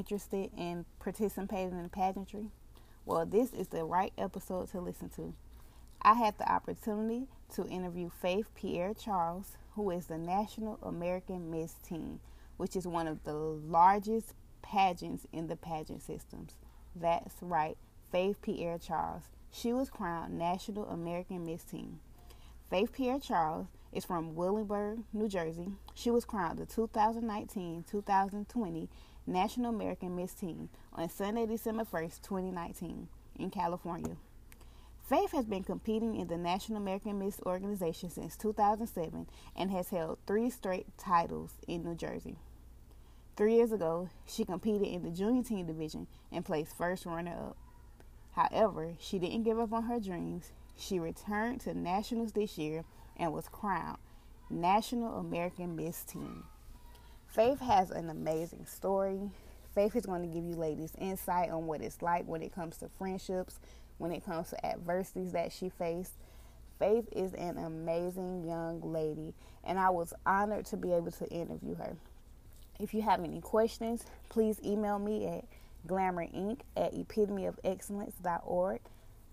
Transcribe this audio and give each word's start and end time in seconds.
interested 0.00 0.50
in 0.56 0.86
participating 0.98 1.78
in 1.78 1.88
pageantry? 1.90 2.46
Well, 3.04 3.26
this 3.26 3.52
is 3.52 3.68
the 3.68 3.84
right 3.84 4.14
episode 4.16 4.70
to 4.70 4.80
listen 4.80 5.10
to. 5.10 5.34
I 6.00 6.14
had 6.14 6.38
the 6.38 6.50
opportunity 6.50 7.26
to 7.54 7.66
interview 7.66 8.08
Faith 8.08 8.46
Pierre 8.54 8.94
Charles, 8.94 9.58
who 9.74 9.90
is 9.90 10.06
the 10.06 10.16
National 10.16 10.78
American 10.82 11.50
Miss 11.50 11.74
Teen, 11.86 12.18
which 12.56 12.76
is 12.76 12.86
one 12.86 13.06
of 13.08 13.24
the 13.24 13.34
largest 13.34 14.32
pageants 14.62 15.26
in 15.34 15.48
the 15.48 15.56
pageant 15.56 16.00
systems. 16.00 16.56
That's 16.96 17.34
right, 17.42 17.76
Faith 18.10 18.40
Pierre 18.40 18.78
Charles. 18.78 19.24
She 19.52 19.74
was 19.74 19.90
crowned 19.90 20.38
National 20.38 20.88
American 20.88 21.44
Miss 21.44 21.62
Teen. 21.62 21.98
Faith 22.70 22.94
Pierre 22.94 23.18
Charles 23.18 23.66
is 23.92 24.06
from 24.06 24.34
Willingboro, 24.34 25.02
New 25.12 25.28
Jersey. 25.28 25.72
She 25.92 26.10
was 26.10 26.24
crowned 26.24 26.58
the 26.58 26.64
2019 26.64 27.84
2020 27.90 28.88
National 29.26 29.70
American 29.70 30.16
Miss 30.16 30.34
Teen 30.34 30.68
on 30.92 31.08
Sunday, 31.08 31.46
December 31.46 31.84
1st, 31.84 32.22
2019, 32.22 33.08
in 33.38 33.50
California. 33.50 34.16
Faith 35.02 35.32
has 35.32 35.44
been 35.44 35.64
competing 35.64 36.14
in 36.14 36.28
the 36.28 36.36
National 36.36 36.78
American 36.78 37.18
Miss 37.18 37.40
organization 37.44 38.10
since 38.10 38.36
2007 38.36 39.26
and 39.56 39.70
has 39.70 39.88
held 39.88 40.18
three 40.26 40.48
straight 40.50 40.86
titles 40.96 41.54
in 41.66 41.82
New 41.82 41.94
Jersey. 41.94 42.36
Three 43.36 43.56
years 43.56 43.72
ago, 43.72 44.08
she 44.26 44.44
competed 44.44 44.86
in 44.86 45.02
the 45.02 45.10
junior 45.10 45.42
teen 45.42 45.66
division 45.66 46.06
and 46.30 46.44
placed 46.44 46.76
first 46.76 47.06
runner 47.06 47.32
up. 47.32 47.56
However, 48.32 48.94
she 49.00 49.18
didn't 49.18 49.42
give 49.42 49.58
up 49.58 49.72
on 49.72 49.84
her 49.84 49.98
dreams. 49.98 50.52
She 50.76 50.98
returned 50.98 51.60
to 51.62 51.74
nationals 51.74 52.32
this 52.32 52.56
year 52.56 52.84
and 53.16 53.32
was 53.32 53.48
crowned 53.48 53.98
National 54.48 55.18
American 55.18 55.76
Miss 55.76 56.04
Teen. 56.04 56.44
Faith 57.32 57.60
has 57.60 57.92
an 57.92 58.10
amazing 58.10 58.66
story. 58.66 59.30
Faith 59.72 59.94
is 59.94 60.04
going 60.04 60.22
to 60.22 60.28
give 60.28 60.44
you 60.44 60.56
ladies 60.56 60.92
insight 60.98 61.48
on 61.50 61.66
what 61.66 61.80
it's 61.80 62.02
like 62.02 62.26
when 62.26 62.42
it 62.42 62.52
comes 62.52 62.76
to 62.78 62.88
friendships, 62.88 63.60
when 63.98 64.10
it 64.10 64.24
comes 64.24 64.50
to 64.50 64.66
adversities 64.66 65.30
that 65.30 65.52
she 65.52 65.68
faced. 65.68 66.14
Faith 66.80 67.06
is 67.12 67.32
an 67.34 67.56
amazing 67.56 68.42
young 68.44 68.80
lady, 68.82 69.32
and 69.62 69.78
I 69.78 69.90
was 69.90 70.12
honored 70.26 70.66
to 70.66 70.76
be 70.76 70.92
able 70.92 71.12
to 71.12 71.28
interview 71.28 71.76
her. 71.76 71.96
If 72.80 72.94
you 72.94 73.02
have 73.02 73.22
any 73.22 73.40
questions, 73.40 74.04
please 74.28 74.58
email 74.64 74.98
me 74.98 75.28
at 75.28 75.44
glamourinc 75.86 76.60
at 76.76 76.94
epitomyofexcellence.org. 76.94 78.80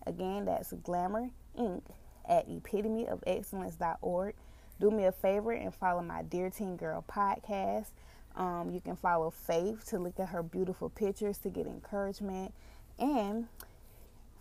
Again, 0.05 0.45
that's 0.45 0.71
glamourinc 0.71 1.81
at 2.29 2.47
epitomyofexcellence.org. 2.47 4.35
Do 4.79 4.91
me 4.91 5.05
a 5.05 5.11
favor 5.11 5.51
and 5.51 5.73
follow 5.73 6.03
my 6.03 6.21
Dear 6.21 6.49
Teen 6.49 6.77
Girl 6.77 7.03
podcast. 7.09 7.87
Um, 8.35 8.69
you 8.71 8.79
can 8.79 8.95
follow 8.95 9.31
Faith 9.31 9.87
to 9.89 9.97
look 9.97 10.19
at 10.19 10.29
her 10.29 10.43
beautiful 10.43 10.89
pictures 10.89 11.39
to 11.39 11.49
get 11.49 11.65
encouragement. 11.65 12.53
And 12.99 13.47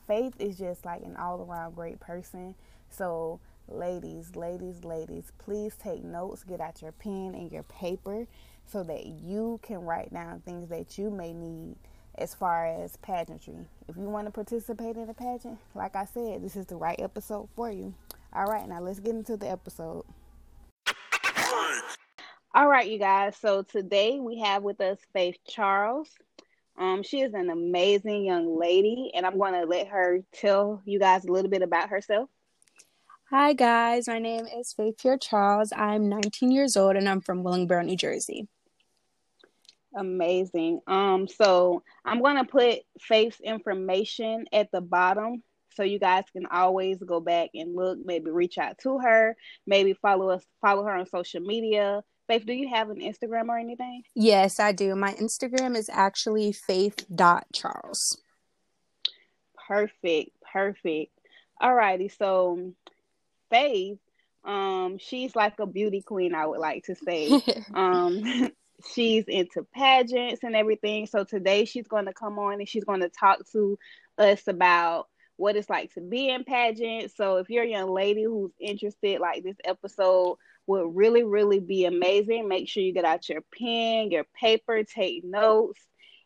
Faith 0.06 0.34
is 0.38 0.58
just 0.58 0.84
like 0.84 1.02
an 1.02 1.16
all 1.16 1.40
around 1.42 1.74
great 1.74 1.98
person. 2.00 2.54
So, 2.90 3.40
ladies, 3.66 4.36
ladies, 4.36 4.84
ladies, 4.84 5.32
please 5.38 5.74
take 5.74 6.04
notes. 6.04 6.44
Get 6.44 6.60
out 6.60 6.82
your 6.82 6.92
pen 6.92 7.34
and 7.34 7.50
your 7.50 7.64
paper 7.64 8.26
so 8.66 8.82
that 8.84 9.06
you 9.06 9.58
can 9.62 9.80
write 9.84 10.12
down 10.12 10.40
things 10.40 10.68
that 10.68 10.98
you 10.98 11.10
may 11.10 11.32
need 11.32 11.76
as 12.18 12.34
far 12.34 12.66
as 12.66 12.96
pageantry. 12.98 13.66
If 13.88 13.96
you 13.96 14.04
want 14.04 14.26
to 14.26 14.30
participate 14.30 14.96
in 14.96 15.08
a 15.08 15.14
pageant, 15.14 15.58
like 15.74 15.96
I 15.96 16.04
said, 16.04 16.42
this 16.42 16.56
is 16.56 16.66
the 16.66 16.76
right 16.76 16.98
episode 17.00 17.48
for 17.56 17.70
you. 17.70 17.94
All 18.32 18.46
right, 18.46 18.68
now 18.68 18.80
let's 18.80 19.00
get 19.00 19.14
into 19.14 19.36
the 19.36 19.50
episode. 19.50 20.04
All 22.54 22.68
right, 22.68 22.88
you 22.88 22.98
guys. 22.98 23.36
So 23.36 23.62
today 23.62 24.18
we 24.18 24.40
have 24.40 24.62
with 24.62 24.80
us 24.80 24.98
Faith 25.12 25.36
Charles. 25.46 26.08
Um, 26.78 27.02
she 27.02 27.20
is 27.20 27.34
an 27.34 27.50
amazing 27.50 28.24
young 28.24 28.58
lady, 28.58 29.12
and 29.14 29.26
I'm 29.26 29.38
going 29.38 29.54
to 29.54 29.66
let 29.66 29.88
her 29.88 30.20
tell 30.32 30.82
you 30.84 30.98
guys 30.98 31.24
a 31.24 31.32
little 31.32 31.50
bit 31.50 31.62
about 31.62 31.90
herself. 31.90 32.28
Hi, 33.30 33.52
guys. 33.52 34.08
My 34.08 34.18
name 34.18 34.46
is 34.46 34.72
Faith 34.72 34.96
Pierre 34.98 35.18
Charles. 35.18 35.72
I'm 35.76 36.08
19 36.08 36.50
years 36.50 36.76
old, 36.76 36.96
and 36.96 37.08
I'm 37.08 37.20
from 37.20 37.42
Willingboro, 37.42 37.84
New 37.84 37.96
Jersey. 37.96 38.48
Amazing. 39.94 40.80
Um, 40.86 41.26
so 41.28 41.82
I'm 42.04 42.20
going 42.20 42.36
to 42.36 42.44
put 42.44 42.80
Faith's 43.00 43.40
information 43.40 44.46
at 44.52 44.70
the 44.72 44.80
bottom 44.80 45.42
so 45.76 45.82
you 45.82 45.98
guys 45.98 46.24
can 46.32 46.46
always 46.46 46.98
go 46.98 47.20
back 47.20 47.50
and 47.54 47.74
look, 47.74 47.98
maybe 48.04 48.30
reach 48.30 48.58
out 48.58 48.78
to 48.78 48.98
her, 48.98 49.36
maybe 49.66 49.94
follow 49.94 50.30
us, 50.30 50.44
follow 50.60 50.84
her 50.84 50.94
on 50.94 51.06
social 51.06 51.40
media. 51.40 52.02
Faith, 52.26 52.44
do 52.44 52.52
you 52.52 52.68
have 52.68 52.90
an 52.90 53.00
Instagram 53.00 53.48
or 53.48 53.58
anything? 53.58 54.02
Yes, 54.14 54.58
I 54.58 54.72
do. 54.72 54.96
My 54.96 55.12
Instagram 55.14 55.76
is 55.76 55.88
actually 55.92 56.52
faith.charles. 56.52 58.20
Perfect. 59.68 60.30
Perfect. 60.52 61.12
All 61.60 61.74
righty. 61.74 62.08
So 62.08 62.72
Faith, 63.50 63.98
um, 64.44 64.98
she's 64.98 65.36
like 65.36 65.58
a 65.60 65.66
beauty 65.66 66.02
queen, 66.02 66.34
I 66.34 66.46
would 66.46 66.58
like 66.58 66.84
to 66.84 66.94
say. 66.96 67.30
um 67.74 68.50
she's 68.94 69.24
into 69.26 69.66
pageants 69.74 70.42
and 70.42 70.54
everything. 70.54 71.06
So 71.06 71.24
today 71.24 71.64
she's 71.64 71.88
going 71.88 72.06
to 72.06 72.12
come 72.12 72.38
on 72.38 72.54
and 72.54 72.68
she's 72.68 72.84
going 72.84 73.00
to 73.00 73.08
talk 73.08 73.38
to 73.52 73.78
us 74.18 74.46
about 74.46 75.08
what 75.36 75.56
it's 75.56 75.70
like 75.70 75.92
to 75.94 76.00
be 76.00 76.28
in 76.28 76.44
pageant. 76.44 77.12
So 77.16 77.36
if 77.36 77.50
you're 77.50 77.64
a 77.64 77.68
young 77.68 77.90
lady 77.90 78.24
who's 78.24 78.52
interested, 78.60 79.20
like 79.20 79.42
this 79.42 79.56
episode 79.64 80.38
would 80.66 80.96
really, 80.96 81.22
really 81.22 81.60
be 81.60 81.84
amazing. 81.84 82.48
Make 82.48 82.68
sure 82.68 82.82
you 82.82 82.92
get 82.92 83.04
out 83.04 83.28
your 83.28 83.42
pen, 83.56 84.10
your 84.10 84.24
paper, 84.38 84.82
take 84.82 85.24
notes. 85.24 85.80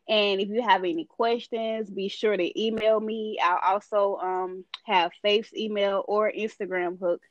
And 0.08 0.40
if 0.40 0.48
you 0.48 0.62
have 0.62 0.84
any 0.84 1.04
questions, 1.04 1.90
be 1.90 2.08
sure 2.08 2.36
to 2.36 2.60
email 2.60 2.98
me. 2.98 3.38
I'll 3.42 3.74
also 3.74 4.16
um, 4.16 4.64
have 4.84 5.12
Faith's 5.22 5.54
email 5.54 6.04
or 6.08 6.32
Instagram 6.32 6.98
hook 6.98 7.22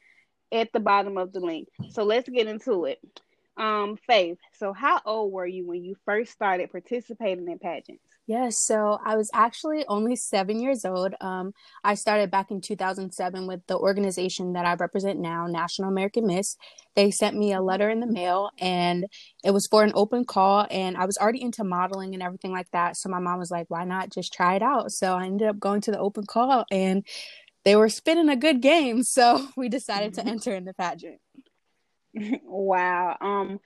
at 0.52 0.72
the 0.72 0.80
bottom 0.80 1.18
of 1.18 1.34
the 1.34 1.40
link. 1.40 1.68
So 1.90 2.04
let's 2.04 2.30
get 2.30 2.48
into 2.48 2.86
it. 2.86 3.00
Um, 3.59 3.97
Faith, 4.08 4.38
so 4.58 4.72
how 4.72 5.02
old 5.06 5.34
were 5.34 5.46
you 5.46 5.68
when 5.68 5.84
you 5.84 5.96
first 6.06 6.31
started 6.31 6.72
participating 6.72 7.50
in 7.50 7.59
pageants? 7.59 8.02
Yes, 8.25 8.64
so 8.64 9.00
I 9.03 9.18
was 9.18 9.30
actually 9.34 9.86
only 9.88 10.16
seven 10.16 10.62
years 10.62 10.86
old. 10.86 11.14
Um, 11.20 11.52
I 11.84 11.96
started 11.96 12.31
back 12.31 12.52
in 12.52 12.62
2007 12.62 13.48
with 13.48 13.59
the 13.68 13.75
organization 13.75 14.53
that 14.53 14.66
I 14.66 14.75
represent 14.75 15.19
now, 15.19 15.48
National 15.48 15.90
American 15.90 16.28
Miss. 16.28 16.56
They 16.96 17.12
sent 17.12 17.36
me 17.36 17.53
a 17.53 17.62
letter 17.62 17.90
in 17.90 18.00
the 18.00 18.08
mail 18.08 18.52
and 18.59 19.08
it 19.44 19.50
was 19.50 19.68
for 19.68 19.84
an 19.84 19.94
open 19.96 20.25
call. 20.25 20.68
And 20.69 20.96
I 20.96 21.06
was 21.06 21.18
already 21.18 21.42
into 21.42 21.64
modeling 21.64 22.14
and 22.14 22.22
everything 22.22 22.52
like 22.52 22.69
that. 22.72 22.98
So 22.98 23.09
my 23.09 23.19
mom 23.19 23.40
was 23.40 23.52
like, 23.52 23.66
why 23.69 23.84
not 23.84 24.12
just 24.14 24.31
try 24.31 24.56
it 24.56 24.62
out? 24.62 24.92
So 24.92 25.16
I 25.16 25.25
ended 25.25 25.48
up 25.48 25.59
going 25.59 25.81
to 25.81 25.92
the 25.92 26.00
open 26.00 26.25
call 26.25 26.66
and 26.72 27.03
they 27.66 27.75
were 27.75 27.90
spinning 27.90 28.30
a 28.30 28.36
good 28.36 28.62
game. 28.62 29.02
So 29.09 29.48
we 29.58 29.69
decided 29.69 30.14
to 30.14 30.25
enter 30.25 30.53
in 30.53 30.66
the 30.66 30.74
pageant. 30.75 31.19
wow. 32.44 33.18
Um, 33.20 33.59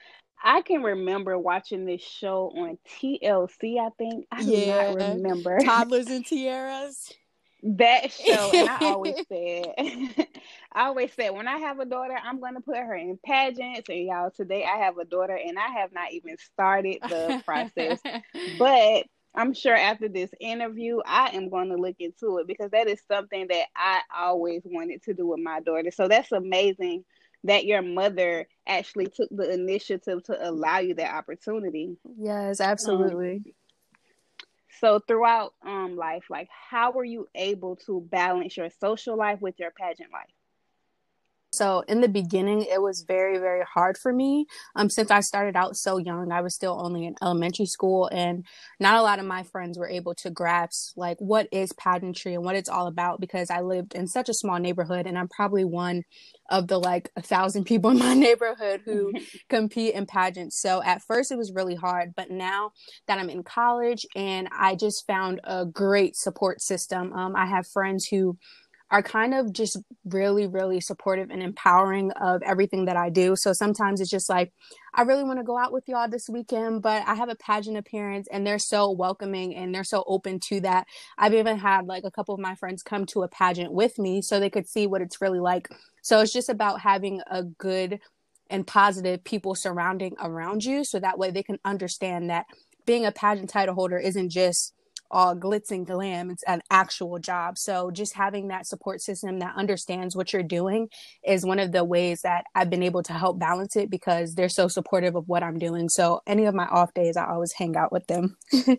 I 0.43 0.61
can 0.61 0.83
remember 0.83 1.37
watching 1.37 1.85
this 1.85 2.01
show 2.01 2.51
on 2.55 2.77
TLC. 3.01 3.79
I 3.79 3.89
think 3.97 4.27
I 4.31 4.41
yeah. 4.41 4.91
do 4.91 4.97
not 4.97 5.15
remember 5.15 5.59
toddlers 5.59 6.07
and 6.07 6.25
tiaras. 6.29 7.11
That 7.65 8.11
show, 8.11 8.51
and 8.53 8.69
I 8.69 8.77
always 8.81 9.15
said, 9.29 9.73
I 10.73 10.87
always 10.87 11.13
said, 11.13 11.29
when 11.29 11.47
I 11.47 11.59
have 11.59 11.79
a 11.79 11.85
daughter, 11.85 12.17
I'm 12.21 12.41
going 12.41 12.55
to 12.55 12.59
put 12.59 12.75
her 12.75 12.93
in 12.93 13.17
pageants. 13.25 13.87
And 13.87 14.05
y'all, 14.05 14.31
today 14.31 14.65
I 14.65 14.79
have 14.79 14.97
a 14.97 15.05
daughter, 15.05 15.39
and 15.41 15.57
I 15.57 15.79
have 15.79 15.93
not 15.93 16.11
even 16.11 16.35
started 16.37 16.97
the 17.03 17.41
process, 17.45 18.01
but 18.59 19.05
I'm 19.33 19.53
sure 19.53 19.75
after 19.75 20.09
this 20.09 20.29
interview, 20.41 20.99
I 21.05 21.29
am 21.29 21.49
going 21.49 21.69
to 21.69 21.77
look 21.77 21.95
into 21.99 22.39
it 22.39 22.47
because 22.47 22.71
that 22.71 22.87
is 22.87 23.01
something 23.07 23.47
that 23.47 23.67
I 23.77 24.01
always 24.15 24.61
wanted 24.65 25.01
to 25.03 25.13
do 25.13 25.27
with 25.27 25.39
my 25.39 25.61
daughter. 25.61 25.89
So 25.91 26.09
that's 26.09 26.33
amazing 26.33 27.05
that 27.43 27.65
your 27.65 27.81
mother 27.81 28.47
actually 28.67 29.07
took 29.07 29.29
the 29.31 29.51
initiative 29.51 30.23
to 30.23 30.49
allow 30.49 30.79
you 30.79 30.93
that 30.95 31.13
opportunity. 31.13 31.97
Yes, 32.17 32.61
absolutely. 32.61 33.35
Um, 33.37 33.53
so 34.79 34.99
throughout 34.99 35.53
um 35.65 35.95
life, 35.95 36.25
like 36.29 36.49
how 36.49 36.91
were 36.91 37.03
you 37.03 37.27
able 37.35 37.75
to 37.87 38.01
balance 38.01 38.57
your 38.57 38.69
social 38.69 39.17
life 39.17 39.41
with 39.41 39.59
your 39.59 39.71
pageant 39.71 40.11
life? 40.11 40.29
So 41.53 41.83
in 41.87 42.01
the 42.01 42.07
beginning, 42.07 42.63
it 42.63 42.81
was 42.81 43.03
very, 43.07 43.37
very 43.37 43.63
hard 43.71 43.97
for 43.97 44.11
me. 44.11 44.47
Um, 44.75 44.89
since 44.89 45.11
I 45.11 45.19
started 45.19 45.55
out 45.55 45.75
so 45.77 45.97
young, 45.97 46.31
I 46.31 46.41
was 46.41 46.55
still 46.55 46.79
only 46.83 47.05
in 47.05 47.15
elementary 47.21 47.67
school, 47.67 48.09
and 48.11 48.45
not 48.79 48.97
a 48.97 49.01
lot 49.01 49.19
of 49.19 49.25
my 49.25 49.43
friends 49.43 49.77
were 49.77 49.87
able 49.87 50.15
to 50.15 50.31
grasp 50.31 50.97
like 50.97 51.17
what 51.19 51.47
is 51.51 51.71
pageantry 51.73 52.33
and 52.33 52.43
what 52.43 52.55
it's 52.55 52.69
all 52.69 52.87
about 52.87 53.21
because 53.21 53.49
I 53.49 53.61
lived 53.61 53.93
in 53.93 54.07
such 54.07 54.29
a 54.29 54.33
small 54.33 54.59
neighborhood, 54.59 55.05
and 55.05 55.17
I'm 55.17 55.29
probably 55.29 55.63
one 55.63 56.03
of 56.49 56.67
the 56.67 56.79
like 56.79 57.11
a 57.15 57.21
thousand 57.21 57.63
people 57.65 57.91
in 57.91 57.99
my 57.99 58.13
neighborhood 58.13 58.81
who 58.85 59.13
compete 59.49 59.93
in 59.93 60.05
pageants. 60.05 60.59
So 60.59 60.81
at 60.83 61.03
first, 61.03 61.31
it 61.31 61.37
was 61.37 61.53
really 61.53 61.75
hard, 61.75 62.13
but 62.15 62.31
now 62.31 62.71
that 63.07 63.19
I'm 63.19 63.29
in 63.29 63.43
college 63.43 64.05
and 64.15 64.49
I 64.51 64.75
just 64.75 65.05
found 65.05 65.39
a 65.43 65.65
great 65.65 66.15
support 66.15 66.61
system, 66.61 67.13
um, 67.13 67.35
I 67.35 67.45
have 67.45 67.67
friends 67.67 68.07
who 68.07 68.37
are 68.93 69.01
kind 69.01 69.33
of 69.33 69.51
just 69.51 69.79
really, 70.05 70.45
really 70.45 70.79
supportive 70.79 71.31
and 71.31 71.41
empowering 71.41 72.11
of 72.11 72.43
everything 72.43 72.85
that 72.85 72.95
I 72.95 73.09
do. 73.09 73.35
So 73.35 73.51
sometimes 73.51 73.99
it's 73.99 74.09
just 74.11 74.29
like, 74.29 74.53
I 74.93 75.01
really 75.01 75.23
want 75.23 75.39
to 75.39 75.43
go 75.43 75.57
out 75.57 75.73
with 75.73 75.85
y'all 75.87 76.07
this 76.07 76.29
weekend, 76.29 76.83
but 76.83 77.01
I 77.07 77.15
have 77.15 77.27
a 77.27 77.35
pageant 77.35 77.75
appearance 77.75 78.27
and 78.31 78.45
they're 78.45 78.59
so 78.59 78.91
welcoming 78.91 79.55
and 79.55 79.73
they're 79.73 79.83
so 79.83 80.03
open 80.05 80.39
to 80.41 80.61
that. 80.61 80.85
I've 81.17 81.33
even 81.33 81.57
had 81.57 81.87
like 81.87 82.03
a 82.03 82.11
couple 82.11 82.35
of 82.35 82.39
my 82.39 82.53
friends 82.53 82.83
come 82.83 83.07
to 83.07 83.23
a 83.23 83.27
pageant 83.27 83.73
with 83.73 83.97
me 83.97 84.21
so 84.21 84.39
they 84.39 84.51
could 84.51 84.69
see 84.69 84.85
what 84.85 85.01
it's 85.01 85.19
really 85.19 85.39
like. 85.39 85.69
So 86.03 86.19
it's 86.19 86.31
just 86.31 86.49
about 86.49 86.81
having 86.81 87.19
a 87.25 87.41
good 87.41 87.99
and 88.51 88.67
positive 88.67 89.23
people 89.23 89.55
surrounding 89.55 90.15
around 90.21 90.65
you 90.65 90.83
so 90.83 90.99
that 90.99 91.17
way 91.17 91.31
they 91.31 91.41
can 91.41 91.57
understand 91.65 92.29
that 92.29 92.45
being 92.85 93.07
a 93.07 93.11
pageant 93.11 93.49
title 93.49 93.73
holder 93.73 93.97
isn't 93.97 94.29
just 94.29 94.75
all 95.13 95.35
glitz 95.35 95.71
and 95.71 95.85
glam. 95.85 96.29
It's 96.29 96.43
an 96.43 96.61
actual 96.69 97.19
job. 97.19 97.57
So 97.57 97.91
just 97.91 98.13
having 98.15 98.49
that 98.49 98.67
support 98.67 99.01
system 99.01 99.39
that 99.39 99.55
understands 99.55 100.15
what 100.15 100.33
you're 100.33 100.43
doing 100.43 100.89
is 101.25 101.45
one 101.45 101.59
of 101.59 101.71
the 101.71 101.85
ways 101.85 102.21
that 102.23 102.45
I've 102.55 102.69
been 102.69 102.83
able 102.83 103.03
to 103.03 103.13
help 103.13 103.39
balance 103.39 103.75
it 103.75 103.89
because 103.89 104.35
they're 104.35 104.49
so 104.49 104.67
supportive 104.67 105.15
of 105.15 105.29
what 105.29 105.43
I'm 105.43 105.59
doing. 105.59 105.87
So 105.87 106.21
any 106.27 106.45
of 106.45 106.55
my 106.55 106.65
off 106.65 106.93
days, 106.93 107.15
I 107.15 107.27
always 107.27 107.53
hang 107.53 107.77
out 107.77 107.91
with 107.91 108.07
them. 108.07 108.35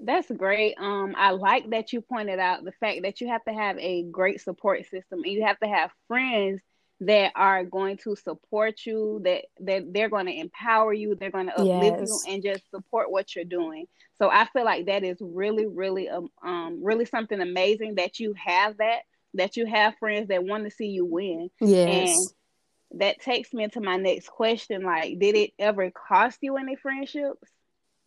That's 0.00 0.30
great. 0.30 0.76
Um, 0.78 1.14
I 1.16 1.32
like 1.32 1.70
that 1.70 1.92
you 1.92 2.00
pointed 2.00 2.38
out 2.38 2.64
the 2.64 2.72
fact 2.72 3.02
that 3.02 3.20
you 3.20 3.28
have 3.28 3.44
to 3.44 3.52
have 3.52 3.76
a 3.78 4.04
great 4.04 4.40
support 4.40 4.84
system 4.84 5.20
and 5.24 5.32
you 5.32 5.44
have 5.44 5.58
to 5.58 5.68
have 5.68 5.90
friends 6.06 6.60
that 7.00 7.32
are 7.36 7.64
going 7.64 7.96
to 7.96 8.16
support 8.16 8.80
you 8.84 9.20
that 9.24 9.44
that 9.60 9.84
they're 9.92 10.08
going 10.08 10.26
to 10.26 10.36
empower 10.36 10.92
you 10.92 11.14
they're 11.14 11.30
going 11.30 11.46
to 11.46 11.52
uplift 11.52 12.00
yes. 12.00 12.24
you 12.26 12.34
and 12.34 12.42
just 12.42 12.68
support 12.70 13.10
what 13.10 13.34
you're 13.34 13.44
doing 13.44 13.86
so 14.18 14.28
i 14.28 14.46
feel 14.52 14.64
like 14.64 14.86
that 14.86 15.04
is 15.04 15.16
really 15.20 15.66
really 15.66 16.08
um, 16.08 16.28
um 16.42 16.80
really 16.82 17.04
something 17.04 17.40
amazing 17.40 17.94
that 17.94 18.18
you 18.18 18.34
have 18.34 18.76
that 18.78 19.00
that 19.34 19.56
you 19.56 19.64
have 19.64 19.94
friends 20.00 20.28
that 20.28 20.44
want 20.44 20.64
to 20.64 20.70
see 20.70 20.86
you 20.86 21.04
win 21.04 21.48
yes 21.60 22.10
and 22.10 23.00
that 23.00 23.20
takes 23.20 23.52
me 23.52 23.62
into 23.62 23.80
my 23.80 23.96
next 23.96 24.28
question 24.28 24.82
like 24.82 25.18
did 25.20 25.36
it 25.36 25.50
ever 25.58 25.90
cost 25.90 26.38
you 26.40 26.56
any 26.56 26.74
friendships 26.76 27.48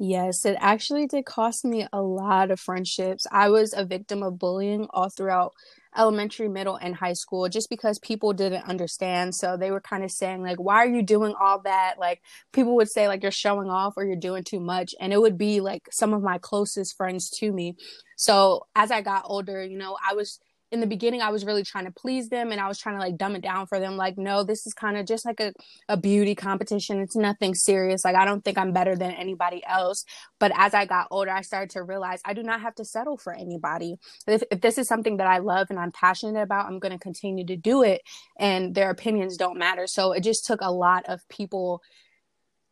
Yes, 0.03 0.45
it 0.45 0.57
actually 0.59 1.05
did 1.05 1.27
cost 1.27 1.63
me 1.63 1.85
a 1.93 2.01
lot 2.01 2.49
of 2.49 2.59
friendships. 2.59 3.27
I 3.31 3.49
was 3.49 3.71
a 3.71 3.85
victim 3.85 4.23
of 4.23 4.39
bullying 4.39 4.87
all 4.89 5.09
throughout 5.09 5.53
elementary, 5.97 6.47
middle, 6.47 6.75
and 6.75 6.95
high 6.95 7.13
school 7.13 7.49
just 7.49 7.69
because 7.69 7.99
people 7.99 8.33
didn't 8.33 8.67
understand. 8.67 9.35
So 9.35 9.57
they 9.57 9.71
were 9.71 9.81
kind 9.81 10.03
of 10.03 10.11
saying, 10.11 10.41
like, 10.41 10.59
why 10.59 10.77
are 10.77 10.89
you 10.89 11.01
doing 11.01 11.33
all 11.39 11.61
that? 11.61 11.95
Like, 11.99 12.21
people 12.53 12.75
would 12.75 12.89
say, 12.89 13.07
like, 13.07 13.23
you're 13.23 13.31
showing 13.31 13.69
off 13.69 13.93
or 13.97 14.05
you're 14.05 14.15
doing 14.15 14.43
too 14.43 14.59
much. 14.59 14.95
And 14.99 15.11
it 15.11 15.21
would 15.21 15.37
be 15.37 15.61
like 15.61 15.87
some 15.91 16.13
of 16.13 16.21
my 16.21 16.37
closest 16.37 16.95
friends 16.95 17.29
to 17.31 17.51
me. 17.51 17.75
So 18.15 18.67
as 18.75 18.91
I 18.91 19.01
got 19.01 19.23
older, 19.25 19.63
you 19.63 19.77
know, 19.77 19.97
I 20.07 20.13
was 20.13 20.39
in 20.71 20.79
the 20.79 20.87
beginning 20.87 21.21
I 21.21 21.29
was 21.29 21.45
really 21.45 21.63
trying 21.63 21.85
to 21.85 21.91
please 21.91 22.29
them 22.29 22.51
and 22.51 22.61
I 22.61 22.67
was 22.67 22.79
trying 22.79 22.95
to 22.95 23.01
like 23.01 23.17
dumb 23.17 23.35
it 23.35 23.41
down 23.41 23.67
for 23.67 23.79
them 23.79 23.97
like 23.97 24.17
no 24.17 24.43
this 24.43 24.65
is 24.65 24.73
kind 24.73 24.97
of 24.97 25.05
just 25.05 25.25
like 25.25 25.39
a, 25.39 25.53
a 25.89 25.97
beauty 25.97 26.33
competition. 26.35 26.99
It's 26.99 27.15
nothing 27.15 27.53
serious. 27.53 28.05
Like 28.05 28.15
I 28.15 28.25
don't 28.25 28.43
think 28.43 28.57
I'm 28.57 28.71
better 28.71 28.95
than 28.95 29.11
anybody 29.11 29.63
else. 29.65 30.05
But 30.39 30.51
as 30.55 30.73
I 30.73 30.85
got 30.85 31.07
older 31.11 31.31
I 31.31 31.41
started 31.41 31.71
to 31.71 31.83
realize 31.83 32.21
I 32.25 32.33
do 32.33 32.43
not 32.43 32.61
have 32.61 32.75
to 32.75 32.85
settle 32.85 33.17
for 33.17 33.33
anybody. 33.33 33.97
If, 34.27 34.43
if 34.49 34.61
this 34.61 34.77
is 34.77 34.87
something 34.87 35.17
that 35.17 35.27
I 35.27 35.39
love 35.39 35.67
and 35.69 35.79
I'm 35.79 35.91
passionate 35.91 36.41
about 36.41 36.67
I'm 36.67 36.79
going 36.79 36.93
to 36.93 36.99
continue 36.99 37.45
to 37.45 37.55
do 37.55 37.83
it 37.83 38.01
and 38.39 38.73
their 38.73 38.89
opinions 38.89 39.37
don't 39.37 39.57
matter. 39.57 39.87
So 39.87 40.13
it 40.13 40.21
just 40.21 40.45
took 40.45 40.61
a 40.61 40.71
lot 40.71 41.05
of 41.07 41.27
people 41.27 41.81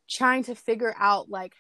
trying 0.10 0.44
to 0.44 0.56
figure 0.56 0.96
out 0.98 1.30
like 1.30 1.54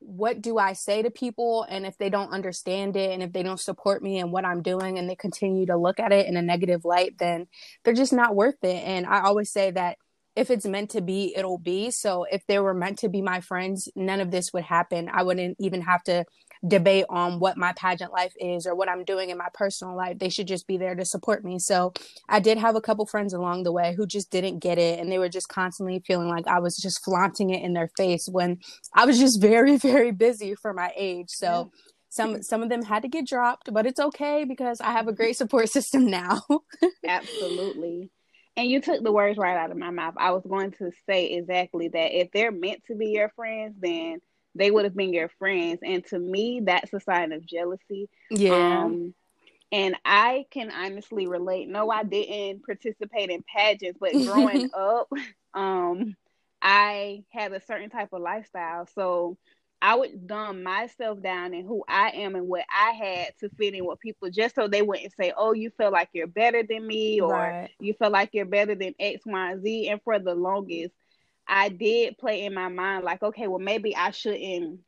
what 0.00 0.40
do 0.40 0.58
I 0.58 0.72
say 0.72 1.02
to 1.02 1.10
people? 1.10 1.66
And 1.68 1.84
if 1.86 1.98
they 1.98 2.10
don't 2.10 2.32
understand 2.32 2.96
it 2.96 3.12
and 3.12 3.22
if 3.22 3.32
they 3.32 3.42
don't 3.42 3.60
support 3.60 4.02
me 4.02 4.18
and 4.18 4.32
what 4.32 4.44
I'm 4.44 4.62
doing 4.62 4.98
and 4.98 5.08
they 5.08 5.16
continue 5.16 5.66
to 5.66 5.76
look 5.76 6.00
at 6.00 6.12
it 6.12 6.26
in 6.26 6.36
a 6.36 6.42
negative 6.42 6.84
light, 6.84 7.18
then 7.18 7.46
they're 7.84 7.94
just 7.94 8.12
not 8.12 8.36
worth 8.36 8.62
it. 8.62 8.82
And 8.84 9.06
I 9.06 9.22
always 9.22 9.50
say 9.50 9.70
that 9.72 9.96
if 10.36 10.50
it's 10.50 10.66
meant 10.66 10.90
to 10.90 11.00
be, 11.00 11.34
it'll 11.36 11.58
be. 11.58 11.90
So 11.90 12.24
if 12.30 12.46
they 12.46 12.60
were 12.60 12.74
meant 12.74 12.98
to 13.00 13.08
be 13.08 13.22
my 13.22 13.40
friends, 13.40 13.88
none 13.96 14.20
of 14.20 14.30
this 14.30 14.52
would 14.52 14.62
happen. 14.62 15.10
I 15.12 15.24
wouldn't 15.24 15.56
even 15.58 15.80
have 15.82 16.02
to 16.04 16.24
debate 16.66 17.04
on 17.08 17.38
what 17.38 17.56
my 17.56 17.72
pageant 17.74 18.12
life 18.12 18.32
is 18.38 18.66
or 18.66 18.74
what 18.74 18.88
I'm 18.88 19.04
doing 19.04 19.30
in 19.30 19.38
my 19.38 19.48
personal 19.54 19.96
life. 19.96 20.18
They 20.18 20.28
should 20.28 20.48
just 20.48 20.66
be 20.66 20.76
there 20.76 20.94
to 20.94 21.04
support 21.04 21.44
me. 21.44 21.58
So 21.58 21.92
I 22.28 22.40
did 22.40 22.58
have 22.58 22.76
a 22.76 22.80
couple 22.80 23.06
friends 23.06 23.32
along 23.32 23.62
the 23.62 23.72
way 23.72 23.94
who 23.94 24.06
just 24.06 24.30
didn't 24.30 24.58
get 24.58 24.78
it 24.78 24.98
and 24.98 25.10
they 25.10 25.18
were 25.18 25.28
just 25.28 25.48
constantly 25.48 26.02
feeling 26.06 26.28
like 26.28 26.46
I 26.46 26.58
was 26.58 26.76
just 26.76 27.04
flaunting 27.04 27.50
it 27.50 27.62
in 27.62 27.74
their 27.74 27.90
face 27.96 28.28
when 28.28 28.58
I 28.94 29.06
was 29.06 29.18
just 29.18 29.40
very, 29.48 29.76
very 29.76 30.10
busy 30.10 30.54
for 30.54 30.72
my 30.72 30.92
age. 30.96 31.28
So 31.28 31.70
some 32.10 32.42
some 32.42 32.62
of 32.62 32.68
them 32.68 32.82
had 32.82 33.02
to 33.02 33.08
get 33.08 33.26
dropped, 33.26 33.72
but 33.72 33.86
it's 33.86 34.00
okay 34.00 34.44
because 34.44 34.80
I 34.80 34.92
have 34.92 35.08
a 35.08 35.12
great 35.12 35.36
support 35.36 35.68
system 35.70 36.06
now. 36.06 36.42
Absolutely. 37.06 38.10
And 38.56 38.68
you 38.68 38.80
took 38.80 39.04
the 39.04 39.12
words 39.12 39.38
right 39.38 39.56
out 39.56 39.70
of 39.70 39.76
my 39.76 39.90
mouth. 39.90 40.14
I 40.16 40.32
was 40.32 40.42
going 40.44 40.72
to 40.72 40.90
say 41.08 41.26
exactly 41.26 41.88
that 41.88 42.18
if 42.18 42.32
they're 42.32 42.50
meant 42.50 42.82
to 42.88 42.96
be 42.96 43.10
your 43.10 43.28
friends, 43.36 43.76
then 43.78 44.18
they 44.54 44.70
would 44.70 44.84
have 44.84 44.96
been 44.96 45.12
your 45.12 45.28
friends. 45.38 45.80
And 45.84 46.04
to 46.06 46.18
me, 46.18 46.60
that's 46.64 46.92
a 46.92 47.00
sign 47.00 47.32
of 47.32 47.46
jealousy. 47.46 48.08
Yeah. 48.30 48.82
Um, 48.84 49.14
and 49.70 49.96
I 50.04 50.46
can 50.50 50.70
honestly 50.70 51.26
relate. 51.26 51.68
No, 51.68 51.90
I 51.90 52.02
didn't 52.02 52.64
participate 52.64 53.30
in 53.30 53.42
pageants, 53.42 53.98
but 54.00 54.12
growing 54.24 54.70
up, 54.74 55.08
um, 55.54 56.16
I 56.62 57.24
had 57.30 57.52
a 57.52 57.60
certain 57.60 57.90
type 57.90 58.12
of 58.12 58.22
lifestyle. 58.22 58.88
So 58.94 59.36
I 59.80 59.94
would 59.94 60.26
dumb 60.26 60.64
myself 60.64 61.22
down 61.22 61.54
and 61.54 61.66
who 61.66 61.84
I 61.86 62.10
am 62.10 62.34
and 62.34 62.48
what 62.48 62.64
I 62.68 62.90
had 62.92 63.28
to 63.40 63.48
fit 63.50 63.74
in 63.74 63.84
with 63.84 64.00
people 64.00 64.28
just 64.30 64.54
so 64.54 64.66
they 64.66 64.82
wouldn't 64.82 65.12
say, 65.14 65.32
Oh, 65.36 65.52
you 65.52 65.70
feel 65.70 65.92
like 65.92 66.08
you're 66.12 66.26
better 66.26 66.62
than 66.68 66.86
me 66.86 67.20
or 67.20 67.32
right. 67.32 67.70
you 67.78 67.94
feel 67.94 68.10
like 68.10 68.30
you're 68.32 68.44
better 68.44 68.74
than 68.74 68.94
X, 68.98 69.24
Y, 69.24 69.52
and 69.52 69.62
Z. 69.62 69.88
And 69.88 70.02
for 70.02 70.18
the 70.18 70.34
longest, 70.34 70.94
I 71.48 71.70
did 71.70 72.18
play 72.18 72.44
in 72.44 72.54
my 72.54 72.68
mind 72.68 73.04
like, 73.04 73.22
okay, 73.22 73.48
well, 73.48 73.58
maybe 73.58 73.96
I 73.96 74.10
shouldn't 74.10 74.80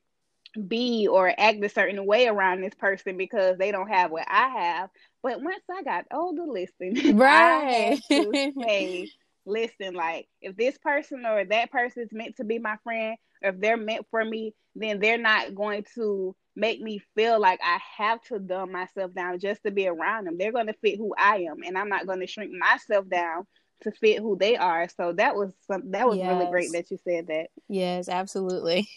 be 0.69 1.07
or 1.09 1.33
act 1.37 1.63
a 1.65 1.69
certain 1.69 2.05
way 2.07 2.27
around 2.27 2.61
this 2.63 2.75
person 2.75 3.17
because 3.17 3.57
they 3.59 3.71
don't 3.71 3.89
have 3.89 4.11
what 4.11 4.27
I 4.29 4.49
have. 4.49 4.91
But 5.23 5.43
once 5.43 5.63
I 5.71 5.83
got 5.83 6.07
older, 6.13 6.45
listen, 6.47 6.95
right? 7.17 7.19
I 7.29 7.65
had 7.65 8.01
to 8.15 8.39
say, 8.61 9.11
listen, 9.47 9.95
like 9.95 10.29
if 10.41 10.57
this 10.57 10.77
person 10.79 11.25
or 11.25 11.45
that 11.45 11.71
person 11.71 12.03
is 12.03 12.13
meant 12.13 12.37
to 12.37 12.45
be 12.45 12.59
my 12.59 12.77
friend, 12.83 13.17
or 13.43 13.51
if 13.51 13.61
they're 13.61 13.77
meant 13.77 14.07
for 14.11 14.25
me, 14.25 14.55
then 14.75 15.01
they're 15.01 15.19
not 15.19 15.55
going 15.55 15.85
to 15.95 16.35
make 16.57 16.81
me 16.81 17.01
feel 17.15 17.41
like 17.41 17.61
I 17.65 17.79
have 17.99 18.21
to 18.25 18.39
dumb 18.39 18.73
myself 18.73 19.15
down 19.15 19.39
just 19.39 19.63
to 19.65 19.71
be 19.71 19.87
around 19.87 20.27
them. 20.27 20.37
They're 20.39 20.53
going 20.53 20.67
to 20.67 20.75
fit 20.75 20.99
who 20.99 21.15
I 21.17 21.47
am, 21.51 21.63
and 21.65 21.79
I'm 21.79 21.89
not 21.89 22.07
going 22.07 22.21
to 22.21 22.27
shrink 22.27 22.53
myself 22.53 23.09
down 23.09 23.47
to 23.83 23.93
fit 23.93 24.19
who 24.19 24.37
they 24.37 24.57
are. 24.57 24.89
So 24.89 25.13
that 25.13 25.37
was 25.37 25.53
some, 25.67 25.93
that 25.93 26.09
was 26.09 26.19
yes. 26.19 26.29
really 26.29 26.51
great 26.51 26.73
that 26.73 26.91
you 26.91 26.99
said 27.05 27.27
that. 27.29 27.49
Yes, 27.69 28.09
absolutely. 28.09 28.89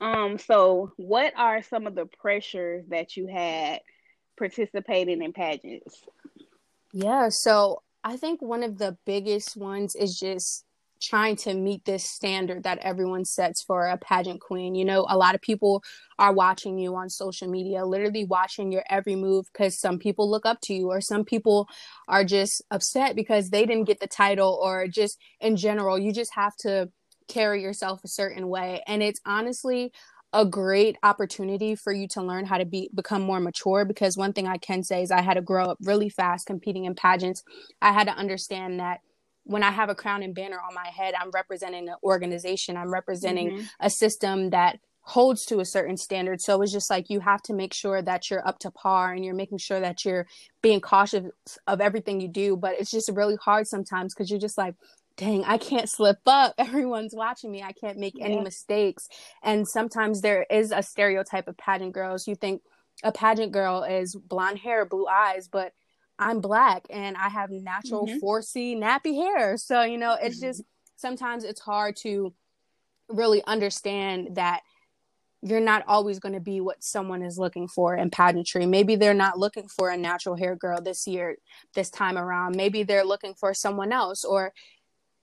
Um 0.00 0.38
so 0.38 0.92
what 0.96 1.32
are 1.36 1.62
some 1.62 1.86
of 1.86 1.94
the 1.94 2.06
pressures 2.06 2.84
that 2.88 3.16
you 3.16 3.26
had 3.26 3.80
participating 4.36 5.22
in 5.22 5.32
pageants? 5.32 6.02
Yeah, 6.92 7.28
so 7.30 7.82
I 8.02 8.16
think 8.16 8.42
one 8.42 8.62
of 8.62 8.78
the 8.78 8.96
biggest 9.06 9.56
ones 9.56 9.94
is 9.94 10.18
just 10.18 10.64
trying 11.04 11.36
to 11.36 11.54
meet 11.54 11.84
this 11.84 12.04
standard 12.04 12.62
that 12.64 12.78
everyone 12.78 13.24
sets 13.24 13.62
for 13.62 13.86
a 13.86 13.98
pageant 13.98 14.40
queen. 14.40 14.74
You 14.74 14.84
know, 14.84 15.06
a 15.08 15.16
lot 15.16 15.34
of 15.34 15.40
people 15.40 15.82
are 16.18 16.32
watching 16.32 16.78
you 16.78 16.94
on 16.94 17.10
social 17.10 17.48
media, 17.48 17.84
literally 17.84 18.24
watching 18.24 18.72
your 18.72 18.84
every 18.88 19.16
move 19.16 19.46
because 19.52 19.78
some 19.78 19.98
people 19.98 20.30
look 20.30 20.46
up 20.46 20.60
to 20.62 20.74
you, 20.74 20.88
or 20.88 21.00
some 21.00 21.24
people 21.24 21.68
are 22.08 22.24
just 22.24 22.62
upset 22.70 23.16
because 23.16 23.50
they 23.50 23.66
didn't 23.66 23.84
get 23.84 24.00
the 24.00 24.06
title, 24.06 24.58
or 24.62 24.88
just 24.88 25.18
in 25.40 25.56
general, 25.56 25.98
you 25.98 26.12
just 26.12 26.34
have 26.34 26.56
to 26.60 26.88
carry 27.28 27.62
yourself 27.62 28.00
a 28.04 28.08
certain 28.08 28.48
way. 28.48 28.82
And 28.86 29.02
it's 29.02 29.20
honestly 29.24 29.92
a 30.34 30.44
great 30.44 30.96
opportunity 31.04 31.76
for 31.76 31.92
you 31.92 32.08
to 32.08 32.20
learn 32.20 32.44
how 32.44 32.58
to 32.58 32.64
be 32.64 32.90
become 32.92 33.22
more 33.22 33.38
mature 33.38 33.84
because 33.84 34.16
one 34.16 34.32
thing 34.32 34.48
I 34.48 34.58
can 34.58 34.82
say 34.82 35.02
is 35.02 35.12
I 35.12 35.22
had 35.22 35.34
to 35.34 35.40
grow 35.40 35.66
up 35.66 35.78
really 35.80 36.08
fast 36.08 36.46
competing 36.46 36.86
in 36.86 36.96
pageants. 36.96 37.44
I 37.80 37.92
had 37.92 38.08
to 38.08 38.12
understand 38.12 38.80
that 38.80 39.00
when 39.44 39.62
I 39.62 39.70
have 39.70 39.88
a 39.88 39.94
crown 39.94 40.22
and 40.22 40.34
banner 40.34 40.58
on 40.58 40.74
my 40.74 40.88
head, 40.88 41.14
I'm 41.18 41.30
representing 41.30 41.88
an 41.88 41.96
organization. 42.02 42.76
I'm 42.76 42.92
representing 42.92 43.50
mm-hmm. 43.50 43.64
a 43.80 43.90
system 43.90 44.50
that 44.50 44.78
holds 45.06 45.44
to 45.44 45.60
a 45.60 45.66
certain 45.66 45.98
standard. 45.98 46.40
So 46.40 46.60
it's 46.62 46.72
just 46.72 46.88
like 46.88 47.10
you 47.10 47.20
have 47.20 47.42
to 47.42 47.52
make 47.52 47.74
sure 47.74 48.00
that 48.00 48.30
you're 48.30 48.46
up 48.46 48.58
to 48.60 48.70
par 48.70 49.12
and 49.12 49.22
you're 49.22 49.34
making 49.34 49.58
sure 49.58 49.78
that 49.78 50.04
you're 50.04 50.26
being 50.62 50.80
cautious 50.80 51.26
of 51.66 51.82
everything 51.82 52.20
you 52.20 52.28
do. 52.28 52.56
But 52.56 52.76
it's 52.80 52.90
just 52.90 53.10
really 53.12 53.36
hard 53.36 53.66
sometimes 53.66 54.14
because 54.14 54.30
you're 54.30 54.40
just 54.40 54.56
like, 54.56 54.74
dang, 55.18 55.44
I 55.44 55.58
can't 55.58 55.90
slip 55.90 56.18
up. 56.26 56.54
Everyone's 56.58 57.14
watching 57.14 57.52
me. 57.52 57.62
I 57.62 57.72
can't 57.72 57.98
make 57.98 58.14
yeah. 58.16 58.24
any 58.24 58.40
mistakes. 58.40 59.06
And 59.42 59.68
sometimes 59.68 60.22
there 60.22 60.46
is 60.50 60.72
a 60.72 60.82
stereotype 60.82 61.48
of 61.48 61.58
pageant 61.58 61.92
girls. 61.92 62.26
You 62.26 62.34
think 62.34 62.62
a 63.02 63.12
pageant 63.12 63.52
girl 63.52 63.82
is 63.82 64.14
blonde 64.14 64.58
hair, 64.58 64.86
blue 64.86 65.06
eyes, 65.06 65.48
but 65.48 65.72
I'm 66.18 66.40
black 66.40 66.86
and 66.90 67.16
I 67.16 67.28
have 67.28 67.50
natural 67.50 68.06
mm-hmm. 68.06 68.24
4C 68.24 68.78
nappy 68.78 69.14
hair. 69.14 69.56
So, 69.56 69.82
you 69.82 69.98
know, 69.98 70.16
it's 70.20 70.36
mm-hmm. 70.36 70.48
just 70.48 70.62
sometimes 70.96 71.44
it's 71.44 71.60
hard 71.60 71.96
to 72.02 72.32
really 73.08 73.42
understand 73.44 74.36
that 74.36 74.62
you're 75.42 75.60
not 75.60 75.84
always 75.86 76.18
going 76.18 76.32
to 76.32 76.40
be 76.40 76.60
what 76.60 76.82
someone 76.82 77.22
is 77.22 77.36
looking 77.38 77.68
for 77.68 77.94
in 77.94 78.08
pageantry. 78.08 78.64
Maybe 78.64 78.96
they're 78.96 79.12
not 79.12 79.38
looking 79.38 79.68
for 79.68 79.90
a 79.90 79.96
natural 79.96 80.36
hair 80.36 80.56
girl 80.56 80.80
this 80.80 81.06
year, 81.06 81.36
this 81.74 81.90
time 81.90 82.16
around. 82.16 82.56
Maybe 82.56 82.82
they're 82.82 83.04
looking 83.04 83.34
for 83.34 83.52
someone 83.52 83.92
else, 83.92 84.24
or, 84.24 84.54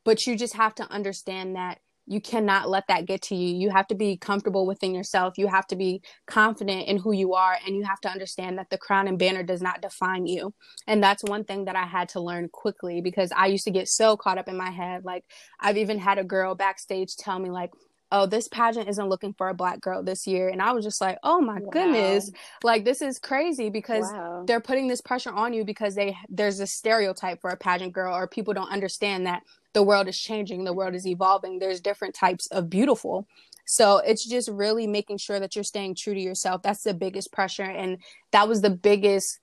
but 0.05 0.27
you 0.27 0.35
just 0.35 0.53
have 0.55 0.75
to 0.75 0.91
understand 0.91 1.55
that 1.55 1.79
you 2.07 2.19
cannot 2.19 2.69
let 2.69 2.87
that 2.87 3.05
get 3.05 3.21
to 3.23 3.35
you. 3.35 3.55
You 3.55 3.69
have 3.69 3.87
to 3.87 3.95
be 3.95 4.17
comfortable 4.17 4.65
within 4.65 4.93
yourself. 4.93 5.37
You 5.37 5.47
have 5.47 5.67
to 5.67 5.75
be 5.75 6.01
confident 6.27 6.87
in 6.87 6.97
who 6.97 7.13
you 7.13 7.33
are. 7.33 7.57
And 7.65 7.75
you 7.75 7.83
have 7.83 8.01
to 8.01 8.09
understand 8.09 8.57
that 8.57 8.69
the 8.69 8.77
crown 8.77 9.07
and 9.07 9.19
banner 9.19 9.43
does 9.43 9.61
not 9.61 9.81
define 9.81 10.25
you. 10.25 10.53
And 10.87 11.03
that's 11.03 11.23
one 11.23 11.43
thing 11.43 11.65
that 11.65 11.75
I 11.75 11.85
had 11.85 12.09
to 12.09 12.19
learn 12.19 12.49
quickly 12.49 13.01
because 13.01 13.31
I 13.35 13.47
used 13.47 13.65
to 13.65 13.71
get 13.71 13.87
so 13.87 14.17
caught 14.17 14.37
up 14.37 14.47
in 14.47 14.57
my 14.57 14.71
head. 14.71 15.05
Like, 15.05 15.23
I've 15.59 15.77
even 15.77 15.99
had 15.99 16.17
a 16.17 16.23
girl 16.23 16.55
backstage 16.55 17.15
tell 17.15 17.39
me, 17.39 17.49
like, 17.49 17.71
oh, 18.11 18.25
this 18.25 18.47
pageant 18.47 18.89
isn't 18.89 19.09
looking 19.09 19.33
for 19.33 19.49
a 19.49 19.53
black 19.53 19.79
girl 19.79 20.03
this 20.03 20.27
year. 20.27 20.49
And 20.49 20.61
I 20.61 20.73
was 20.73 20.83
just 20.83 20.99
like, 20.99 21.17
oh 21.23 21.39
my 21.39 21.59
wow. 21.59 21.69
goodness, 21.71 22.29
like 22.63 22.83
this 22.83 23.01
is 23.01 23.19
crazy 23.19 23.69
because 23.69 24.11
wow. 24.11 24.43
they're 24.45 24.59
putting 24.59 24.87
this 24.87 25.01
pressure 25.01 25.31
on 25.31 25.53
you 25.53 25.63
because 25.63 25.95
they 25.95 26.15
there's 26.29 26.59
a 26.59 26.67
stereotype 26.67 27.39
for 27.39 27.51
a 27.51 27.57
pageant 27.57 27.93
girl 27.93 28.15
or 28.15 28.27
people 28.27 28.53
don't 28.53 28.71
understand 28.71 29.27
that 29.27 29.43
the 29.73 29.83
world 29.83 30.07
is 30.07 30.19
changing, 30.19 30.63
the 30.63 30.73
world 30.73 30.95
is 30.95 31.07
evolving. 31.07 31.59
There's 31.59 31.81
different 31.81 32.15
types 32.15 32.47
of 32.47 32.69
beautiful. 32.69 33.27
So 33.65 33.99
it's 33.99 34.25
just 34.25 34.49
really 34.49 34.87
making 34.87 35.17
sure 35.17 35.39
that 35.39 35.55
you're 35.55 35.63
staying 35.63 35.95
true 35.95 36.13
to 36.13 36.19
yourself. 36.19 36.61
That's 36.61 36.83
the 36.83 36.93
biggest 36.93 37.31
pressure. 37.31 37.63
And 37.63 37.99
that 38.31 38.47
was 38.47 38.61
the 38.61 38.69
biggest 38.69 39.39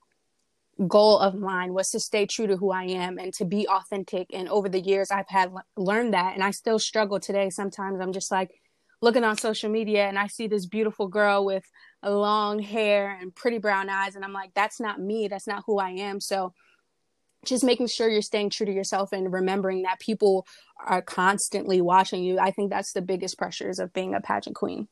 goal 0.87 1.19
of 1.19 1.35
mine 1.35 1.73
was 1.73 1.89
to 1.91 1.99
stay 1.99 2.25
true 2.25 2.47
to 2.47 2.55
who 2.55 2.71
I 2.71 2.83
am 2.83 3.17
and 3.17 3.33
to 3.33 3.45
be 3.45 3.67
authentic. 3.67 4.27
And 4.33 4.47
over 4.47 4.69
the 4.69 4.79
years, 4.79 5.11
I've 5.11 5.27
had 5.27 5.51
learned 5.75 6.13
that, 6.13 6.35
and 6.35 6.43
I 6.43 6.51
still 6.51 6.79
struggle 6.79 7.19
today. 7.19 7.49
Sometimes 7.49 7.99
I'm 7.99 8.13
just 8.13 8.31
like 8.31 8.51
looking 9.01 9.23
on 9.23 9.37
social 9.37 9.69
media 9.69 10.07
and 10.07 10.19
I 10.19 10.27
see 10.27 10.47
this 10.47 10.65
beautiful 10.65 11.07
girl 11.07 11.45
with 11.45 11.63
long 12.03 12.59
hair 12.59 13.17
and 13.19 13.33
pretty 13.33 13.57
brown 13.57 13.89
eyes, 13.89 14.15
and 14.15 14.23
I'm 14.23 14.33
like, 14.33 14.53
that's 14.53 14.79
not 14.79 15.01
me. 15.01 15.27
That's 15.27 15.47
not 15.47 15.63
who 15.65 15.79
I 15.79 15.89
am. 15.89 16.19
So 16.19 16.53
just 17.45 17.63
making 17.63 17.87
sure 17.87 18.09
you're 18.09 18.21
staying 18.21 18.49
true 18.49 18.65
to 18.65 18.71
yourself 18.71 19.11
and 19.11 19.31
remembering 19.31 19.83
that 19.83 19.99
people 19.99 20.45
are 20.85 21.01
constantly 21.01 21.81
watching 21.81 22.23
you. 22.23 22.39
I 22.39 22.51
think 22.51 22.69
that's 22.69 22.93
the 22.93 23.01
biggest 23.01 23.37
pressures 23.37 23.79
of 23.79 23.93
being 23.93 24.13
a 24.13 24.21
pageant 24.21 24.55
queen. 24.55 24.87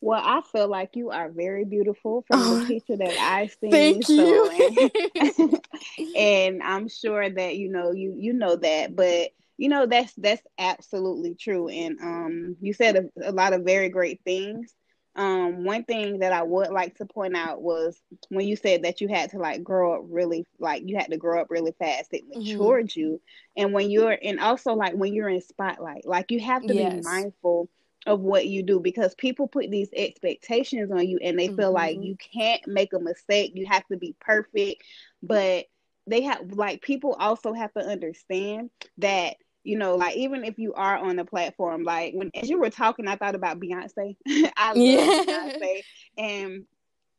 Well, 0.00 0.20
I 0.22 0.40
feel 0.50 0.66
like 0.66 0.96
you 0.96 1.10
are 1.10 1.30
very 1.30 1.64
beautiful 1.64 2.24
from 2.26 2.40
the 2.40 2.66
picture 2.66 2.96
that 2.96 3.16
I've 3.20 3.52
seen. 3.60 3.70
Thank 3.70 4.08
you. 4.08 4.90
and, 5.14 5.60
and 6.16 6.62
I'm 6.62 6.88
sure 6.88 7.30
that 7.30 7.56
you 7.56 7.70
know 7.70 7.92
you 7.92 8.16
you 8.18 8.32
know 8.32 8.56
that, 8.56 8.96
but 8.96 9.30
you 9.58 9.68
know 9.68 9.86
that's 9.86 10.12
that's 10.14 10.42
absolutely 10.58 11.36
true. 11.36 11.68
And 11.68 12.00
um, 12.00 12.56
you 12.60 12.72
said 12.72 12.96
a, 12.96 13.30
a 13.30 13.32
lot 13.32 13.52
of 13.52 13.62
very 13.62 13.90
great 13.90 14.20
things. 14.24 14.74
Um, 15.14 15.64
one 15.64 15.84
thing 15.84 16.20
that 16.20 16.32
I 16.32 16.42
would 16.42 16.70
like 16.70 16.96
to 16.96 17.04
point 17.04 17.36
out 17.36 17.60
was 17.60 18.00
when 18.30 18.48
you 18.48 18.56
said 18.56 18.84
that 18.84 19.00
you 19.00 19.08
had 19.08 19.30
to 19.30 19.38
like 19.38 19.62
grow 19.62 19.94
up 19.94 20.04
really, 20.08 20.46
like 20.58 20.82
you 20.86 20.96
had 20.96 21.10
to 21.10 21.18
grow 21.18 21.40
up 21.40 21.50
really 21.50 21.74
fast. 21.78 22.14
It 22.14 22.22
mm-hmm. 22.24 22.38
matured 22.38 22.88
mm-hmm. 22.88 23.00
you, 23.00 23.20
and 23.56 23.72
when 23.72 23.90
you're, 23.90 24.16
and 24.22 24.40
also 24.40 24.72
like 24.72 24.94
when 24.94 25.12
you're 25.12 25.28
in 25.28 25.42
spotlight, 25.42 26.06
like 26.06 26.30
you 26.30 26.40
have 26.40 26.66
to 26.66 26.74
yes. 26.74 26.94
be 26.94 27.02
mindful 27.02 27.68
of 28.06 28.20
what 28.20 28.46
you 28.46 28.62
do 28.62 28.80
because 28.80 29.14
people 29.14 29.46
put 29.46 29.70
these 29.70 29.88
expectations 29.94 30.90
on 30.90 31.06
you 31.06 31.18
and 31.22 31.38
they 31.38 31.46
mm-hmm. 31.48 31.56
feel 31.56 31.72
like 31.72 31.96
mm-hmm. 31.96 32.04
you 32.04 32.16
can't 32.16 32.66
make 32.66 32.92
a 32.92 32.98
mistake 32.98 33.52
you 33.54 33.66
have 33.66 33.86
to 33.86 33.96
be 33.96 34.14
perfect 34.20 34.82
but 35.22 35.66
they 36.06 36.22
have 36.22 36.52
like 36.52 36.82
people 36.82 37.14
also 37.18 37.52
have 37.52 37.72
to 37.74 37.80
understand 37.80 38.70
that 38.98 39.36
you 39.64 39.78
know 39.78 39.96
like 39.96 40.16
even 40.16 40.44
if 40.44 40.58
you 40.58 40.72
are 40.74 40.96
on 40.96 41.16
the 41.16 41.24
platform 41.24 41.82
like 41.84 42.14
when 42.14 42.30
as 42.34 42.48
you 42.48 42.58
were 42.58 42.70
talking 42.70 43.06
i 43.06 43.16
thought 43.16 43.34
about 43.34 43.60
beyonce 43.60 44.16
i 44.56 44.68
love 44.68 44.76
yeah. 44.76 45.24
beyonce 45.26 45.82
and 46.18 46.64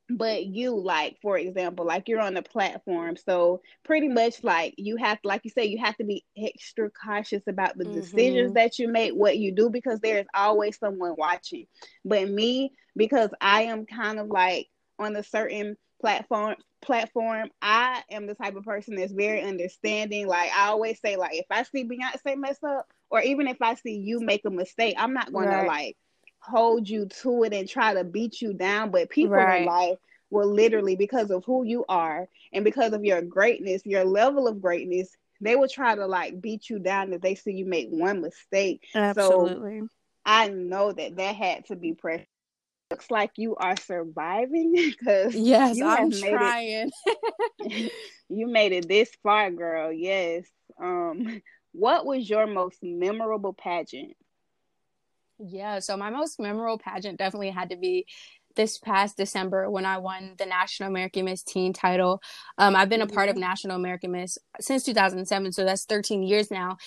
but 0.09 0.45
you 0.45 0.77
like 0.77 1.17
for 1.21 1.37
example 1.37 1.85
like 1.85 2.09
you're 2.09 2.19
on 2.19 2.33
the 2.33 2.41
platform 2.41 3.15
so 3.15 3.61
pretty 3.85 4.09
much 4.09 4.43
like 4.43 4.73
you 4.77 4.97
have 4.97 5.21
to 5.21 5.27
like 5.27 5.41
you 5.43 5.49
say 5.49 5.65
you 5.65 5.77
have 5.77 5.95
to 5.95 6.03
be 6.03 6.23
extra 6.37 6.89
cautious 6.89 7.41
about 7.47 7.77
the 7.77 7.85
mm-hmm. 7.85 7.95
decisions 7.95 8.53
that 8.53 8.77
you 8.77 8.87
make 8.87 9.13
what 9.13 9.37
you 9.37 9.51
do 9.51 9.69
because 9.69 9.99
there's 10.01 10.25
always 10.33 10.77
someone 10.77 11.15
watching 11.17 11.65
but 12.03 12.29
me 12.29 12.73
because 12.95 13.29
i 13.39 13.63
am 13.63 13.85
kind 13.85 14.19
of 14.19 14.27
like 14.27 14.67
on 14.99 15.15
a 15.15 15.23
certain 15.23 15.77
platform 16.03 16.55
platform 16.81 17.49
i 17.61 18.03
am 18.11 18.27
the 18.27 18.35
type 18.35 18.57
of 18.57 18.65
person 18.65 18.95
that's 18.95 19.13
very 19.13 19.41
understanding 19.41 20.27
like 20.27 20.51
i 20.51 20.67
always 20.67 20.99
say 20.99 21.15
like 21.15 21.33
if 21.33 21.45
i 21.49 21.63
see 21.63 21.85
beyonce 21.85 22.35
mess 22.35 22.57
up 22.61 22.85
or 23.09 23.21
even 23.21 23.47
if 23.47 23.61
i 23.61 23.73
see 23.75 23.95
you 23.95 24.19
make 24.19 24.43
a 24.43 24.49
mistake 24.49 24.93
i'm 24.97 25.13
not 25.13 25.31
gonna 25.31 25.47
right. 25.47 25.67
like 25.67 25.97
hold 26.43 26.89
you 26.89 27.05
to 27.05 27.43
it 27.43 27.53
and 27.53 27.69
try 27.69 27.93
to 27.93 28.03
beat 28.03 28.41
you 28.41 28.53
down. 28.53 28.91
But 28.91 29.09
people 29.09 29.35
right. 29.35 29.61
in 29.61 29.67
life 29.67 29.97
will 30.29 30.51
literally, 30.51 30.95
because 30.95 31.31
of 31.31 31.43
who 31.45 31.63
you 31.63 31.85
are 31.87 32.27
and 32.51 32.65
because 32.65 32.93
of 32.93 33.05
your 33.05 33.21
greatness, 33.21 33.81
your 33.85 34.03
level 34.03 34.47
of 34.47 34.61
greatness, 34.61 35.09
they 35.41 35.55
will 35.55 35.67
try 35.67 35.95
to 35.95 36.05
like 36.05 36.41
beat 36.41 36.69
you 36.69 36.79
down 36.79 37.13
if 37.13 37.21
they 37.21 37.35
see 37.35 37.53
you 37.53 37.65
make 37.65 37.87
one 37.89 38.21
mistake. 38.21 38.85
Absolutely. 38.93 39.79
So 39.79 39.87
I 40.25 40.49
know 40.49 40.91
that 40.91 41.15
that 41.17 41.35
had 41.35 41.65
to 41.65 41.75
be 41.75 41.93
pressure. 41.93 42.25
Looks 42.93 43.09
like 43.09 43.31
you 43.37 43.55
are 43.55 43.75
surviving 43.75 44.73
because 44.75 45.33
yes, 45.35 45.77
you 45.77 45.85
I'm 45.85 46.11
trying. 46.11 46.91
It, 47.59 47.91
you 48.29 48.47
made 48.47 48.71
it 48.71 48.87
this 48.87 49.09
far, 49.23 49.49
girl. 49.49 49.91
Yes. 49.91 50.45
Um, 50.79 51.41
what 51.71 52.05
was 52.05 52.29
your 52.29 52.45
most 52.45 52.77
memorable 52.83 53.53
pageant? 53.53 54.15
Yeah, 55.39 55.79
so 55.79 55.97
my 55.97 56.11
most 56.11 56.39
memorable 56.39 56.77
pageant 56.77 57.17
definitely 57.17 57.49
had 57.49 57.71
to 57.71 57.77
be 57.77 58.05
this 58.55 58.77
past 58.77 59.17
December 59.17 59.69
when 59.71 59.85
I 59.85 59.97
won 59.97 60.35
the 60.37 60.45
National 60.45 60.89
American 60.89 61.25
Miss 61.25 61.41
Teen 61.41 61.73
title. 61.73 62.21
Um, 62.59 62.75
I've 62.75 62.89
been 62.89 63.01
a 63.01 63.07
part 63.07 63.29
of 63.29 63.33
mm-hmm. 63.33 63.41
National 63.41 63.75
American 63.75 64.11
Miss 64.11 64.37
since 64.59 64.83
2007, 64.83 65.51
so 65.51 65.65
that's 65.65 65.85
13 65.85 66.21
years 66.21 66.51
now. 66.51 66.77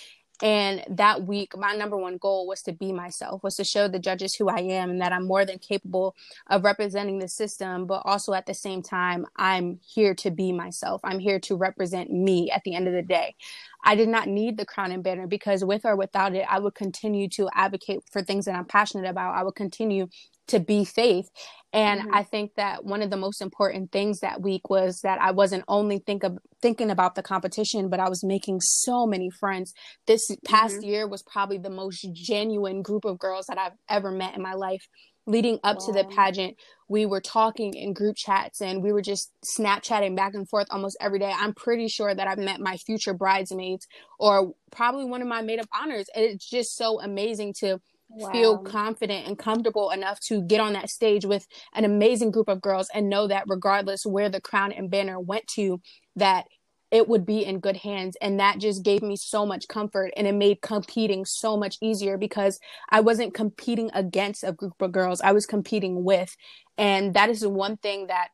And 0.43 0.85
that 0.91 1.25
week, 1.25 1.57
my 1.57 1.75
number 1.75 1.97
one 1.97 2.19
goal 2.19 2.47
was 2.47 2.61
to 2.63 2.73
be 2.73 2.93
myself, 2.93 3.43
was 3.43 3.57
to 3.57 3.65
show 3.65 3.89
the 3.89 3.99
judges 3.99 4.35
who 4.35 4.49
I 4.49 4.59
am 4.59 4.91
and 4.91 5.01
that 5.01 5.13
I'm 5.13 5.27
more 5.27 5.47
than 5.47 5.59
capable 5.59 6.15
of 6.49 6.65
representing 6.65 7.19
the 7.19 7.29
system, 7.29 7.87
but 7.87 8.03
also 8.05 8.35
at 8.35 8.45
the 8.45 8.53
same 8.53 8.83
time, 8.83 9.27
I'm 9.37 9.81
here 9.83 10.15
to 10.17 10.31
be 10.31 10.53
myself. 10.53 11.01
I'm 11.05 11.21
here 11.21 11.41
to 11.41 11.57
represent 11.57 12.11
me 12.11 12.51
at 12.51 12.63
the 12.65 12.75
end 12.75 12.87
of 12.87 12.93
the 12.93 13.03
day. 13.03 13.35
I 13.83 13.95
did 13.95 14.09
not 14.09 14.29
need 14.29 14.59
the 14.59 14.67
crown 14.67 14.93
and 14.93 15.03
banner 15.03 15.27
because 15.27 15.65
with 15.65 15.87
or 15.87 15.97
without 15.97 16.35
it, 16.35 16.45
I 16.51 16.59
would 16.59 16.75
continue 16.75 17.29
to 17.31 17.49
advocate 17.55 18.01
for 18.11 18.23
things 18.23 18.45
that 18.45 18.57
I'm 18.57 18.65
passionate 18.67 19.09
about. 19.09 19.37
I 19.37 19.43
would 19.43 19.55
continue 19.55 20.09
to 20.49 20.61
be 20.61 20.85
faith. 20.85 21.29
And 21.73 22.01
mm-hmm. 22.01 22.15
I 22.15 22.23
think 22.23 22.55
that 22.57 22.85
one 22.85 23.03
of 23.03 23.11
the 23.11 23.17
most 23.17 23.43
important 23.43 23.93
things 23.93 24.21
that 24.21 24.41
week 24.41 24.71
was 24.71 25.01
that 25.03 25.21
I 25.21 25.33
wasn't 25.33 25.65
only 25.69 25.99
think 25.99 26.23
of 26.25 26.39
thinking 26.63 26.91
about 26.91 27.15
the 27.15 27.23
competition, 27.23 27.91
but 27.91 28.01
I 28.01 28.09
was 28.09 28.25
making 28.25 28.61
so 28.61 29.07
many 29.07 29.31
friends. 29.31 29.75
This 30.07 30.31
past 30.45 30.77
mm-hmm. 30.77 30.89
year 30.89 31.09
was 31.09 31.23
probably 31.23 31.59
the 31.59 31.71
most 31.71 32.09
genuine 32.13 32.83
group 32.83 33.05
of 33.05 33.19
girls 33.19 33.47
that 33.47 33.59
I've 33.59 33.77
ever 33.89 34.11
met 34.11 34.35
in 34.37 34.43
my 34.43 34.55
life. 34.55 34.87
Leading 35.29 35.59
up 35.65 35.79
wow. 35.81 35.87
to 35.87 35.93
the 35.93 36.05
pageant, 36.05 36.57
we 36.89 37.05
were 37.05 37.21
talking 37.21 37.75
in 37.75 37.93
group 37.93 38.15
chats 38.17 38.61
and 38.63 38.81
we 38.81 38.93
were 38.93 39.03
just 39.03 39.33
Snapchatting 39.45 40.15
back 40.15 40.35
and 40.35 40.49
forth 40.49 40.69
almost 40.71 40.97
every 41.01 41.19
day. 41.19 41.33
I'm 41.37 41.53
pretty 41.53 41.89
sure 41.89 42.15
that 42.15 42.29
I've 42.29 42.39
met 42.39 42.61
my 42.61 42.77
future 42.77 43.13
bridesmaids 43.13 43.89
or 44.21 44.53
probably 44.71 45.05
one 45.05 45.23
of 45.23 45.29
my 45.29 45.43
maid 45.43 45.59
of 45.59 45.67
honors. 45.79 46.07
and 46.15 46.25
It's 46.25 46.49
just 46.49 46.77
so 46.77 47.01
amazing 47.01 47.55
to 47.59 47.81
wow. 48.09 48.33
feel 48.33 48.59
confident 48.59 49.27
and 49.27 49.39
comfortable 49.39 49.91
enough 49.91 50.21
to 50.21 50.43
get 50.43 50.61
on 50.61 50.73
that 50.75 50.91
stage 50.91 51.25
with 51.25 51.47
an 51.75 51.85
amazing 51.85 52.31
group 52.31 52.49
of 52.49 52.61
girls 52.61 52.89
and 52.95 53.09
know 53.09 53.27
that 53.27 53.45
regardless 53.47 54.07
where 54.07 54.29
the 54.29 54.41
crown 54.41 54.73
and 54.73 54.91
banner 54.91 55.19
went 55.21 55.47
to 55.49 55.81
that 56.17 56.47
it 56.91 57.09
would 57.09 57.27
be 57.27 57.45
in 57.45 57.59
good 57.59 57.77
hands. 57.77 58.17
And 58.21 58.39
that 58.39 58.59
just 58.59 58.85
gave 58.85 59.03
me 59.03 59.17
so 59.17 59.45
much 59.45 59.69
comfort 59.69 60.13
and 60.17 60.27
it 60.27 60.35
made 60.35 60.63
competing 60.63 61.25
so 61.25 61.57
much 61.57 61.77
easier 61.83 62.17
because 62.17 62.61
I 62.89 63.01
wasn't 63.01 63.35
competing 63.35 63.91
against 63.93 64.45
a 64.45 64.53
group 64.53 64.81
of 64.81 64.93
girls. 64.93 65.21
I 65.21 65.33
was 65.33 65.47
competing 65.47 66.05
with. 66.05 66.35
And 66.79 67.15
that 67.15 67.29
is 67.29 67.41
the 67.41 67.51
one 67.51 67.77
thing 67.77 68.07
that 68.07 68.29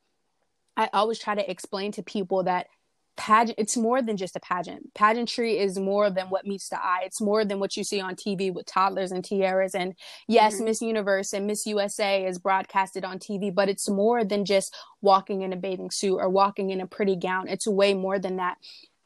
I 0.76 0.91
always 0.93 1.19
try 1.19 1.35
to 1.35 1.50
explain 1.50 1.93
to 1.93 2.02
people 2.02 2.45
that 2.45 2.67
pageant 3.16 3.59
it's 3.59 3.76
more 3.76 4.02
than 4.02 4.16
just 4.16 4.37
a 4.37 4.40
pageant. 4.40 4.95
Pageantry 4.95 5.59
is 5.59 5.78
more 5.78 6.11
than 6.11 6.26
what 6.26 6.47
meets 6.47 6.69
the 6.69 6.83
eye. 6.83 7.02
It's 7.04 7.21
more 7.21 7.45
than 7.45 7.61
what 7.61 7.76
you 7.76 7.85
see 7.85 8.00
on 8.00 8.14
tv 8.14 8.52
with 8.52 8.66
toddlers 8.66 9.12
and 9.12 9.25
tiaras 9.25 9.75
and 9.75 9.95
yes 10.28 10.57
mm-hmm. 10.57 10.64
miss 10.66 10.83
universe 10.83 11.33
and 11.33 11.47
miss 11.47 11.66
usa 11.66 12.25
is 12.26 12.38
broadcasted 12.38 13.04
on 13.04 13.19
tv 13.19 13.54
but 13.54 13.69
it's 13.69 13.88
more 13.88 14.25
than 14.25 14.45
just 14.45 14.75
walking 15.00 15.42
in 15.42 15.52
a 15.52 15.57
bathing 15.57 15.90
suit 15.90 16.16
or 16.16 16.28
walking 16.28 16.71
in 16.71 16.81
a 16.81 16.87
pretty 16.87 17.16
gown. 17.16 17.49
It's 17.49 17.66
way 17.66 17.95
more 17.95 18.19
than 18.19 18.37
that 18.37 18.57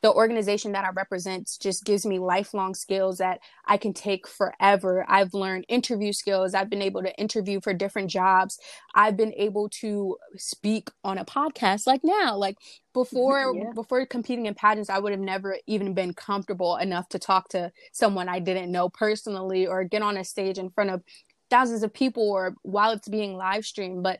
the 0.02 0.12
organization 0.12 0.72
that 0.72 0.84
I 0.84 0.90
represent 0.90 1.50
just 1.60 1.84
gives 1.84 2.04
me 2.04 2.18
lifelong 2.18 2.74
skills 2.74 3.18
that 3.18 3.40
I 3.66 3.76
can 3.76 3.92
take 3.92 4.28
forever. 4.28 5.04
I've 5.08 5.34
learned 5.34 5.64
interview 5.68 6.12
skills. 6.12 6.54
I've 6.54 6.70
been 6.70 6.82
able 6.82 7.02
to 7.02 7.18
interview 7.18 7.60
for 7.60 7.72
different 7.72 8.10
jobs. 8.10 8.58
I've 8.94 9.16
been 9.16 9.32
able 9.34 9.68
to 9.80 10.16
speak 10.36 10.90
on 11.02 11.18
a 11.18 11.24
podcast 11.24 11.86
like 11.86 12.02
now. 12.04 12.36
Like 12.36 12.56
before 12.92 13.52
mm-hmm, 13.52 13.62
yeah. 13.62 13.72
before 13.74 14.04
competing 14.06 14.46
in 14.46 14.54
pageants, 14.54 14.90
I 14.90 14.98
would 14.98 15.12
have 15.12 15.20
never 15.20 15.56
even 15.66 15.94
been 15.94 16.12
comfortable 16.12 16.76
enough 16.76 17.08
to 17.10 17.18
talk 17.18 17.48
to 17.50 17.72
someone 17.92 18.28
I 18.28 18.38
didn't 18.38 18.70
know 18.70 18.88
personally 18.88 19.66
or 19.66 19.84
get 19.84 20.02
on 20.02 20.16
a 20.16 20.24
stage 20.24 20.58
in 20.58 20.70
front 20.70 20.90
of 20.90 21.02
thousands 21.50 21.82
of 21.82 21.92
people 21.92 22.28
or 22.30 22.54
while 22.62 22.90
it's 22.90 23.08
being 23.08 23.36
live 23.36 23.64
streamed 23.64 24.02
but 24.02 24.18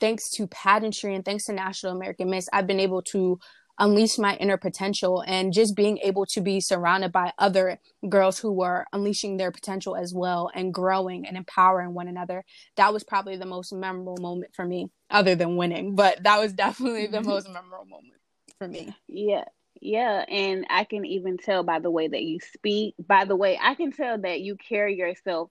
thanks 0.00 0.30
to 0.30 0.46
pageantry 0.46 1.14
and 1.14 1.24
thanks 1.24 1.46
to 1.46 1.52
national 1.52 1.92
american 1.92 2.30
miss 2.30 2.48
i've 2.52 2.66
been 2.66 2.80
able 2.80 3.02
to 3.02 3.38
unleash 3.78 4.18
my 4.18 4.36
inner 4.36 4.56
potential 4.56 5.22
and 5.26 5.52
just 5.52 5.74
being 5.76 5.98
able 5.98 6.26
to 6.26 6.40
be 6.40 6.60
surrounded 6.60 7.12
by 7.12 7.32
other 7.38 7.78
girls 8.08 8.38
who 8.38 8.52
were 8.52 8.86
unleashing 8.92 9.36
their 9.36 9.50
potential 9.50 9.96
as 9.96 10.12
well 10.14 10.50
and 10.54 10.74
growing 10.74 11.26
and 11.26 11.36
empowering 11.36 11.94
one 11.94 12.08
another 12.08 12.44
that 12.76 12.92
was 12.92 13.04
probably 13.04 13.36
the 13.36 13.46
most 13.46 13.72
memorable 13.72 14.16
moment 14.20 14.54
for 14.54 14.64
me 14.64 14.90
other 15.10 15.34
than 15.34 15.56
winning 15.56 15.94
but 15.94 16.22
that 16.22 16.38
was 16.38 16.52
definitely 16.52 17.06
the 17.06 17.18
mm-hmm. 17.18 17.28
most 17.28 17.48
memorable 17.48 17.86
moment 17.86 18.20
for 18.58 18.68
me 18.68 18.94
yeah 19.06 19.44
yeah, 19.80 20.24
and 20.28 20.66
I 20.70 20.84
can 20.84 21.04
even 21.04 21.36
tell 21.36 21.62
by 21.62 21.78
the 21.78 21.90
way 21.90 22.08
that 22.08 22.22
you 22.22 22.40
speak. 22.40 22.94
By 22.98 23.24
the 23.24 23.36
way, 23.36 23.58
I 23.60 23.74
can 23.74 23.92
tell 23.92 24.18
that 24.18 24.40
you 24.40 24.56
carry 24.56 24.96
yourself 24.96 25.50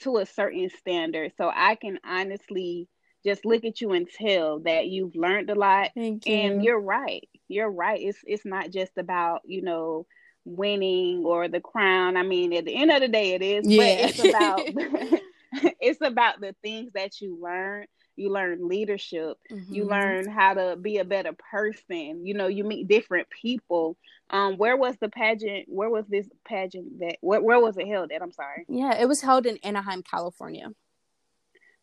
to 0.00 0.18
a 0.18 0.26
certain 0.26 0.70
standard. 0.70 1.32
So 1.36 1.50
I 1.54 1.74
can 1.74 1.98
honestly 2.04 2.88
just 3.28 3.44
look 3.44 3.64
at 3.64 3.80
you 3.80 3.92
and 3.92 4.08
tell 4.08 4.60
that 4.60 4.86
you've 4.86 5.16
learned 5.16 5.50
a 5.50 5.54
lot. 5.54 5.90
You. 5.94 6.20
And 6.26 6.64
you're 6.64 6.80
right. 6.80 7.28
You're 7.48 7.70
right. 7.70 8.00
It's 8.00 8.18
it's 8.26 8.44
not 8.44 8.70
just 8.70 8.92
about, 8.96 9.42
you 9.44 9.62
know, 9.62 10.06
winning 10.44 11.24
or 11.24 11.48
the 11.48 11.60
crown. 11.60 12.16
I 12.16 12.22
mean, 12.22 12.52
at 12.52 12.64
the 12.64 12.74
end 12.74 12.90
of 12.90 13.00
the 13.00 13.08
day 13.08 13.32
it 13.32 13.42
is, 13.42 13.66
yeah. 13.66 13.78
but 13.78 14.10
it's 14.10 14.24
about 14.24 15.20
it's 15.80 16.00
about 16.02 16.40
the 16.40 16.54
things 16.62 16.92
that 16.94 17.20
you 17.20 17.38
learn 17.40 17.86
you 18.16 18.30
learn 18.30 18.68
leadership 18.68 19.38
mm-hmm. 19.50 19.72
you 19.72 19.84
learn 19.84 20.28
how 20.28 20.52
to 20.52 20.76
be 20.76 20.98
a 20.98 21.04
better 21.04 21.32
person 21.50 22.26
you 22.26 22.34
know 22.34 22.48
you 22.48 22.64
meet 22.64 22.88
different 22.88 23.28
people 23.30 23.96
um 24.30 24.56
where 24.56 24.76
was 24.76 24.96
the 25.00 25.08
pageant 25.08 25.66
where 25.68 25.88
was 25.88 26.04
this 26.08 26.28
pageant 26.44 26.98
that 26.98 27.16
where, 27.20 27.40
where 27.40 27.60
was 27.60 27.78
it 27.78 27.86
held 27.86 28.10
at 28.10 28.22
i'm 28.22 28.32
sorry 28.32 28.64
yeah 28.68 29.00
it 29.00 29.06
was 29.06 29.22
held 29.22 29.46
in 29.46 29.56
anaheim 29.62 30.02
california 30.02 30.68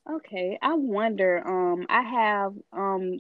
Okay, 0.08 0.60
I 0.62 0.76
wonder. 0.76 1.42
Um, 1.48 1.88
I 1.90 2.02
have 2.02 2.54
um 2.72 3.20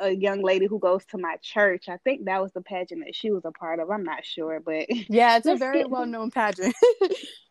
a 0.00 0.10
young 0.10 0.42
lady 0.42 0.66
who 0.66 0.80
goes 0.80 1.04
to 1.06 1.18
my 1.18 1.36
church. 1.40 1.88
I 1.88 1.98
think 1.98 2.24
that 2.24 2.42
was 2.42 2.50
the 2.52 2.60
pageant 2.60 3.04
that 3.04 3.14
she 3.14 3.30
was 3.30 3.44
a 3.44 3.52
part 3.52 3.78
of. 3.78 3.88
I'm 3.88 4.02
not 4.02 4.24
sure, 4.24 4.58
but 4.58 4.86
yeah, 5.08 5.36
it's 5.36 5.46
a 5.46 5.54
very 5.54 5.82
get... 5.82 5.90
well 5.90 6.06
known 6.06 6.32
pageant. 6.32 6.74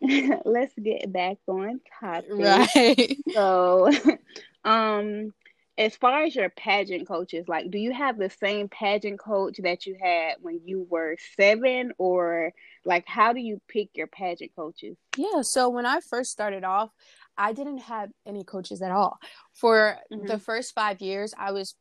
let's 0.46 0.74
get 0.82 1.12
back 1.14 1.38
on 1.48 1.80
topic. 2.00 2.30
Right. 2.32 3.18
So, 3.34 3.90
um, 4.66 5.34
as 5.78 5.96
far 5.96 6.24
as 6.24 6.36
your 6.36 6.50
pageant 6.50 7.08
coaches, 7.08 7.48
like, 7.48 7.72
do 7.72 7.80
you 7.80 7.92
have 7.94 8.18
the 8.18 8.30
same 8.30 8.68
pageant 8.68 9.20
coach 9.20 9.58
that 9.64 9.88
you 9.88 9.98
had 10.00 10.36
when 10.42 10.60
you 10.66 10.86
were 10.90 11.16
seven, 11.36 11.94
or 11.98 12.52
like, 12.86 13.08
how 13.08 13.34
do 13.34 13.40
you 13.40 13.62
pick 13.70 13.90
your 13.96 14.08
pageant 14.08 14.52
coaches? 14.56 14.98
Yeah. 15.18 15.42
So 15.42 15.70
when 15.70 15.86
I 15.86 16.02
first 16.02 16.32
started 16.32 16.66
off. 16.66 16.90
I 17.38 17.54
didn't 17.54 17.80
have 17.80 18.10
any 18.26 18.44
coaches 18.44 18.82
at 18.82 18.92
all. 18.92 19.18
For 19.54 19.98
mm-hmm. 20.12 20.28
the 20.28 20.40
first 20.40 20.74
five 20.74 21.02
years, 21.02 21.34
I 21.38 21.52
was 21.52 21.76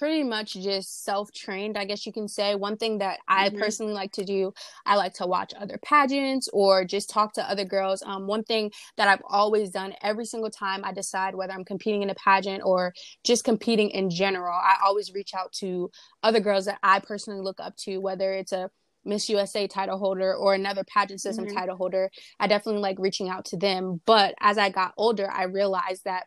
pretty 0.00 0.24
much 0.24 0.54
just 0.54 1.04
self 1.04 1.30
trained, 1.30 1.76
I 1.76 1.84
guess 1.84 2.06
you 2.06 2.12
can 2.12 2.26
say. 2.26 2.54
One 2.54 2.78
thing 2.78 2.98
that 2.98 3.18
I 3.28 3.50
mm-hmm. 3.50 3.58
personally 3.58 3.92
like 3.92 4.12
to 4.12 4.24
do, 4.24 4.52
I 4.86 4.96
like 4.96 5.12
to 5.14 5.26
watch 5.26 5.52
other 5.54 5.78
pageants 5.84 6.48
or 6.54 6.86
just 6.86 7.10
talk 7.10 7.34
to 7.34 7.48
other 7.48 7.66
girls. 7.66 8.02
Um, 8.04 8.26
one 8.26 8.42
thing 8.42 8.72
that 8.96 9.08
I've 9.08 9.22
always 9.28 9.70
done 9.70 9.92
every 10.02 10.24
single 10.24 10.50
time 10.50 10.84
I 10.84 10.92
decide 10.92 11.34
whether 11.34 11.52
I'm 11.52 11.66
competing 11.66 12.02
in 12.02 12.08
a 12.08 12.14
pageant 12.14 12.62
or 12.64 12.94
just 13.24 13.44
competing 13.44 13.90
in 13.90 14.08
general, 14.08 14.54
I 14.54 14.76
always 14.84 15.12
reach 15.12 15.34
out 15.34 15.52
to 15.60 15.90
other 16.22 16.40
girls 16.40 16.64
that 16.64 16.78
I 16.82 17.00
personally 17.00 17.42
look 17.42 17.60
up 17.60 17.76
to, 17.84 17.98
whether 17.98 18.32
it's 18.32 18.52
a 18.52 18.70
Miss 19.04 19.28
USA 19.28 19.66
title 19.66 19.98
holder 19.98 20.34
or 20.34 20.54
another 20.54 20.84
pageant 20.84 21.20
system 21.20 21.46
mm-hmm. 21.46 21.56
title 21.56 21.76
holder, 21.76 22.10
I 22.38 22.46
definitely 22.46 22.82
like 22.82 22.98
reaching 22.98 23.28
out 23.28 23.46
to 23.46 23.56
them. 23.56 24.00
But 24.04 24.34
as 24.40 24.58
I 24.58 24.70
got 24.70 24.94
older, 24.96 25.30
I 25.30 25.44
realized 25.44 26.04
that 26.04 26.24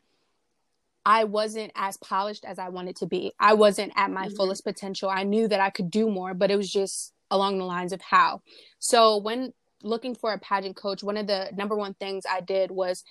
I 1.06 1.26
wasn't 1.26 1.72
as 1.76 1.98
polished 1.98 2.46
as 2.46 2.60
I 2.60 2.70
wanted 2.70 2.96
to 2.98 3.06
be. 3.06 3.34
I 3.40 3.54
wasn't 3.54 3.94
at 3.96 4.12
my 4.12 4.28
mm-hmm. 4.28 4.36
fullest 4.36 4.64
potential. 4.64 5.10
I 5.10 5.24
knew 5.24 5.48
that 5.48 5.60
I 5.60 5.70
could 5.70 5.92
do 5.92 6.10
more, 6.10 6.34
but 6.34 6.50
it 6.50 6.56
was 6.56 6.72
just 6.72 7.14
along 7.30 7.58
the 7.58 7.66
lines 7.66 7.94
of 7.94 8.02
how. 8.02 8.42
So 8.80 9.18
when 9.18 9.54
looking 9.82 10.16
for 10.16 10.32
a 10.32 10.40
pageant 10.40 10.76
coach, 10.76 11.04
one 11.04 11.18
of 11.18 11.28
the 11.28 11.50
number 11.56 11.76
one 11.76 11.94
things 11.94 12.24
I 12.30 12.42
did 12.42 12.72
was 12.72 13.04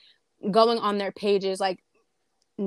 going 0.51 0.79
on 0.79 0.99
their 0.99 1.13
pages 1.13 1.61
like 1.61 1.79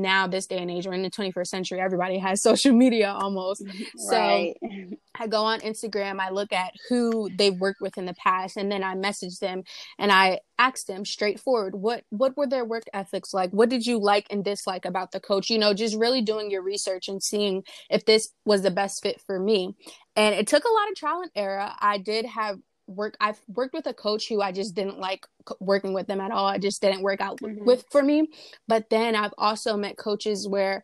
now 0.01 0.27
this 0.27 0.47
day 0.47 0.57
and 0.57 0.71
age 0.71 0.85
we're 0.85 0.93
in 0.93 1.01
the 1.01 1.09
21st 1.09 1.47
century 1.47 1.79
everybody 1.79 2.17
has 2.17 2.41
social 2.49 2.73
media 2.73 3.09
almost. 3.11 3.63
Right. 4.09 4.55
so 4.61 4.97
i 5.15 5.27
go 5.27 5.43
on 5.43 5.59
instagram 5.61 6.19
i 6.19 6.29
look 6.29 6.53
at 6.53 6.73
who 6.89 7.29
they've 7.37 7.57
worked 7.59 7.81
with 7.81 7.97
in 7.97 8.05
the 8.05 8.13
past 8.15 8.57
and 8.57 8.71
then 8.71 8.83
i 8.83 8.95
message 8.95 9.39
them 9.39 9.63
and 9.97 10.11
i 10.11 10.39
ask 10.57 10.85
them 10.85 11.03
straightforward 11.03 11.75
what 11.75 12.03
what 12.09 12.35
were 12.37 12.47
their 12.47 12.65
work 12.65 12.83
ethics 12.93 13.33
like? 13.33 13.51
What 13.51 13.69
did 13.69 13.85
you 13.85 13.99
like 13.99 14.27
and 14.29 14.43
dislike 14.43 14.85
about 14.85 15.11
the 15.11 15.19
coach? 15.19 15.49
You 15.49 15.59
know 15.59 15.73
just 15.73 15.95
really 15.95 16.21
doing 16.21 16.49
your 16.49 16.61
research 16.61 17.07
and 17.07 17.21
seeing 17.21 17.63
if 17.89 18.05
this 18.05 18.29
was 18.45 18.61
the 18.61 18.71
best 18.71 19.03
fit 19.03 19.21
for 19.21 19.39
me. 19.39 19.75
And 20.15 20.33
it 20.33 20.47
took 20.47 20.63
a 20.63 20.73
lot 20.73 20.89
of 20.89 20.95
trial 20.95 21.21
and 21.21 21.31
error. 21.35 21.69
I 21.79 21.97
did 21.97 22.25
have 22.25 22.57
work 22.87 23.15
I've 23.19 23.39
worked 23.47 23.73
with 23.73 23.87
a 23.87 23.93
coach 23.93 24.27
who 24.27 24.41
I 24.41 24.51
just 24.51 24.75
didn't 24.75 24.99
like 24.99 25.25
working 25.59 25.93
with 25.93 26.07
them 26.07 26.21
at 26.21 26.31
all. 26.31 26.49
It 26.49 26.61
just 26.61 26.81
didn't 26.81 27.01
work 27.01 27.21
out 27.21 27.39
mm-hmm. 27.39 27.65
with 27.65 27.85
for 27.91 28.03
me. 28.03 28.27
But 28.67 28.89
then 28.89 29.15
I've 29.15 29.33
also 29.37 29.77
met 29.77 29.97
coaches 29.97 30.47
where 30.47 30.83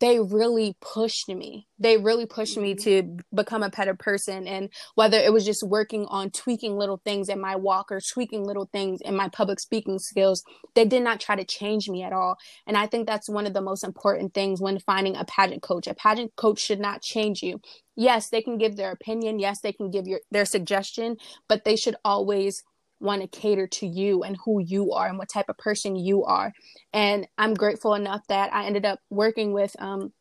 they 0.00 0.20
really 0.20 0.76
pushed 0.80 1.28
me. 1.28 1.68
They 1.78 1.98
really 1.98 2.24
pushed 2.24 2.56
me 2.56 2.74
mm-hmm. 2.74 3.16
to 3.16 3.24
become 3.34 3.62
a 3.62 3.68
better 3.68 3.94
person. 3.94 4.46
And 4.46 4.70
whether 4.94 5.18
it 5.18 5.32
was 5.32 5.44
just 5.44 5.62
working 5.62 6.06
on 6.06 6.30
tweaking 6.30 6.76
little 6.76 7.00
things 7.04 7.28
in 7.28 7.40
my 7.40 7.56
walk 7.56 7.92
or 7.92 8.00
tweaking 8.00 8.44
little 8.44 8.68
things 8.72 9.00
in 9.02 9.14
my 9.14 9.28
public 9.28 9.60
speaking 9.60 9.98
skills, 9.98 10.42
they 10.74 10.86
did 10.86 11.02
not 11.02 11.20
try 11.20 11.36
to 11.36 11.44
change 11.44 11.88
me 11.88 12.02
at 12.02 12.12
all. 12.12 12.36
And 12.66 12.76
I 12.76 12.86
think 12.86 13.06
that's 13.06 13.28
one 13.28 13.46
of 13.46 13.52
the 13.52 13.60
most 13.60 13.84
important 13.84 14.32
things 14.32 14.60
when 14.60 14.78
finding 14.78 15.16
a 15.16 15.24
pageant 15.24 15.62
coach. 15.62 15.86
A 15.86 15.94
pageant 15.94 16.34
coach 16.36 16.60
should 16.60 16.80
not 16.80 17.02
change 17.02 17.42
you. 17.42 17.60
Yes, 17.94 18.30
they 18.30 18.40
can 18.40 18.56
give 18.56 18.76
their 18.76 18.92
opinion. 18.92 19.38
Yes, 19.38 19.60
they 19.60 19.72
can 19.72 19.90
give 19.90 20.06
your 20.06 20.20
their 20.30 20.46
suggestion, 20.46 21.16
but 21.48 21.64
they 21.64 21.76
should 21.76 21.96
always 22.04 22.62
want 23.02 23.22
to 23.22 23.28
cater 23.28 23.66
to 23.66 23.86
you 23.86 24.22
and 24.22 24.36
who 24.44 24.60
you 24.60 24.92
are 24.92 25.08
and 25.08 25.18
what 25.18 25.28
type 25.28 25.48
of 25.48 25.58
person 25.58 25.96
you 25.96 26.24
are. 26.24 26.52
And 26.92 27.26
I'm 27.36 27.54
grateful 27.54 27.94
enough 27.94 28.22
that 28.28 28.52
I 28.52 28.66
ended 28.66 28.86
up 28.86 29.00
working 29.10 29.52
with 29.52 29.74
um, 29.78 30.12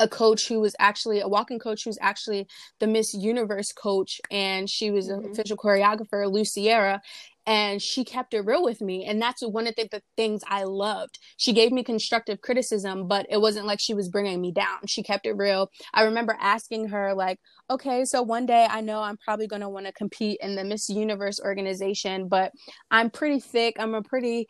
a 0.00 0.08
coach 0.08 0.48
who 0.48 0.60
was 0.60 0.74
actually 0.78 1.20
a 1.20 1.28
walking 1.28 1.58
coach 1.58 1.84
who's 1.84 1.98
actually 2.00 2.48
the 2.80 2.86
Miss 2.86 3.14
Universe 3.14 3.70
coach, 3.70 4.20
and 4.30 4.68
she 4.68 4.90
was 4.90 5.08
mm-hmm. 5.08 5.26
an 5.26 5.30
official 5.30 5.56
choreographer, 5.56 6.26
Luciera, 6.32 7.00
and 7.50 7.82
she 7.82 8.04
kept 8.04 8.32
it 8.32 8.42
real 8.42 8.62
with 8.62 8.80
me 8.80 9.04
and 9.04 9.20
that's 9.20 9.42
one 9.42 9.66
of 9.66 9.74
the, 9.74 9.88
the, 9.90 10.00
things 10.16 10.42
i 10.46 10.62
loved. 10.62 11.18
She 11.36 11.52
gave 11.52 11.72
me 11.72 11.82
constructive 11.82 12.40
criticism 12.40 13.08
but 13.08 13.26
it 13.28 13.40
wasn't 13.40 13.66
like 13.66 13.80
she 13.80 13.92
was 13.92 14.08
bringing 14.08 14.40
me 14.40 14.52
down. 14.52 14.86
She 14.86 15.02
kept 15.02 15.26
it 15.26 15.32
real. 15.32 15.68
I 15.92 16.04
remember 16.04 16.36
asking 16.40 16.88
her 16.88 17.12
like 17.12 17.40
okay 17.68 18.04
so 18.04 18.22
one 18.22 18.46
day 18.46 18.66
i 18.70 18.80
know 18.80 19.00
i'm 19.02 19.16
probably 19.16 19.48
going 19.48 19.62
to 19.62 19.68
want 19.68 19.86
to 19.86 19.92
compete 19.92 20.38
in 20.40 20.54
the 20.54 20.64
miss 20.64 20.88
universe 20.88 21.40
organization 21.40 22.28
but 22.28 22.52
i'm 22.90 23.10
pretty 23.10 23.40
thick. 23.40 23.76
I'm 23.80 23.94
a 23.94 24.02
pretty 24.02 24.46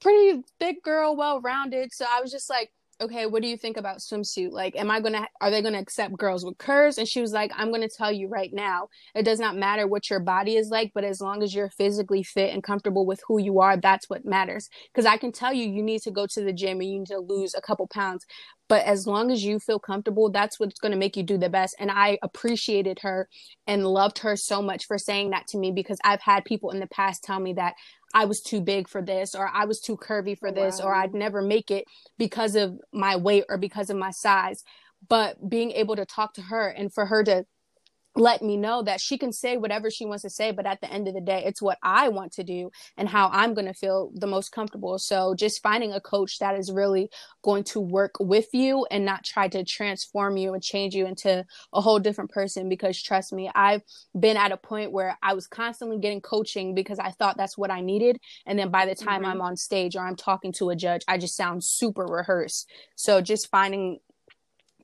pretty 0.00 0.42
thick 0.58 0.82
girl 0.82 1.16
well 1.16 1.40
rounded 1.40 1.90
so 1.92 2.04
i 2.10 2.20
was 2.20 2.32
just 2.32 2.50
like 2.50 2.70
okay, 3.00 3.26
what 3.26 3.42
do 3.42 3.48
you 3.48 3.56
think 3.56 3.76
about 3.76 3.98
swimsuit? 3.98 4.50
Like, 4.50 4.76
am 4.76 4.90
I 4.90 5.00
gonna, 5.00 5.26
are 5.40 5.50
they 5.50 5.62
gonna 5.62 5.78
accept 5.78 6.16
girls 6.16 6.44
with 6.44 6.58
curves? 6.58 6.98
And 6.98 7.08
she 7.08 7.20
was 7.20 7.32
like, 7.32 7.52
I'm 7.54 7.70
gonna 7.70 7.88
tell 7.88 8.12
you 8.12 8.28
right 8.28 8.52
now, 8.52 8.88
it 9.14 9.24
does 9.24 9.40
not 9.40 9.56
matter 9.56 9.86
what 9.86 10.10
your 10.10 10.20
body 10.20 10.56
is 10.56 10.68
like, 10.68 10.92
but 10.94 11.04
as 11.04 11.20
long 11.20 11.42
as 11.42 11.54
you're 11.54 11.70
physically 11.70 12.22
fit 12.22 12.52
and 12.52 12.62
comfortable 12.62 13.06
with 13.06 13.20
who 13.26 13.40
you 13.40 13.60
are, 13.60 13.76
that's 13.76 14.08
what 14.08 14.24
matters. 14.24 14.68
Because 14.92 15.06
I 15.06 15.16
can 15.16 15.32
tell 15.32 15.52
you, 15.52 15.68
you 15.68 15.82
need 15.82 16.02
to 16.02 16.10
go 16.10 16.26
to 16.26 16.42
the 16.42 16.52
gym 16.52 16.80
and 16.80 16.90
you 16.90 16.98
need 17.00 17.08
to 17.08 17.18
lose 17.18 17.54
a 17.54 17.60
couple 17.60 17.86
pounds. 17.86 18.24
But 18.68 18.84
as 18.86 19.06
long 19.06 19.30
as 19.30 19.44
you 19.44 19.58
feel 19.58 19.78
comfortable, 19.78 20.30
that's 20.30 20.58
what's 20.58 20.78
to 20.78 20.96
make 20.96 21.16
you 21.16 21.22
do 21.22 21.36
the 21.36 21.50
best. 21.50 21.76
And 21.78 21.90
I 21.90 22.18
appreciated 22.22 23.00
her 23.02 23.28
and 23.66 23.86
loved 23.86 24.18
her 24.20 24.36
so 24.36 24.62
much 24.62 24.86
for 24.86 24.96
saying 24.96 25.30
that 25.30 25.46
to 25.48 25.58
me 25.58 25.70
because 25.70 25.98
I've 26.02 26.22
had 26.22 26.44
people 26.44 26.70
in 26.70 26.80
the 26.80 26.86
past 26.86 27.22
tell 27.22 27.40
me 27.40 27.52
that 27.54 27.74
I 28.14 28.24
was 28.24 28.40
too 28.40 28.60
big 28.60 28.88
for 28.88 29.02
this 29.02 29.34
or 29.34 29.50
I 29.52 29.64
was 29.64 29.80
too 29.80 29.96
curvy 29.96 30.38
for 30.38 30.48
oh, 30.48 30.52
this 30.52 30.80
wow. 30.80 30.86
or 30.86 30.94
I'd 30.94 31.12
never 31.12 31.42
make 31.42 31.70
it 31.70 31.84
because 32.16 32.54
of 32.54 32.78
my 32.92 33.16
weight 33.16 33.44
or 33.48 33.58
because 33.58 33.90
of 33.90 33.96
my 33.96 34.12
size. 34.12 34.62
But 35.06 35.50
being 35.50 35.72
able 35.72 35.96
to 35.96 36.06
talk 36.06 36.34
to 36.34 36.42
her 36.42 36.68
and 36.68 36.92
for 36.92 37.06
her 37.06 37.24
to 37.24 37.44
let 38.16 38.42
me 38.42 38.56
know 38.56 38.82
that 38.82 39.00
she 39.00 39.18
can 39.18 39.32
say 39.32 39.56
whatever 39.56 39.90
she 39.90 40.06
wants 40.06 40.22
to 40.22 40.30
say, 40.30 40.52
but 40.52 40.66
at 40.66 40.80
the 40.80 40.92
end 40.92 41.08
of 41.08 41.14
the 41.14 41.20
day, 41.20 41.42
it's 41.44 41.60
what 41.60 41.78
I 41.82 42.08
want 42.08 42.32
to 42.34 42.44
do 42.44 42.70
and 42.96 43.08
how 43.08 43.28
I'm 43.32 43.54
going 43.54 43.66
to 43.66 43.74
feel 43.74 44.12
the 44.14 44.26
most 44.26 44.52
comfortable. 44.52 44.98
So 44.98 45.34
just 45.34 45.62
finding 45.62 45.92
a 45.92 46.00
coach 46.00 46.38
that 46.38 46.56
is 46.56 46.70
really 46.70 47.10
going 47.42 47.64
to 47.64 47.80
work 47.80 48.14
with 48.20 48.46
you 48.52 48.86
and 48.90 49.04
not 49.04 49.24
try 49.24 49.48
to 49.48 49.64
transform 49.64 50.36
you 50.36 50.54
and 50.54 50.62
change 50.62 50.94
you 50.94 51.06
into 51.06 51.44
a 51.72 51.80
whole 51.80 51.98
different 51.98 52.30
person. 52.30 52.68
Because 52.68 53.02
trust 53.02 53.32
me, 53.32 53.50
I've 53.54 53.82
been 54.18 54.36
at 54.36 54.52
a 54.52 54.56
point 54.56 54.92
where 54.92 55.18
I 55.22 55.34
was 55.34 55.48
constantly 55.48 55.98
getting 55.98 56.20
coaching 56.20 56.74
because 56.74 57.00
I 57.00 57.10
thought 57.10 57.36
that's 57.36 57.58
what 57.58 57.70
I 57.70 57.80
needed. 57.80 58.18
And 58.46 58.58
then 58.58 58.70
by 58.70 58.86
the 58.86 58.94
time 58.94 59.22
mm-hmm. 59.22 59.32
I'm 59.32 59.40
on 59.40 59.56
stage 59.56 59.96
or 59.96 60.06
I'm 60.06 60.16
talking 60.16 60.52
to 60.54 60.70
a 60.70 60.76
judge, 60.76 61.02
I 61.08 61.18
just 61.18 61.36
sound 61.36 61.64
super 61.64 62.04
rehearsed. 62.04 62.70
So 62.94 63.20
just 63.20 63.50
finding 63.50 63.98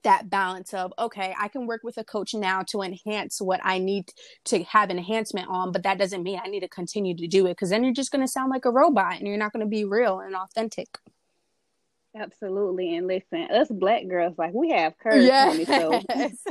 that 0.03 0.31
balance 0.31 0.73
of 0.75 0.93
okay 0.99 1.35
i 1.39 1.49
can 1.49 1.67
work 1.67 1.83
with 1.83 1.97
a 1.97 2.05
coach 2.05 2.35
now 2.35 2.63
to 2.63 2.83
enhance 2.83 3.41
what 3.41 3.61
i 3.63 3.79
need 3.79 4.11
to 4.45 4.63
have 4.65 4.91
enhancement 4.91 5.49
on 5.49 5.73
but 5.73 5.83
that 5.83 5.99
doesn't 5.99 6.23
mean 6.23 6.41
i 6.43 6.49
need 6.49 6.61
to 6.61 6.69
continue 6.69 7.15
to 7.15 7.27
do 7.27 7.47
it 7.47 7.51
because 7.51 7.71
then 7.71 7.85
you're 7.85 7.93
just 7.93 8.11
going 8.11 8.25
to 8.25 8.31
sound 8.31 8.51
like 8.51 8.65
a 8.65 8.71
robot 8.71 9.19
and 9.19 9.27
you're 9.27 9.37
not 9.37 9.53
going 9.53 9.65
to 9.65 9.69
be 9.69 9.85
real 9.85 10.21
and 10.21 10.35
authentic. 10.35 10.89
Absolutely 12.17 12.97
and 12.97 13.07
listen 13.07 13.47
us 13.53 13.69
black 13.69 14.09
girls 14.09 14.35
like 14.37 14.53
we 14.53 14.71
have 14.71 14.99
curves 14.99 15.25
yes. 15.25 15.65
so 15.67 15.93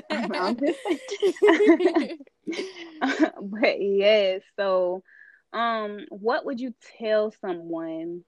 I'm 0.10 0.58
just 0.58 0.80
but 3.42 3.82
yes 3.82 4.42
so 4.58 5.04
um 5.52 6.06
what 6.10 6.46
would 6.46 6.62
you 6.62 6.74
tell 6.98 7.34
someone 7.42 8.24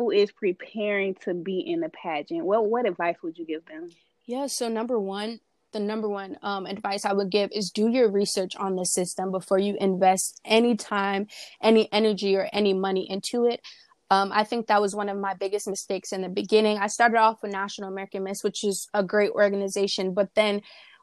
who 0.00 0.10
is 0.10 0.32
preparing 0.32 1.14
to 1.14 1.34
be 1.34 1.60
in 1.60 1.84
a 1.84 1.90
pageant? 1.90 2.42
What 2.42 2.64
what 2.64 2.88
advice 2.88 3.16
would 3.22 3.36
you 3.36 3.44
give 3.44 3.66
them 3.66 3.90
yeah. 4.30 4.46
So 4.46 4.68
number 4.68 4.98
one, 4.98 5.40
the 5.72 5.80
number 5.80 6.08
one 6.08 6.36
um, 6.42 6.64
advice 6.66 7.04
I 7.04 7.12
would 7.12 7.30
give 7.30 7.50
is 7.52 7.72
do 7.72 7.88
your 7.88 8.08
research 8.08 8.54
on 8.54 8.76
the 8.76 8.86
system 8.86 9.32
before 9.32 9.58
you 9.58 9.76
invest 9.80 10.40
any 10.44 10.76
time, 10.76 11.26
any 11.60 11.92
energy, 11.92 12.36
or 12.36 12.48
any 12.52 12.72
money 12.72 13.10
into 13.10 13.46
it. 13.46 13.60
Um, 14.08 14.30
I 14.32 14.44
think 14.44 14.68
that 14.68 14.80
was 14.80 14.94
one 14.94 15.08
of 15.08 15.18
my 15.18 15.34
biggest 15.34 15.66
mistakes 15.66 16.12
in 16.12 16.22
the 16.22 16.28
beginning. 16.28 16.78
I 16.78 16.86
started 16.86 17.18
off 17.18 17.42
with 17.42 17.50
National 17.50 17.88
American 17.88 18.22
Miss, 18.22 18.44
which 18.44 18.62
is 18.62 18.88
a 18.94 19.02
great 19.02 19.30
organization, 19.30 20.14
but 20.14 20.28
then 20.36 20.62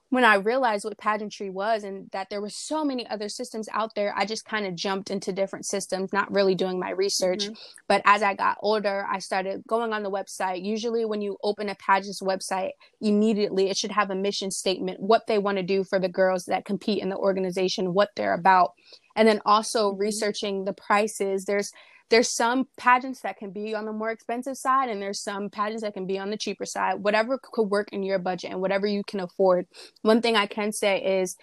when 0.10 0.24
I 0.24 0.36
realized 0.36 0.86
what 0.86 0.98
pageantry 0.98 1.50
was 1.50 1.84
and 1.84 2.10
that 2.12 2.30
there 2.30 2.40
were 2.40 2.50
so 2.50 2.86
many 2.86 3.06
other 3.08 3.28
systems 3.28 3.68
out 3.74 3.94
there, 3.94 4.14
I 4.16 4.26
just 4.26 4.46
kind 4.46 4.66
of 4.66 4.74
jumped 4.74 5.12
into 5.12 5.34
different 5.34 5.66
systems, 5.66 6.14
not 6.14 6.32
really 6.32 6.56
doing 6.56 6.80
my 6.80 6.92
research. 6.92 7.46
Mm-hmm. 7.46 7.54
But 7.90 8.04
as 8.06 8.24
I 8.24 8.34
got 8.34 8.58
older, 8.62 9.06
I 9.10 9.20
started 9.20 9.64
going 9.68 9.92
on 9.92 10.04
the 10.04 10.12
website. 10.12 10.64
Usually, 10.64 11.04
when 11.04 11.22
you 11.22 11.38
open 11.44 11.68
a 11.68 11.76
pageant's 11.76 12.22
website, 12.22 12.72
immediately 13.02 13.70
it 13.70 13.76
should 13.76 13.92
have 13.92 14.10
a 14.10 14.16
mission 14.16 14.50
statement, 14.50 15.02
what 15.02 15.28
they 15.28 15.40
want 15.40 15.58
to 15.58 15.64
do 15.64 15.84
for 15.84 16.00
the 16.00 16.08
girls 16.08 16.46
that 16.46 16.64
compete 16.64 17.02
in 17.02 17.10
the 17.10 17.18
organization, 17.18 17.94
what 17.94 18.10
they're 18.16 18.34
about. 18.34 18.72
And 19.18 19.28
then 19.28 19.42
also 19.46 19.92
mm-hmm. 19.92 20.02
researching 20.02 20.64
the 20.64 20.74
prices. 20.74 21.44
There's 21.44 21.74
there's 22.10 22.30
some 22.30 22.68
pageants 22.78 23.22
that 23.22 23.38
can 23.38 23.52
be 23.52 23.76
on 23.76 23.86
the 23.86 23.92
more 23.92 24.12
expensive 24.12 24.58
side 24.58 24.90
and 24.90 25.02
there's 25.02 25.20
some 25.20 25.50
pageants 25.50 25.84
that 25.84 25.94
can 25.94 26.08
be 26.08 26.18
on 26.18 26.30
the 26.30 26.38
cheaper 26.38 26.66
side. 26.66 26.96
Whatever 27.04 27.40
could 27.42 27.70
work 27.70 27.90
in 27.92 28.04
your 28.04 28.20
budget 28.20 28.52
and 28.52 28.62
whatever 28.62 28.88
you 28.88 29.04
can 29.04 29.20
afford. 29.20 29.68
One 30.02 30.22
thing 30.22 30.36
i 30.36 30.46
can 30.46 30.72
say 30.72 31.20
is 31.22 31.36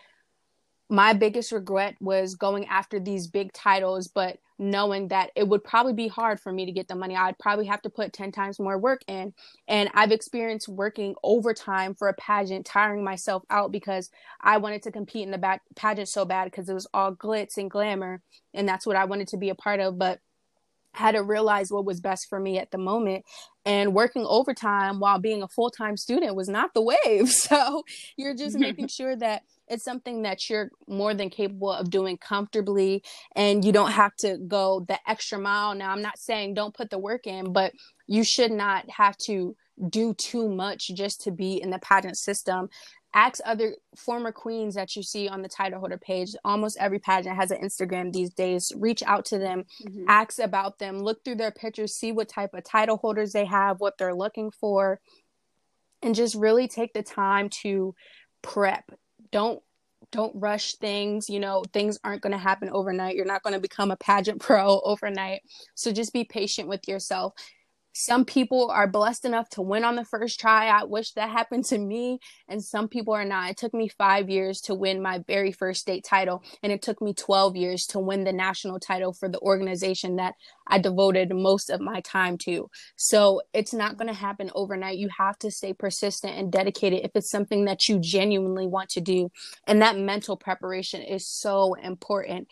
my 0.90 1.12
biggest 1.12 1.50
regret 1.50 1.96
was 2.00 2.34
going 2.34 2.66
after 2.66 3.00
these 3.00 3.26
big 3.26 3.52
titles 3.52 4.06
but 4.08 4.38
knowing 4.58 5.08
that 5.08 5.30
it 5.34 5.48
would 5.48 5.64
probably 5.64 5.92
be 5.92 6.06
hard 6.06 6.38
for 6.38 6.52
me 6.52 6.64
to 6.64 6.70
get 6.70 6.86
the 6.86 6.94
money. 6.94 7.16
I'd 7.16 7.38
probably 7.38 7.66
have 7.66 7.82
to 7.82 7.90
put 7.90 8.12
10 8.12 8.30
times 8.30 8.60
more 8.60 8.78
work 8.78 9.02
in. 9.08 9.34
And 9.68 9.90
i've 9.94 10.12
experienced 10.12 10.68
working 10.68 11.14
overtime 11.22 11.94
for 11.94 12.08
a 12.08 12.14
pageant 12.14 12.64
tiring 12.64 13.04
myself 13.04 13.42
out 13.50 13.72
because 13.72 14.10
i 14.40 14.56
wanted 14.56 14.82
to 14.84 14.92
compete 14.92 15.24
in 15.24 15.30
the 15.30 15.38
back 15.38 15.62
pageant 15.76 16.08
so 16.08 16.24
bad 16.24 16.44
because 16.44 16.68
it 16.68 16.74
was 16.74 16.86
all 16.94 17.14
glitz 17.14 17.58
and 17.58 17.70
glamour 17.70 18.22
and 18.54 18.68
that's 18.68 18.86
what 18.86 18.96
i 18.96 19.04
wanted 19.04 19.28
to 19.28 19.36
be 19.36 19.50
a 19.50 19.54
part 19.54 19.80
of. 19.80 19.98
But 19.98 20.20
had 20.94 21.12
to 21.12 21.22
realize 21.22 21.70
what 21.70 21.84
was 21.84 22.00
best 22.00 22.28
for 22.28 22.38
me 22.40 22.58
at 22.58 22.70
the 22.70 22.78
moment. 22.78 23.24
And 23.66 23.94
working 23.94 24.24
overtime 24.26 25.00
while 25.00 25.18
being 25.18 25.42
a 25.42 25.48
full-time 25.48 25.96
student 25.96 26.36
was 26.36 26.48
not 26.48 26.74
the 26.74 26.82
wave. 26.82 27.30
So 27.44 27.84
you're 28.16 28.34
just 28.34 28.58
making 28.58 28.88
sure 28.88 29.16
that 29.16 29.42
it's 29.68 29.84
something 29.84 30.22
that 30.22 30.48
you're 30.48 30.70
more 30.86 31.14
than 31.14 31.30
capable 31.30 31.72
of 31.72 31.90
doing 31.90 32.18
comfortably 32.18 33.02
and 33.34 33.64
you 33.64 33.72
don't 33.72 33.92
have 33.92 34.14
to 34.16 34.38
go 34.38 34.84
the 34.86 34.98
extra 35.08 35.38
mile. 35.38 35.74
Now 35.74 35.90
i'm 35.90 36.02
not 36.02 36.18
saying 36.18 36.54
don't 36.54 36.74
put 36.74 36.90
the 36.90 36.98
work 36.98 37.26
in 37.26 37.52
but 37.52 37.72
you 38.06 38.24
should 38.24 38.52
not 38.52 38.88
have 38.90 39.16
to 39.26 39.56
do 39.88 40.14
too 40.14 40.48
much 40.48 40.90
just 40.94 41.22
to 41.22 41.30
be 41.30 41.60
in 41.60 41.70
the 41.70 41.78
pageant 41.78 42.16
system 42.16 42.68
ask 43.14 43.40
other 43.44 43.76
former 43.96 44.32
queens 44.32 44.74
that 44.74 44.96
you 44.96 45.02
see 45.02 45.28
on 45.28 45.40
the 45.40 45.48
title 45.48 45.78
holder 45.78 45.96
page. 45.96 46.34
Almost 46.44 46.76
every 46.80 46.98
pageant 46.98 47.36
has 47.36 47.52
an 47.52 47.62
Instagram 47.62 48.12
these 48.12 48.30
days. 48.30 48.72
Reach 48.76 49.02
out 49.04 49.24
to 49.26 49.38
them, 49.38 49.64
mm-hmm. 49.86 50.04
ask 50.08 50.40
about 50.40 50.78
them, 50.78 50.98
look 50.98 51.24
through 51.24 51.36
their 51.36 51.52
pictures, 51.52 51.94
see 51.94 52.12
what 52.12 52.28
type 52.28 52.54
of 52.54 52.64
title 52.64 52.96
holders 52.96 53.32
they 53.32 53.44
have, 53.44 53.80
what 53.80 53.96
they're 53.98 54.14
looking 54.14 54.50
for, 54.50 55.00
and 56.02 56.14
just 56.14 56.34
really 56.34 56.66
take 56.66 56.92
the 56.92 57.02
time 57.02 57.48
to 57.62 57.94
prep. 58.42 58.90
Don't 59.30 59.62
don't 60.10 60.34
rush 60.36 60.74
things 60.74 61.30
you 61.30 61.40
know 61.40 61.64
things 61.72 61.98
aren't 62.04 62.22
going 62.22 62.30
to 62.30 62.38
happen 62.38 62.68
overnight 62.70 63.16
you're 63.16 63.24
not 63.24 63.42
going 63.42 63.54
to 63.54 63.58
become 63.58 63.90
a 63.90 63.96
pageant 63.96 64.38
pro 64.40 64.80
overnight 64.84 65.40
so 65.74 65.90
just 65.90 66.12
be 66.12 66.24
patient 66.24 66.68
with 66.68 66.86
yourself 66.86 67.32
some 67.96 68.24
people 68.24 68.70
are 68.72 68.88
blessed 68.88 69.24
enough 69.24 69.48
to 69.50 69.62
win 69.62 69.84
on 69.84 69.94
the 69.94 70.04
first 70.04 70.40
try. 70.40 70.66
I 70.66 70.82
wish 70.82 71.12
that 71.12 71.30
happened 71.30 71.64
to 71.66 71.78
me. 71.78 72.18
And 72.48 72.62
some 72.62 72.88
people 72.88 73.14
are 73.14 73.24
not. 73.24 73.50
It 73.50 73.56
took 73.56 73.72
me 73.72 73.86
five 73.86 74.28
years 74.28 74.60
to 74.62 74.74
win 74.74 75.00
my 75.00 75.20
very 75.28 75.52
first 75.52 75.82
state 75.82 76.04
title. 76.04 76.42
And 76.64 76.72
it 76.72 76.82
took 76.82 77.00
me 77.00 77.14
12 77.14 77.54
years 77.54 77.86
to 77.88 78.00
win 78.00 78.24
the 78.24 78.32
national 78.32 78.80
title 78.80 79.12
for 79.12 79.28
the 79.28 79.38
organization 79.38 80.16
that 80.16 80.34
I 80.66 80.80
devoted 80.80 81.32
most 81.32 81.70
of 81.70 81.80
my 81.80 82.00
time 82.00 82.36
to. 82.38 82.68
So 82.96 83.42
it's 83.52 83.72
not 83.72 83.96
going 83.96 84.08
to 84.08 84.14
happen 84.14 84.50
overnight. 84.56 84.98
You 84.98 85.08
have 85.16 85.38
to 85.38 85.52
stay 85.52 85.72
persistent 85.72 86.36
and 86.36 86.50
dedicated 86.50 87.04
if 87.04 87.12
it's 87.14 87.30
something 87.30 87.66
that 87.66 87.88
you 87.88 88.00
genuinely 88.00 88.66
want 88.66 88.88
to 88.90 89.00
do. 89.00 89.30
And 89.68 89.82
that 89.82 89.96
mental 89.96 90.36
preparation 90.36 91.00
is 91.00 91.28
so 91.28 91.74
important. 91.74 92.48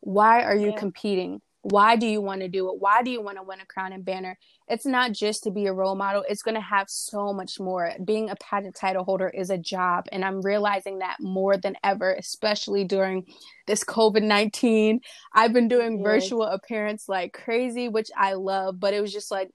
Why 0.00 0.42
are 0.42 0.56
you 0.56 0.70
yeah. 0.70 0.78
competing? 0.78 1.42
Why 1.62 1.96
do 1.96 2.06
you 2.06 2.22
want 2.22 2.40
to 2.40 2.48
do 2.48 2.70
it? 2.70 2.80
Why 2.80 3.02
do 3.02 3.10
you 3.10 3.20
want 3.20 3.36
to 3.36 3.42
win 3.42 3.60
a 3.60 3.66
crown 3.66 3.92
and 3.92 4.04
banner? 4.04 4.38
It's 4.66 4.86
not 4.86 5.12
just 5.12 5.42
to 5.44 5.50
be 5.50 5.66
a 5.66 5.72
role 5.72 5.94
model, 5.94 6.24
it's 6.28 6.42
going 6.42 6.54
to 6.54 6.60
have 6.60 6.88
so 6.88 7.32
much 7.32 7.60
more. 7.60 7.92
Being 8.04 8.30
a 8.30 8.36
pageant 8.36 8.74
title 8.74 9.04
holder 9.04 9.28
is 9.28 9.50
a 9.50 9.58
job. 9.58 10.06
And 10.10 10.24
I'm 10.24 10.40
realizing 10.40 11.00
that 11.00 11.18
more 11.20 11.56
than 11.58 11.76
ever, 11.84 12.14
especially 12.14 12.84
during 12.84 13.26
this 13.66 13.84
COVID 13.84 14.22
19. 14.22 15.00
I've 15.34 15.52
been 15.52 15.68
doing 15.68 15.98
yes. 15.98 16.04
virtual 16.04 16.44
appearance 16.44 17.08
like 17.08 17.32
crazy, 17.32 17.88
which 17.88 18.10
I 18.16 18.34
love, 18.34 18.80
but 18.80 18.94
it 18.94 19.00
was 19.00 19.12
just 19.12 19.30
like, 19.30 19.50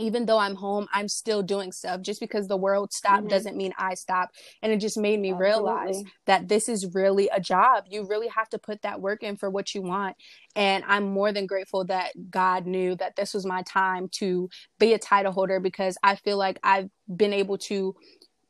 even 0.00 0.26
though 0.26 0.38
I'm 0.38 0.54
home, 0.54 0.88
I'm 0.92 1.08
still 1.08 1.42
doing 1.42 1.72
stuff. 1.72 2.00
Just 2.00 2.20
because 2.20 2.48
the 2.48 2.56
world 2.56 2.92
stopped 2.92 3.22
mm-hmm. 3.22 3.28
doesn't 3.28 3.56
mean 3.56 3.72
I 3.78 3.94
stop. 3.94 4.30
And 4.62 4.72
it 4.72 4.78
just 4.78 4.96
made 4.96 5.20
me 5.20 5.32
Absolutely. 5.32 5.46
realize 5.46 6.02
that 6.26 6.48
this 6.48 6.68
is 6.68 6.94
really 6.94 7.28
a 7.32 7.40
job. 7.40 7.84
You 7.88 8.06
really 8.06 8.28
have 8.28 8.48
to 8.50 8.58
put 8.58 8.82
that 8.82 9.00
work 9.00 9.22
in 9.22 9.36
for 9.36 9.50
what 9.50 9.74
you 9.74 9.82
want. 9.82 10.16
And 10.56 10.82
I'm 10.86 11.04
more 11.04 11.32
than 11.32 11.46
grateful 11.46 11.84
that 11.84 12.12
God 12.30 12.66
knew 12.66 12.96
that 12.96 13.16
this 13.16 13.34
was 13.34 13.46
my 13.46 13.62
time 13.62 14.08
to 14.12 14.48
be 14.78 14.94
a 14.94 14.98
title 14.98 15.32
holder 15.32 15.60
because 15.60 15.96
I 16.02 16.16
feel 16.16 16.38
like 16.38 16.58
I've 16.62 16.88
been 17.14 17.32
able 17.32 17.58
to 17.58 17.94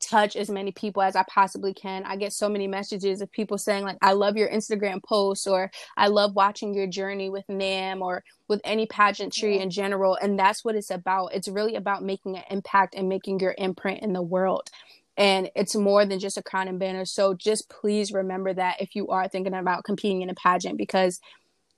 touch 0.00 0.36
as 0.36 0.50
many 0.50 0.72
people 0.72 1.02
as 1.02 1.16
I 1.16 1.24
possibly 1.28 1.72
can. 1.72 2.04
I 2.04 2.16
get 2.16 2.32
so 2.32 2.48
many 2.48 2.66
messages 2.66 3.20
of 3.20 3.30
people 3.30 3.58
saying 3.58 3.84
like 3.84 3.98
I 4.02 4.12
love 4.12 4.36
your 4.36 4.48
Instagram 4.48 5.02
posts 5.02 5.46
or 5.46 5.70
I 5.96 6.08
love 6.08 6.34
watching 6.34 6.74
your 6.74 6.86
journey 6.86 7.30
with 7.30 7.48
NAM 7.48 8.02
or 8.02 8.24
with 8.48 8.60
any 8.64 8.86
pageantry 8.86 9.56
yeah. 9.56 9.62
in 9.62 9.70
general 9.70 10.18
and 10.20 10.38
that's 10.38 10.64
what 10.64 10.74
it's 10.74 10.90
about. 10.90 11.34
It's 11.34 11.48
really 11.48 11.76
about 11.76 12.02
making 12.02 12.36
an 12.36 12.44
impact 12.50 12.94
and 12.94 13.08
making 13.08 13.40
your 13.40 13.54
imprint 13.58 14.02
in 14.02 14.12
the 14.12 14.22
world. 14.22 14.70
And 15.16 15.50
it's 15.54 15.76
more 15.76 16.06
than 16.06 16.18
just 16.18 16.38
a 16.38 16.42
crown 16.42 16.68
and 16.68 16.78
banner. 16.78 17.04
So 17.04 17.34
just 17.34 17.68
please 17.68 18.12
remember 18.12 18.54
that 18.54 18.80
if 18.80 18.96
you 18.96 19.08
are 19.08 19.28
thinking 19.28 19.54
about 19.54 19.84
competing 19.84 20.22
in 20.22 20.30
a 20.30 20.34
pageant 20.34 20.78
because 20.78 21.20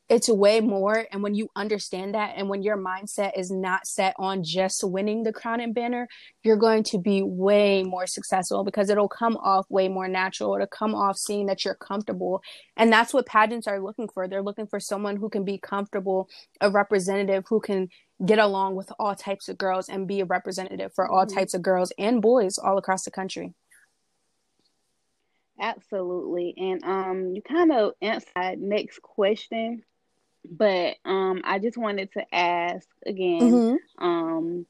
it's 0.08 0.28
way 0.28 0.60
more. 0.60 1.06
And 1.10 1.22
when 1.22 1.34
you 1.34 1.48
understand 1.56 2.14
that 2.14 2.34
and 2.36 2.48
when 2.48 2.62
your 2.62 2.76
mindset 2.76 3.38
is 3.38 3.50
not 3.50 3.86
set 3.86 4.14
on 4.18 4.44
just 4.44 4.84
winning 4.84 5.22
the 5.22 5.32
crown 5.32 5.60
and 5.60 5.74
banner 5.74 6.08
you're 6.42 6.56
going 6.56 6.82
to 6.82 6.98
be 6.98 7.22
way 7.22 7.82
more 7.82 8.06
successful 8.06 8.64
because 8.64 8.90
it'll 8.90 9.08
come 9.08 9.36
off 9.36 9.66
way 9.70 9.88
more 9.88 10.08
natural. 10.08 10.54
It'll 10.54 10.66
come 10.66 10.94
off 10.94 11.16
seeing 11.16 11.46
that 11.46 11.64
you're 11.64 11.74
comfortable. 11.74 12.42
And 12.76 12.92
that's 12.92 13.14
what 13.14 13.26
pageants 13.26 13.66
are 13.66 13.80
looking 13.82 14.08
for. 14.08 14.26
They're 14.26 14.42
looking 14.42 14.66
for 14.66 14.80
someone 14.80 15.16
who 15.16 15.28
can 15.28 15.44
be 15.44 15.58
comfortable 15.58 16.28
a 16.60 16.70
representative 16.70 17.44
who 17.48 17.60
can 17.60 17.88
get 18.24 18.38
along 18.38 18.76
with 18.76 18.90
all 18.98 19.14
types 19.14 19.48
of 19.48 19.58
girls 19.58 19.88
and 19.88 20.06
be 20.06 20.20
a 20.20 20.24
representative 20.24 20.92
for 20.94 21.08
all 21.10 21.26
mm-hmm. 21.26 21.36
types 21.36 21.54
of 21.54 21.62
girls 21.62 21.92
and 21.98 22.22
boys 22.22 22.58
all 22.58 22.78
across 22.78 23.04
the 23.04 23.10
country. 23.10 23.54
Absolutely. 25.60 26.54
And 26.56 26.82
um 26.84 27.32
you 27.34 27.42
kind 27.42 27.72
of 27.72 27.92
answered 28.00 28.58
next 28.58 29.00
question 29.02 29.82
but 30.48 30.96
um 31.04 31.42
I 31.44 31.58
just 31.58 31.76
wanted 31.76 32.12
to 32.12 32.34
ask 32.34 32.86
again 33.06 33.40
mm-hmm. 33.40 34.04
um 34.04 34.66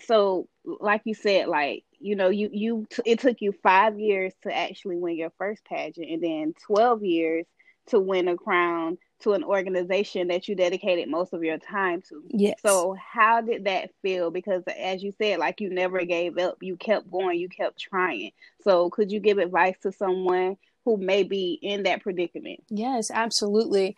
so 0.00 0.48
like 0.64 1.02
you 1.04 1.14
said 1.14 1.48
like 1.48 1.84
you 1.98 2.14
know 2.14 2.28
you 2.28 2.48
you 2.52 2.86
t- 2.90 3.02
it 3.04 3.18
took 3.18 3.40
you 3.40 3.52
5 3.52 3.98
years 3.98 4.32
to 4.42 4.56
actually 4.56 4.96
win 4.96 5.16
your 5.16 5.32
first 5.38 5.64
pageant 5.64 6.08
and 6.08 6.22
then 6.22 6.54
12 6.66 7.04
years 7.04 7.46
to 7.88 7.98
win 7.98 8.28
a 8.28 8.36
crown 8.36 8.98
to 9.20 9.32
an 9.32 9.42
organization 9.42 10.28
that 10.28 10.46
you 10.46 10.54
dedicated 10.54 11.08
most 11.08 11.32
of 11.32 11.42
your 11.42 11.58
time 11.58 12.02
to. 12.02 12.22
Yes. 12.28 12.54
So 12.64 12.94
how 12.94 13.40
did 13.40 13.64
that 13.64 13.90
feel 14.02 14.30
because 14.30 14.62
as 14.66 15.02
you 15.02 15.12
said 15.20 15.38
like 15.38 15.60
you 15.60 15.70
never 15.70 16.04
gave 16.04 16.38
up, 16.38 16.58
you 16.60 16.76
kept 16.76 17.10
going, 17.10 17.38
you 17.38 17.48
kept 17.48 17.78
trying. 17.78 18.30
So 18.62 18.90
could 18.90 19.10
you 19.10 19.20
give 19.20 19.38
advice 19.38 19.76
to 19.82 19.92
someone 19.92 20.56
who 20.84 20.96
may 20.96 21.22
be 21.22 21.58
in 21.60 21.82
that 21.82 22.02
predicament? 22.02 22.60
Yes, 22.68 23.10
absolutely. 23.10 23.96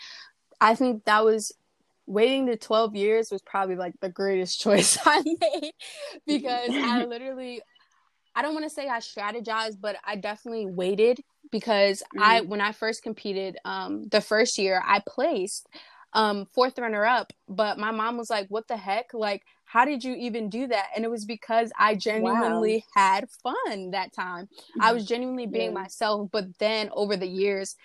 I 0.61 0.75
think 0.75 1.05
that 1.05 1.25
was 1.25 1.53
waiting 2.07 2.45
the 2.47 2.57
12 2.57 2.97
years 2.97 3.31
was 3.31 3.41
probably 3.43 3.77
like 3.77 3.95
the 4.01 4.09
greatest 4.09 4.61
choice 4.63 4.99
I 5.05 5.23
made 5.23 5.73
because 6.27 6.71
I 6.71 7.05
literally 7.09 7.63
I 8.35 8.43
don't 8.43 8.55
want 8.55 8.65
to 8.65 8.71
say 8.71 8.89
I 8.89 8.99
strategized, 8.99 9.79
but 9.81 9.97
I 10.07 10.15
definitely 10.17 10.67
waited 10.67 11.21
because 11.51 12.01
mm-hmm. 12.01 12.23
I 12.23 12.41
when 12.43 12.61
I 12.61 12.73
first 12.73 13.03
competed 13.03 13.57
um 13.65 14.09
the 14.09 14.21
first 14.21 14.59
year 14.59 14.83
I 14.85 15.03
placed 15.07 15.69
um 16.13 16.47
fourth 16.47 16.79
runner 16.79 17.05
up, 17.05 17.33
but 17.49 17.79
my 17.79 17.91
mom 17.91 18.17
was 18.17 18.31
like, 18.31 18.47
"What 18.49 18.69
the 18.69 18.77
heck? 18.77 19.13
Like 19.13 19.43
how 19.65 19.85
did 19.85 20.03
you 20.05 20.15
even 20.15 20.49
do 20.49 20.67
that?" 20.69 20.87
And 20.95 21.05
it 21.05 21.11
was 21.11 21.25
because 21.25 21.73
I 21.79 21.97
genuinely 21.97 22.85
wow. 22.97 23.03
had 23.03 23.29
fun 23.43 23.91
that 23.91 24.13
time. 24.13 24.47
Mm-hmm. 24.47 24.83
I 24.83 24.93
was 24.93 25.07
genuinely 25.07 25.47
being 25.47 25.73
yeah. 25.73 25.83
myself, 25.83 26.31
but 26.33 26.59
then 26.59 26.91
over 26.93 27.17
the 27.17 27.29
years 27.29 27.77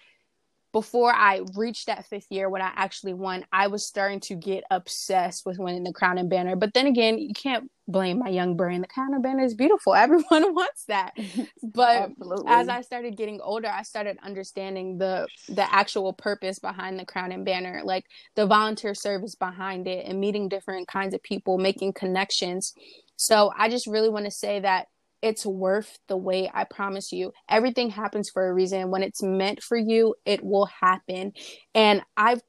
before 0.76 1.16
I 1.16 1.40
reached 1.56 1.88
that 1.88 2.06
fifth 2.06 2.28
year 2.30 2.50
when 2.50 2.62
I 2.62 2.70
actually 2.76 3.14
won, 3.14 3.46
I 3.50 3.68
was 3.68 3.86
starting 3.86 4.20
to 4.20 4.36
get 4.36 4.66
obsessed 4.70 5.46
with 5.46 5.58
winning 5.58 5.86
the 5.86 5.94
crown 5.94 6.18
and 6.18 6.30
banner. 6.30 6.58
But 6.58 6.74
then 6.74 6.86
again, 6.86 7.18
you 7.18 7.34
can't 7.34 7.72
blame 7.88 8.20
my 8.20 8.28
young 8.28 8.58
brain. 8.58 8.82
The 8.82 8.88
crown 8.88 9.14
and 9.14 9.24
banner 9.24 9.46
is 9.46 9.54
beautiful. 9.54 9.96
Everyone 9.96 10.54
wants 10.54 10.84
that. 10.90 11.14
But 11.64 12.12
as 12.46 12.68
I 12.68 12.82
started 12.82 13.16
getting 13.16 13.40
older, 13.40 13.70
I 13.70 13.84
started 13.84 14.18
understanding 14.22 14.98
the 14.98 15.28
the 15.48 15.74
actual 15.74 16.12
purpose 16.12 16.60
behind 16.60 17.00
the 17.00 17.06
crown 17.06 17.32
and 17.32 17.46
banner, 17.46 17.80
like 17.86 18.04
the 18.36 18.46
volunteer 18.46 18.94
service 18.94 19.36
behind 19.36 19.88
it 19.88 20.06
and 20.06 20.20
meeting 20.20 20.50
different 20.50 20.90
kinds 20.90 21.14
of 21.14 21.24
people, 21.24 21.58
making 21.58 21.94
connections. 21.94 22.74
So 23.16 23.50
I 23.58 23.70
just 23.70 23.88
really 23.88 24.10
want 24.10 24.26
to 24.26 24.32
say 24.32 24.60
that 24.60 24.88
it's 25.26 25.44
worth 25.44 25.98
the 26.08 26.16
wait. 26.16 26.52
I 26.54 26.66
promise 26.66 27.12
you. 27.12 27.34
Everything 27.50 27.90
happens 27.90 28.30
for 28.30 28.48
a 28.48 28.54
reason. 28.54 28.92
When 28.92 29.02
it's 29.02 29.24
meant 29.24 29.64
for 29.64 29.76
you, 29.76 30.14
it 30.24 30.46
will 30.46 30.68
happen. 30.68 31.34
And 31.74 32.04
I've 32.16 32.42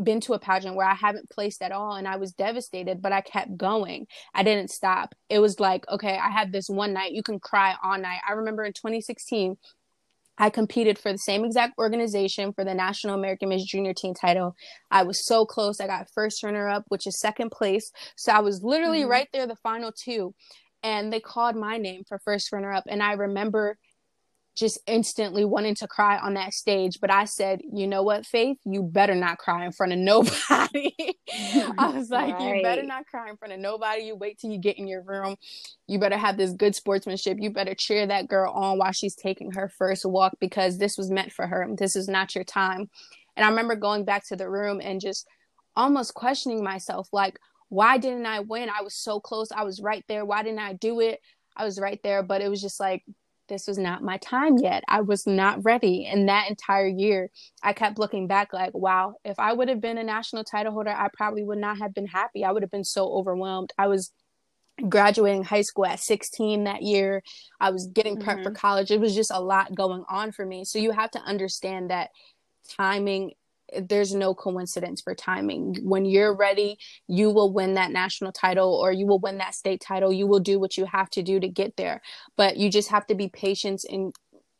been 0.00 0.20
to 0.20 0.34
a 0.34 0.38
pageant 0.38 0.76
where 0.76 0.86
I 0.86 0.94
haven't 0.94 1.30
placed 1.30 1.62
at 1.62 1.72
all 1.72 1.94
and 1.94 2.06
I 2.06 2.14
was 2.14 2.30
devastated, 2.30 3.02
but 3.02 3.10
I 3.10 3.22
kept 3.22 3.56
going. 3.56 4.06
I 4.32 4.44
didn't 4.44 4.70
stop. 4.70 5.16
It 5.28 5.40
was 5.40 5.58
like, 5.58 5.88
okay, 5.88 6.16
I 6.16 6.30
had 6.30 6.52
this 6.52 6.68
one 6.68 6.92
night, 6.92 7.10
you 7.10 7.24
can 7.24 7.40
cry 7.40 7.74
all 7.82 7.98
night. 7.98 8.20
I 8.28 8.34
remember 8.34 8.62
in 8.62 8.72
2016, 8.72 9.56
I 10.38 10.50
competed 10.50 10.98
for 10.98 11.10
the 11.10 11.18
same 11.18 11.44
exact 11.44 11.76
organization 11.76 12.52
for 12.52 12.62
the 12.62 12.74
National 12.74 13.14
American 13.14 13.48
Miss 13.48 13.64
Junior 13.64 13.94
Teen 13.94 14.14
title. 14.14 14.54
I 14.92 15.02
was 15.02 15.26
so 15.26 15.44
close. 15.44 15.80
I 15.80 15.88
got 15.88 16.08
first 16.14 16.42
runner 16.44 16.68
up, 16.68 16.84
which 16.88 17.06
is 17.06 17.18
second 17.18 17.50
place. 17.50 17.90
So 18.16 18.32
I 18.32 18.40
was 18.40 18.62
literally 18.62 19.00
mm-hmm. 19.00 19.10
right 19.10 19.28
there, 19.32 19.46
the 19.46 19.56
final 19.56 19.90
two 19.92 20.34
and 20.86 21.12
they 21.12 21.18
called 21.18 21.56
my 21.56 21.78
name 21.78 22.04
for 22.06 22.20
first 22.20 22.52
runner 22.52 22.72
up. 22.72 22.84
And 22.86 23.02
i 23.02 23.12
remember 23.12 23.76
just 24.54 24.78
instantly 24.86 25.44
wanting 25.44 25.74
to 25.74 25.86
cry 25.86 26.16
on 26.16 26.32
that 26.32 26.54
stage 26.54 26.98
but 26.98 27.10
i 27.10 27.26
said 27.26 27.60
you 27.70 27.86
know 27.86 28.02
what 28.02 28.24
faith? 28.24 28.56
You 28.64 28.82
better 28.82 29.14
not 29.14 29.36
cry 29.36 29.66
in 29.66 29.72
front 29.72 29.92
of 29.92 29.98
nobody. 29.98 30.94
I 31.78 31.92
was 31.94 32.08
like 32.08 32.38
right. 32.38 32.56
you 32.56 32.62
better 32.62 32.82
not 32.82 33.04
cry 33.06 33.28
in 33.28 33.36
front 33.36 33.52
of 33.52 33.60
nobody. 33.60 34.04
You 34.04 34.16
wait 34.16 34.38
till 34.38 34.50
you 34.50 34.58
get 34.58 34.78
in 34.78 34.86
your 34.86 35.02
room. 35.02 35.36
You 35.86 35.98
better 35.98 36.16
have 36.16 36.38
this 36.38 36.52
good 36.52 36.74
sportsmanship. 36.74 37.36
You 37.40 37.50
better 37.50 37.74
cheer 37.74 38.06
that 38.06 38.28
girl 38.28 38.50
on 38.52 38.78
while 38.78 38.92
she's 38.92 39.14
taking 39.14 39.50
her 39.52 39.68
first 39.68 40.06
walk 40.06 40.34
because 40.40 40.78
this 40.78 40.96
was 40.96 41.10
meant 41.10 41.32
for 41.32 41.46
her. 41.46 41.68
This 41.76 41.96
is 41.96 42.08
not 42.08 42.34
your 42.34 42.44
time. 42.44 42.88
And 43.36 43.44
i 43.44 43.48
remember 43.50 43.74
going 43.74 44.04
back 44.04 44.26
to 44.28 44.36
the 44.36 44.48
room 44.48 44.80
and 44.82 45.00
just 45.00 45.26
almost 45.76 46.14
questioning 46.14 46.64
myself 46.64 47.08
like 47.12 47.38
why 47.68 47.98
didn't 47.98 48.26
I 48.26 48.40
win? 48.40 48.68
I 48.68 48.82
was 48.82 48.94
so 48.94 49.20
close. 49.20 49.50
I 49.52 49.64
was 49.64 49.80
right 49.80 50.04
there. 50.08 50.24
Why 50.24 50.42
didn't 50.42 50.60
I 50.60 50.74
do 50.74 51.00
it? 51.00 51.20
I 51.56 51.64
was 51.64 51.80
right 51.80 52.00
there, 52.02 52.22
but 52.22 52.42
it 52.42 52.48
was 52.48 52.60
just 52.60 52.78
like 52.78 53.02
this 53.48 53.66
was 53.66 53.78
not 53.78 54.02
my 54.02 54.18
time 54.18 54.58
yet. 54.58 54.84
I 54.88 55.02
was 55.02 55.26
not 55.26 55.64
ready. 55.64 56.06
And 56.06 56.28
that 56.28 56.50
entire 56.50 56.86
year, 56.86 57.30
I 57.62 57.72
kept 57.72 57.98
looking 57.98 58.26
back 58.26 58.52
like, 58.52 58.74
wow, 58.74 59.14
if 59.24 59.38
I 59.38 59.52
would 59.52 59.68
have 59.68 59.80
been 59.80 59.98
a 59.98 60.04
national 60.04 60.44
title 60.44 60.72
holder, 60.72 60.90
I 60.90 61.08
probably 61.14 61.44
would 61.44 61.58
not 61.58 61.78
have 61.78 61.94
been 61.94 62.06
happy. 62.06 62.44
I 62.44 62.52
would 62.52 62.62
have 62.62 62.70
been 62.70 62.84
so 62.84 63.06
overwhelmed. 63.06 63.72
I 63.78 63.86
was 63.86 64.10
graduating 64.88 65.44
high 65.44 65.62
school 65.62 65.86
at 65.86 66.00
16 66.00 66.64
that 66.64 66.82
year. 66.82 67.22
I 67.60 67.70
was 67.70 67.86
getting 67.86 68.16
prepped 68.16 68.36
mm-hmm. 68.36 68.42
for 68.44 68.50
college. 68.50 68.90
It 68.90 69.00
was 69.00 69.14
just 69.14 69.30
a 69.32 69.40
lot 69.40 69.74
going 69.74 70.04
on 70.08 70.32
for 70.32 70.44
me. 70.44 70.64
So 70.64 70.78
you 70.78 70.90
have 70.90 71.10
to 71.12 71.20
understand 71.20 71.90
that 71.90 72.10
timing 72.68 73.32
there's 73.80 74.14
no 74.14 74.34
coincidence 74.34 75.00
for 75.02 75.14
timing. 75.14 75.76
When 75.82 76.04
you're 76.04 76.34
ready, 76.34 76.78
you 77.08 77.30
will 77.30 77.52
win 77.52 77.74
that 77.74 77.90
national 77.90 78.32
title 78.32 78.74
or 78.74 78.92
you 78.92 79.06
will 79.06 79.18
win 79.18 79.38
that 79.38 79.54
state 79.54 79.80
title. 79.80 80.12
You 80.12 80.26
will 80.26 80.40
do 80.40 80.58
what 80.58 80.76
you 80.76 80.86
have 80.86 81.10
to 81.10 81.22
do 81.22 81.40
to 81.40 81.48
get 81.48 81.76
there. 81.76 82.00
But 82.36 82.56
you 82.56 82.70
just 82.70 82.90
have 82.90 83.06
to 83.08 83.14
be 83.14 83.28
patient 83.28 83.82
and 83.88 84.12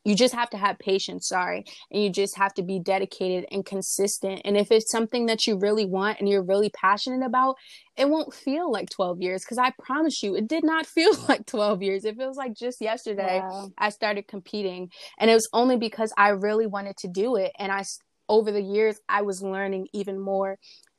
you 0.07 0.15
just 0.15 0.35
have 0.35 0.49
to 0.51 0.57
have 0.57 0.79
patience, 0.79 1.27
sorry. 1.27 1.65
And 1.91 2.01
you 2.01 2.11
just 2.11 2.37
have 2.37 2.55
to 2.55 2.63
be 2.63 2.79
dedicated 2.79 3.45
and 3.51 3.67
consistent. 3.67 4.41
And 4.45 4.57
if 4.57 4.71
it's 4.71 4.89
something 4.89 5.27
that 5.27 5.49
you 5.49 5.59
really 5.59 5.85
want 5.85 6.21
and 6.21 6.29
you're 6.29 6.45
really 6.45 6.71
passionate 6.71 7.27
about, 7.27 7.57
it 7.97 8.09
won't 8.09 8.33
feel 8.33 8.71
like 8.71 8.89
12 8.89 9.21
years 9.21 9.43
because 9.43 9.59
I 9.59 9.73
promise 9.81 10.23
you, 10.23 10.37
it 10.37 10.47
did 10.47 10.63
not 10.63 10.87
feel 10.87 11.11
like 11.29 11.45
12 11.47 11.83
years. 11.83 12.05
It 12.05 12.17
feels 12.17 12.37
like 12.37 12.55
just 12.55 12.81
yesterday 12.81 13.41
wow. 13.41 13.69
I 13.79 13.89
started 13.89 14.29
competing. 14.29 14.91
And 15.19 15.29
it 15.29 15.35
was 15.35 15.49
only 15.53 15.77
because 15.77 16.13
I 16.17 16.29
really 16.29 16.69
wanted 16.69 16.97
to 16.99 17.09
do 17.09 17.35
it. 17.35 17.51
And 17.59 17.73
I 17.73 17.83
over 18.29 18.51
the 18.51 18.63
years, 18.63 19.01
I 19.09 19.23
was 19.23 19.43
learning 19.43 19.89
even 19.93 20.19
more. 20.19 20.59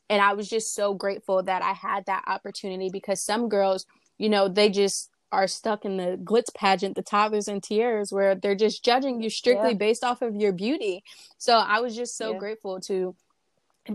And 0.09 0.21
I 0.21 0.33
was 0.33 0.49
just 0.49 0.73
so 0.73 0.93
grateful 0.93 1.43
that 1.43 1.61
I 1.61 1.73
had 1.73 2.05
that 2.05 2.23
opportunity 2.27 2.89
because 2.89 3.21
some 3.21 3.49
girls, 3.49 3.85
you 4.17 4.29
know, 4.29 4.47
they 4.47 4.69
just 4.69 5.09
are 5.31 5.47
stuck 5.47 5.83
in 5.83 5.97
the 5.97 6.17
glitz 6.23 6.53
pageant, 6.55 6.95
the 6.95 7.01
toddlers 7.01 7.49
and 7.49 7.61
tiaras, 7.61 8.13
where 8.13 8.35
they're 8.35 8.55
just 8.55 8.83
judging 8.85 9.21
you 9.21 9.29
strictly 9.29 9.71
yeah. 9.71 9.77
based 9.77 10.03
off 10.03 10.21
of 10.21 10.35
your 10.35 10.53
beauty. 10.53 11.03
So 11.37 11.57
I 11.57 11.81
was 11.81 11.95
just 11.95 12.17
so 12.17 12.31
yeah. 12.31 12.37
grateful 12.37 12.79
to 12.81 13.15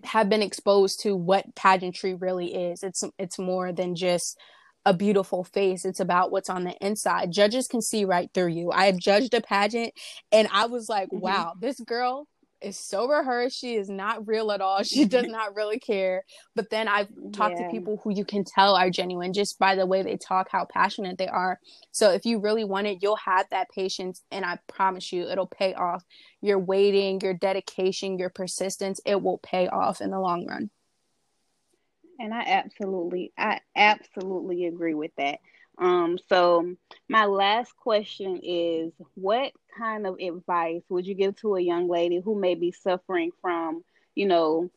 have 0.05 0.29
been 0.29 0.43
exposed 0.43 1.01
to 1.01 1.17
what 1.17 1.55
pageantry 1.55 2.15
really 2.15 2.55
is. 2.55 2.83
It's 2.83 3.05
it's 3.19 3.39
more 3.39 3.73
than 3.73 3.95
just 3.95 4.39
a 4.85 4.93
beautiful 4.93 5.45
face. 5.45 5.85
It's 5.85 6.01
about 6.01 6.33
what's 6.33 6.51
on 6.51 6.65
the 6.65 6.75
inside. 6.85 7.31
Judges 7.31 7.69
can 7.69 7.81
see 7.81 8.05
right 8.05 8.31
through 8.35 8.49
you. 8.49 8.71
I 8.73 8.87
have 8.87 8.97
judged 8.97 9.33
a 9.35 9.41
pageant 9.41 9.93
and 10.33 10.49
I 10.53 10.67
was 10.67 10.89
like, 10.89 11.09
mm-hmm. 11.09 11.21
wow, 11.21 11.55
this 11.59 11.79
girl 11.81 12.27
is 12.63 12.79
so 12.79 13.09
rehearsed. 13.09 13.59
She 13.59 13.75
is 13.75 13.89
not 13.89 14.27
real 14.27 14.53
at 14.53 14.61
all. 14.61 14.83
She 14.93 15.05
does 15.05 15.27
not 15.29 15.55
really 15.55 15.79
care. 15.79 16.25
But 16.55 16.71
then 16.71 16.89
I've 16.89 17.09
talked 17.33 17.59
yeah. 17.59 17.67
to 17.67 17.71
people 17.71 18.01
who 18.03 18.13
you 18.13 18.25
can 18.25 18.45
tell 18.45 18.75
are 18.75 18.91
genuine 18.91 19.33
just 19.33 19.59
by 19.59 19.75
the 19.75 19.87
way 19.87 20.03
they 20.03 20.17
talk, 20.17 20.49
how 20.51 20.65
passionate 20.65 21.19
they 21.19 21.29
are. 21.29 21.59
So 21.91 22.11
if 22.11 22.27
you 22.27 22.41
really 22.41 22.65
want 22.65 22.87
it, 22.87 23.03
you'll 23.03 23.17
have 23.17 23.47
that 23.51 23.71
patience. 23.71 24.23
And 24.31 24.45
I 24.45 24.59
promise 24.69 25.13
you, 25.13 25.29
it'll 25.29 25.47
pay 25.47 25.75
off. 25.75 26.05
Your 26.41 26.59
waiting, 26.59 27.21
your 27.21 27.35
dedication, 27.35 28.19
your 28.19 28.31
persistence, 28.31 29.01
it 29.07 29.23
will 29.23 29.39
pay 29.39 29.69
off 29.69 30.01
in 30.01 30.11
the 30.11 30.21
long 30.21 30.47
run. 30.47 30.71
And 32.19 32.33
I 32.33 32.43
absolutely, 32.43 33.33
I 33.37 33.61
absolutely 33.75 34.67
agree 34.67 34.95
with 34.95 35.13
that. 35.17 35.39
Um, 35.83 36.17
so 36.29 36.77
my 37.09 37.25
last 37.25 37.75
question 37.77 38.39
is 38.41 38.93
what 39.15 39.53
kind 39.77 40.07
of 40.07 40.19
advice 40.21 40.83
would 40.89 41.07
you 41.09 41.15
give 41.15 41.35
to 41.41 41.57
a 41.57 41.61
young 41.61 41.89
lady 41.89 42.21
who 42.25 42.39
may 42.39 42.55
be 42.55 42.71
suffering 42.71 43.33
from, 43.41 43.83
you 44.15 44.27
know, 44.27 44.71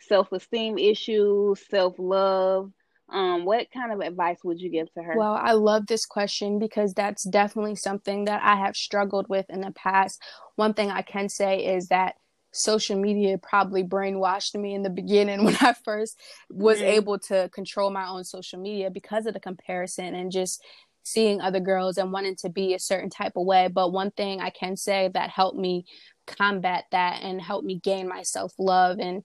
self-esteem 0.00 0.78
issues, 0.78 1.60
self-love? 1.68 2.72
Um, 3.10 3.44
what 3.44 3.70
kind 3.70 3.92
of 3.92 4.00
advice 4.00 4.38
would 4.44 4.58
you 4.58 4.70
give 4.70 4.90
to 4.94 5.02
her? 5.02 5.14
Well, 5.14 5.34
I 5.34 5.52
love 5.52 5.86
this 5.86 6.06
question 6.06 6.58
because 6.58 6.94
that's 6.94 7.24
definitely 7.24 7.76
something 7.76 8.24
that 8.24 8.42
I 8.42 8.56
have 8.56 8.76
struggled 8.76 9.28
with 9.28 9.44
in 9.50 9.60
the 9.60 9.72
past. 9.72 10.22
One 10.56 10.72
thing 10.72 10.90
I 10.90 11.02
can 11.02 11.28
say 11.28 11.66
is 11.66 11.88
that 11.88 12.14
social 12.56 12.98
media 12.98 13.38
probably 13.38 13.84
brainwashed 13.84 14.54
me 14.54 14.74
in 14.74 14.82
the 14.82 14.90
beginning 14.90 15.44
when 15.44 15.56
I 15.60 15.74
first 15.84 16.18
was 16.50 16.78
mm-hmm. 16.78 16.86
able 16.86 17.18
to 17.20 17.48
control 17.52 17.90
my 17.90 18.06
own 18.06 18.24
social 18.24 18.58
media 18.58 18.90
because 18.90 19.26
of 19.26 19.34
the 19.34 19.40
comparison 19.40 20.14
and 20.14 20.32
just 20.32 20.62
seeing 21.02 21.40
other 21.40 21.60
girls 21.60 21.98
and 21.98 22.12
wanting 22.12 22.34
to 22.34 22.48
be 22.48 22.74
a 22.74 22.80
certain 22.80 23.10
type 23.10 23.34
of 23.36 23.46
way. 23.46 23.68
But 23.68 23.92
one 23.92 24.10
thing 24.10 24.40
I 24.40 24.50
can 24.50 24.76
say 24.76 25.08
that 25.14 25.30
helped 25.30 25.56
me 25.56 25.86
combat 26.26 26.84
that 26.90 27.22
and 27.22 27.40
helped 27.40 27.64
me 27.64 27.78
gain 27.78 28.08
my 28.08 28.22
self 28.22 28.52
love 28.58 28.98
and 28.98 29.22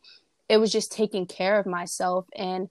it 0.48 0.58
was 0.58 0.72
just 0.72 0.92
taking 0.92 1.26
care 1.26 1.58
of 1.58 1.66
myself 1.66 2.28
and 2.36 2.68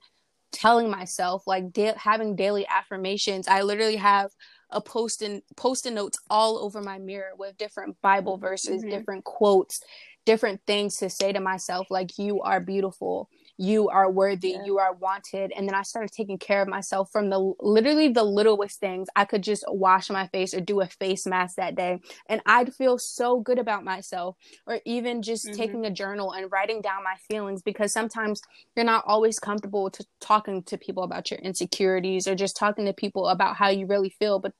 telling 0.51 0.89
myself 0.89 1.43
like 1.47 1.73
da- 1.73 1.97
having 1.97 2.35
daily 2.35 2.65
affirmations. 2.67 3.47
I 3.47 3.63
literally 3.63 3.95
have 3.95 4.31
a 4.69 4.79
post-in 4.79 5.41
post-it 5.57 5.91
notes 5.91 6.19
all 6.29 6.59
over 6.59 6.81
my 6.81 6.97
mirror 6.97 7.31
with 7.37 7.57
different 7.57 7.99
Bible 8.01 8.37
verses, 8.37 8.81
mm-hmm. 8.81 8.91
different 8.91 9.23
quotes 9.25 9.81
different 10.25 10.61
things 10.67 10.97
to 10.97 11.09
say 11.09 11.33
to 11.33 11.39
myself 11.39 11.87
like 11.89 12.17
you 12.17 12.41
are 12.41 12.59
beautiful. 12.59 13.29
You 13.57 13.89
are 13.89 14.09
worthy. 14.09 14.51
Yeah. 14.51 14.65
you 14.65 14.79
are 14.79 14.93
wanted. 14.93 15.51
And 15.55 15.67
then 15.67 15.75
i 15.75 15.81
started 15.83 16.11
taking 16.11 16.37
care 16.37 16.61
of 16.61 16.67
myself 16.67 17.11
from 17.11 17.29
the 17.29 17.53
literally 17.59 18.09
the 18.09 18.23
littlest 18.23 18.79
things. 18.79 19.07
I 19.15 19.25
could 19.25 19.43
just 19.43 19.63
wash 19.67 20.09
my 20.09 20.27
face 20.27 20.53
or 20.53 20.61
do 20.61 20.81
a 20.81 20.87
face 20.87 21.25
mask 21.25 21.55
that 21.57 21.75
day. 21.75 21.99
And 22.27 22.41
i'd 22.45 22.73
feel 22.73 22.97
so 22.97 23.39
good 23.39 23.59
about 23.59 23.83
myself 23.83 24.35
or 24.67 24.79
even 24.85 25.21
just 25.21 25.45
mm-hmm. 25.45 25.57
taking 25.57 25.85
a 25.85 25.91
journal 25.91 26.31
and 26.31 26.51
writing 26.51 26.81
down 26.81 27.03
my 27.03 27.15
feelings 27.29 27.61
because 27.61 27.91
sometimes 27.91 28.41
you're 28.75 28.85
not 28.85 29.03
always 29.05 29.39
comfortable 29.39 29.89
to 29.91 30.05
talking 30.19 30.63
to 30.63 30.77
people 30.77 31.03
about 31.03 31.31
your 31.31 31.39
insecurities 31.39 32.27
or 32.27 32.35
just 32.35 32.55
talking 32.55 32.85
to 32.85 32.93
people 32.93 33.27
about 33.27 33.55
how 33.55 33.69
you 33.69 33.85
really 33.85 34.09
feel 34.09 34.39
but 34.39 34.53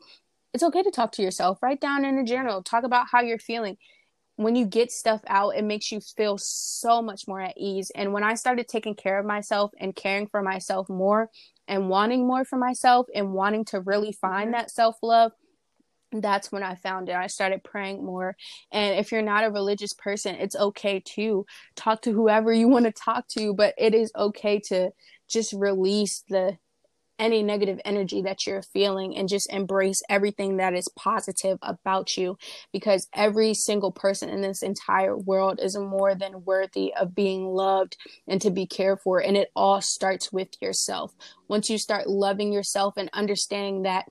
it's 0.54 0.64
okay 0.64 0.84
to 0.84 0.92
talk 0.92 1.14
to 1.14 1.22
yourself. 1.22 1.60
Write 1.62 1.80
down 1.80 2.04
in 2.04 2.18
a 2.18 2.24
journal 2.24 2.62
talk 2.62 2.84
about 2.84 3.08
how 3.12 3.22
you're 3.22 3.40
feeling 3.40 3.78
when 4.44 4.56
you 4.56 4.66
get 4.66 4.92
stuff 4.92 5.22
out, 5.28 5.56
it 5.56 5.64
makes 5.64 5.92
you 5.92 6.00
feel 6.00 6.38
so 6.38 7.02
much 7.02 7.28
more 7.28 7.42
at 7.42 7.58
ease. 7.58 7.92
And 7.94 8.14
when 8.14 8.24
I 8.24 8.36
started 8.36 8.68
taking 8.68 8.96
care 8.96 9.20
of 9.20 9.26
myself 9.26 9.72
and 9.78 9.96
caring 9.96 10.28
for 10.28 10.42
myself 10.42 10.90
more 10.90 11.30
and 11.68 11.90
wanting 11.90 12.28
more 12.28 12.46
for 12.46 12.58
myself 12.58 13.08
and 13.14 13.34
wanting 13.34 13.66
to 13.66 13.82
really 13.82 14.12
find 14.12 14.48
mm-hmm. 14.48 14.54
that 14.54 14.72
self 14.72 14.98
love, 15.02 15.32
that's 16.12 16.52
when 16.52 16.64
I 16.64 16.76
found 16.76 17.10
it. 17.10 17.16
I 17.16 17.28
started 17.28 17.64
praying 17.64 18.04
more. 18.04 18.36
And 18.72 19.00
if 19.00 19.12
you're 19.12 19.22
not 19.22 19.46
a 19.46 19.52
religious 19.52 19.94
person, 19.94 20.36
it's 20.36 20.56
okay 20.56 21.00
to 21.16 21.46
talk 21.76 22.02
to 22.02 22.12
whoever 22.12 22.52
you 22.52 22.68
want 22.68 22.86
to 22.86 22.92
talk 22.92 23.28
to, 23.30 23.54
but 23.54 23.74
it 23.78 23.94
is 23.94 24.12
okay 24.16 24.60
to 24.68 24.92
just 25.30 25.54
release 25.54 26.24
the 26.28 26.58
any 27.22 27.44
negative 27.44 27.80
energy 27.86 28.24
that 28.24 28.48
you're 28.48 28.64
feeling 28.64 29.16
and 29.16 29.30
just 29.30 29.50
embrace 29.54 30.02
everything 30.10 30.58
that 30.58 30.74
is 30.74 30.90
positive 30.98 31.60
about 31.62 32.18
you 32.18 32.36
because 32.74 33.08
every 33.14 33.54
single 33.54 33.92
person 33.92 34.28
in 34.28 34.42
this 34.42 34.64
entire 34.64 35.16
world 35.16 35.60
is 35.62 35.78
more 35.78 36.16
than 36.16 36.44
worthy 36.44 36.92
of 37.00 37.14
being 37.14 37.46
loved 37.46 37.96
and 38.28 38.42
to 38.42 38.50
be 38.50 38.66
cared 38.66 39.00
for 39.00 39.20
and 39.22 39.38
it 39.38 39.52
all 39.56 39.80
starts 39.80 40.34
with 40.34 40.50
yourself. 40.60 41.14
Once 41.48 41.70
you 41.70 41.78
start 41.78 42.10
loving 42.10 42.52
yourself 42.52 42.96
and 42.98 43.10
understanding 43.14 43.84
that 43.84 44.08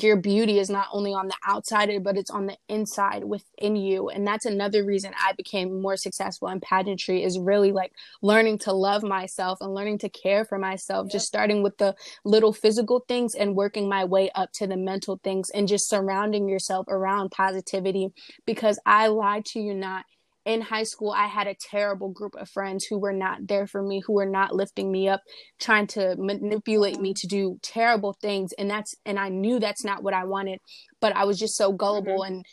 your 0.00 0.16
beauty 0.16 0.58
is 0.58 0.70
not 0.70 0.86
only 0.92 1.12
on 1.12 1.28
the 1.28 1.36
outside 1.46 1.90
but 2.02 2.16
it's 2.16 2.30
on 2.30 2.46
the 2.46 2.56
inside 2.68 3.24
within 3.24 3.76
you 3.76 4.08
and 4.08 4.26
that's 4.26 4.46
another 4.46 4.84
reason 4.84 5.12
i 5.20 5.32
became 5.34 5.82
more 5.82 5.96
successful 5.96 6.48
in 6.48 6.60
pageantry 6.60 7.22
is 7.22 7.38
really 7.38 7.72
like 7.72 7.92
learning 8.22 8.58
to 8.58 8.72
love 8.72 9.02
myself 9.02 9.58
and 9.60 9.74
learning 9.74 9.98
to 9.98 10.08
care 10.08 10.44
for 10.44 10.58
myself 10.58 11.06
yep. 11.06 11.12
just 11.12 11.26
starting 11.26 11.62
with 11.62 11.76
the 11.78 11.94
little 12.24 12.52
physical 12.52 13.04
things 13.06 13.34
and 13.34 13.54
working 13.54 13.88
my 13.88 14.04
way 14.04 14.30
up 14.34 14.50
to 14.52 14.66
the 14.66 14.76
mental 14.76 15.20
things 15.22 15.50
and 15.50 15.68
just 15.68 15.88
surrounding 15.88 16.48
yourself 16.48 16.86
around 16.88 17.30
positivity 17.30 18.08
because 18.46 18.78
i 18.86 19.08
lied 19.08 19.44
to 19.44 19.60
you 19.60 19.74
not 19.74 20.04
in 20.44 20.60
high 20.60 20.82
school 20.82 21.10
i 21.10 21.26
had 21.26 21.46
a 21.46 21.54
terrible 21.54 22.08
group 22.08 22.34
of 22.36 22.48
friends 22.48 22.84
who 22.84 22.98
were 22.98 23.12
not 23.12 23.46
there 23.46 23.66
for 23.66 23.82
me 23.82 24.02
who 24.06 24.12
were 24.12 24.26
not 24.26 24.54
lifting 24.54 24.90
me 24.90 25.08
up 25.08 25.22
trying 25.60 25.86
to 25.86 26.16
manipulate 26.18 27.00
me 27.00 27.14
to 27.14 27.26
do 27.26 27.58
terrible 27.62 28.12
things 28.20 28.52
and 28.54 28.70
that's 28.70 28.94
and 29.04 29.18
i 29.18 29.28
knew 29.28 29.58
that's 29.58 29.84
not 29.84 30.02
what 30.02 30.14
i 30.14 30.24
wanted 30.24 30.58
but 31.00 31.14
i 31.14 31.24
was 31.24 31.38
just 31.38 31.56
so 31.56 31.72
gullible 31.72 32.20
mm-hmm. 32.20 32.34
and 32.34 32.46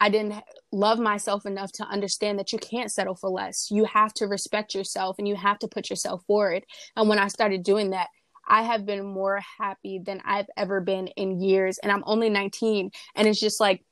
i 0.00 0.08
didn't 0.08 0.34
love 0.72 0.98
myself 0.98 1.46
enough 1.46 1.72
to 1.72 1.84
understand 1.84 2.38
that 2.38 2.52
you 2.52 2.58
can't 2.58 2.92
settle 2.92 3.14
for 3.14 3.30
less 3.30 3.68
you 3.70 3.84
have 3.84 4.12
to 4.12 4.26
respect 4.26 4.74
yourself 4.74 5.16
and 5.18 5.28
you 5.28 5.36
have 5.36 5.58
to 5.58 5.68
put 5.68 5.90
yourself 5.90 6.22
forward 6.26 6.64
and 6.96 7.08
when 7.08 7.18
i 7.18 7.28
started 7.28 7.62
doing 7.62 7.90
that 7.90 8.08
I 8.48 8.62
have 8.62 8.86
been 8.86 9.04
more 9.04 9.40
happy 9.58 9.98
than 9.98 10.22
I've 10.24 10.46
ever 10.56 10.80
been 10.80 11.08
in 11.08 11.40
years. 11.40 11.78
And 11.78 11.90
I'm 11.90 12.04
only 12.06 12.30
19. 12.30 12.90
And 13.16 13.26
it's 13.26 13.40
just 13.40 13.60
like 13.60 13.82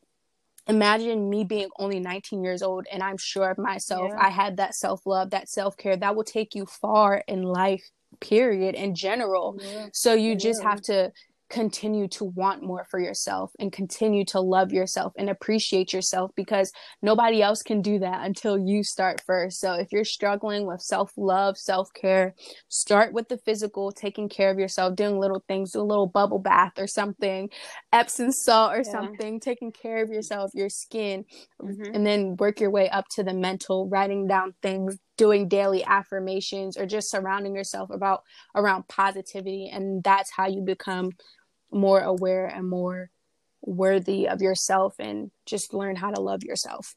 imagine 0.66 1.29
me 1.29 1.44
being 1.44 1.68
only 1.79 2.00
19 2.00 2.42
years 2.42 2.62
old 2.62 2.87
and 2.90 3.03
I'm 3.03 3.18
sure 3.18 3.50
of 3.50 3.59
myself. 3.59 4.11
Yeah. 4.11 4.18
I 4.20 4.31
had 4.31 4.57
that 4.57 4.74
self 4.74 5.07
love, 5.07 5.31
that 5.31 5.48
self 5.48 5.77
care 5.77 5.96
that 5.96 6.16
will 6.16 6.24
take 6.24 6.55
you 6.55 6.66
far 6.66 7.22
in 7.29 7.42
life, 7.42 7.85
period, 8.20 8.74
in 8.74 8.94
general. 8.94 9.59
Yeah. 9.61 9.87
So 9.92 10.14
you 10.14 10.31
yeah. 10.31 10.37
just 10.37 10.62
have 10.62 10.81
to 10.83 11.12
continue 11.54 12.08
to 12.08 12.24
want 12.24 12.64
more 12.64 12.84
for 12.90 12.98
yourself 12.98 13.52
and 13.60 13.72
continue 13.72 14.24
to 14.24 14.40
love 14.40 14.72
yourself 14.72 15.12
and 15.16 15.30
appreciate 15.30 15.92
yourself 15.92 16.32
because 16.34 16.72
nobody 17.00 17.40
else 17.40 17.62
can 17.62 17.80
do 17.80 18.00
that 18.00 18.26
until 18.26 18.58
you 18.58 18.82
start 18.82 19.22
first. 19.24 19.60
So 19.60 19.74
if 19.74 19.92
you're 19.92 20.04
struggling 20.04 20.66
with 20.66 20.80
self-love, 20.80 21.56
self-care, 21.56 22.34
start 22.66 23.12
with 23.12 23.28
the 23.28 23.38
physical, 23.38 23.92
taking 23.92 24.28
care 24.28 24.50
of 24.50 24.58
yourself, 24.58 24.96
doing 24.96 25.20
little 25.20 25.44
things, 25.46 25.70
do 25.70 25.80
a 25.80 25.82
little 25.82 26.08
bubble 26.08 26.40
bath 26.40 26.72
or 26.76 26.88
something, 26.88 27.48
Epsom 27.92 28.32
salt 28.32 28.72
or 28.72 28.82
yeah. 28.84 28.90
something, 28.90 29.38
taking 29.38 29.70
care 29.70 30.02
of 30.02 30.10
yourself, 30.10 30.50
your 30.54 30.68
skin, 30.68 31.24
mm-hmm. 31.62 31.94
and 31.94 32.04
then 32.04 32.34
work 32.36 32.58
your 32.58 32.70
way 32.70 32.90
up 32.90 33.06
to 33.12 33.22
the 33.22 33.32
mental, 33.32 33.88
writing 33.88 34.26
down 34.26 34.54
things, 34.60 34.98
doing 35.16 35.46
daily 35.46 35.84
affirmations 35.84 36.76
or 36.76 36.86
just 36.86 37.10
surrounding 37.10 37.54
yourself 37.54 37.90
about 37.90 38.22
around 38.56 38.86
positivity 38.88 39.70
and 39.72 40.02
that's 40.02 40.32
how 40.32 40.46
you 40.46 40.60
become 40.60 41.10
more 41.74 42.00
aware 42.00 42.46
and 42.46 42.68
more 42.68 43.10
worthy 43.62 44.28
of 44.28 44.42
yourself 44.42 44.94
and 44.98 45.30
just 45.46 45.74
learn 45.74 45.96
how 45.96 46.10
to 46.10 46.20
love 46.20 46.42
yourself. 46.44 46.94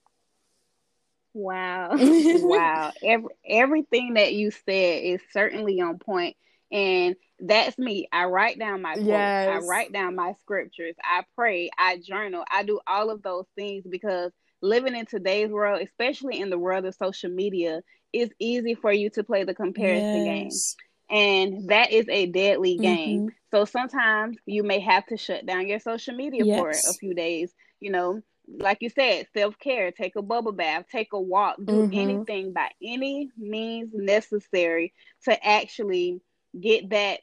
Wow. 1.34 1.92
Wow. 1.98 2.92
Every, 3.04 3.30
everything 3.48 4.14
that 4.16 4.34
you 4.34 4.52
said 4.52 5.04
is 5.04 5.22
certainly 5.32 5.82
on 5.82 6.00
point. 6.00 6.36
And 6.72 7.16
that's 7.40 7.78
me. 7.78 8.08
I 8.12 8.26
write 8.26 8.60
down 8.60 8.82
my 8.82 8.94
quotes. 8.94 9.08
Yes. 9.08 9.64
i 9.64 9.66
write 9.66 9.94
down 9.94 10.16
my 10.16 10.34
scriptures. 10.42 10.96
I 11.04 11.24
pray. 11.36 11.70
I 11.78 11.98
journal. 11.98 12.44
I 12.50 12.64
do 12.64 12.80
all 12.88 13.10
of 13.10 13.22
those 13.22 13.46
things 13.56 13.86
because 13.90 14.32
living 14.62 14.96
in 14.96 15.06
today's 15.06 15.52
world 15.52 15.80
especially 15.82 16.40
in 16.40 16.50
the 16.50 16.58
world 16.58 16.84
of 16.84 16.96
social 16.96 17.30
media 17.30 17.80
it's 18.14 18.34
easy 18.40 18.74
for 18.74 18.92
you 18.92 19.10
to 19.12 19.24
play 19.24 19.44
the 19.44 19.54
comparison 19.54 20.26
yes. 20.26 20.76
game. 20.76 20.87
And 21.10 21.70
that 21.70 21.92
is 21.92 22.06
a 22.10 22.26
deadly 22.26 22.74
mm-hmm. 22.74 22.84
game. 22.84 23.30
So 23.52 23.66
sometimes 23.66 24.38
you 24.46 24.64
may 24.64 24.80
have 24.80 25.06
to 25.08 25.18
shut 25.18 25.46
down 25.46 25.68
your 25.68 25.80
social 25.80 26.16
media 26.16 26.44
yes. 26.44 26.60
for 26.60 26.70
a 26.70 26.94
few 26.94 27.14
days. 27.14 27.54
You 27.80 27.92
know, 27.92 28.22
like 28.48 28.80
you 28.82 28.90
said, 28.90 29.28
self 29.36 29.58
care, 29.60 29.92
take 29.92 30.16
a 30.16 30.22
bubble 30.22 30.52
bath, 30.52 30.86
take 30.92 31.14
a 31.14 31.20
walk, 31.20 31.58
do 31.64 31.88
mm-hmm. 31.88 31.98
anything 31.98 32.54
by 32.54 32.70
any 32.84 33.30
means 33.38 33.92
necessary 33.94 34.94
to 35.26 35.48
actually 35.48 36.22
get 36.60 36.90
that 36.90 37.20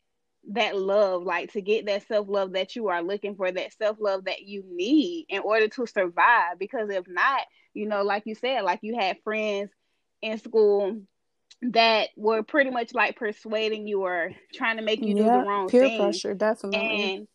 that 0.50 0.76
love 0.76 1.22
like 1.22 1.52
to 1.52 1.62
get 1.62 1.86
that 1.86 2.06
self-love 2.06 2.52
that 2.52 2.76
you 2.76 2.88
are 2.88 3.02
looking 3.02 3.34
for 3.34 3.50
that 3.50 3.72
self-love 3.72 4.26
that 4.26 4.42
you 4.42 4.62
need 4.68 5.26
in 5.28 5.40
order 5.40 5.68
to 5.68 5.86
survive 5.86 6.58
because 6.58 6.90
if 6.90 7.04
not 7.08 7.40
you 7.72 7.88
know 7.88 8.02
like 8.02 8.24
you 8.26 8.34
said 8.34 8.62
like 8.62 8.80
you 8.82 8.94
had 8.98 9.16
friends 9.24 9.70
in 10.20 10.38
school 10.38 11.00
that 11.62 12.10
were 12.16 12.42
pretty 12.42 12.70
much 12.70 12.92
like 12.94 13.16
persuading 13.16 13.86
you 13.86 14.02
or 14.02 14.30
trying 14.54 14.76
to 14.76 14.82
make 14.82 15.00
you 15.00 15.14
yeah, 15.14 15.24
do 15.24 15.30
the 15.30 15.44
wrong 15.46 15.68
peer 15.68 15.88
thing. 15.88 15.96
pressure 15.98 16.34
definitely 16.34 17.14
and 17.16 17.28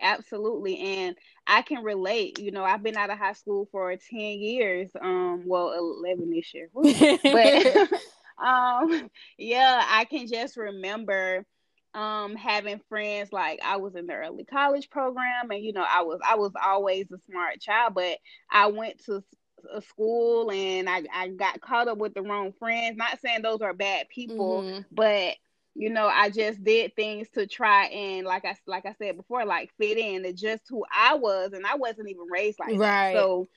absolutely 0.00 0.78
and 0.78 1.16
i 1.46 1.60
can 1.60 1.82
relate 1.82 2.38
you 2.38 2.52
know 2.52 2.62
i've 2.64 2.82
been 2.82 2.96
out 2.96 3.10
of 3.10 3.18
high 3.18 3.32
school 3.32 3.68
for 3.72 3.94
10 3.96 4.20
years 4.20 4.90
um 5.00 5.42
well 5.44 5.72
11 5.72 6.30
this 6.30 6.54
year 6.54 6.68
but 6.74 7.88
um 8.44 9.10
yeah 9.36 9.84
i 9.88 10.04
can 10.04 10.28
just 10.28 10.56
remember 10.56 11.44
um 11.94 12.36
having 12.36 12.80
friends 12.88 13.32
like 13.32 13.58
I 13.64 13.78
was 13.78 13.94
in 13.96 14.06
the 14.06 14.14
early 14.14 14.44
college 14.44 14.90
program 14.90 15.50
and 15.50 15.64
you 15.64 15.72
know 15.72 15.84
I 15.88 16.02
was 16.02 16.20
I 16.26 16.36
was 16.36 16.52
always 16.62 17.06
a 17.10 17.18
smart 17.30 17.60
child 17.60 17.94
but 17.94 18.18
I 18.50 18.66
went 18.66 19.02
to 19.06 19.24
a 19.72 19.80
school 19.82 20.50
and 20.50 20.88
I, 20.88 21.02
I 21.12 21.28
got 21.28 21.60
caught 21.60 21.88
up 21.88 21.98
with 21.98 22.14
the 22.14 22.22
wrong 22.22 22.52
friends. 22.58 22.96
Not 22.96 23.20
saying 23.20 23.42
those 23.42 23.60
are 23.60 23.72
bad 23.72 24.08
people, 24.08 24.62
mm-hmm. 24.62 24.80
but 24.90 25.36
you 25.74 25.90
know, 25.90 26.06
I 26.06 26.30
just 26.30 26.64
did 26.64 26.96
things 26.96 27.28
to 27.34 27.46
try 27.46 27.86
and 27.86 28.26
like 28.26 28.44
I 28.44 28.56
like 28.66 28.84
I 28.86 28.94
said 28.98 29.16
before, 29.16 29.44
like 29.44 29.70
fit 29.78 29.96
in 29.96 30.24
to 30.24 30.32
just 30.32 30.64
who 30.68 30.84
I 30.92 31.14
was, 31.14 31.52
and 31.52 31.66
I 31.66 31.76
wasn't 31.76 32.10
even 32.10 32.26
raised 32.30 32.58
like 32.58 32.70
right. 32.70 33.12
that. 33.12 33.14
So 33.14 33.48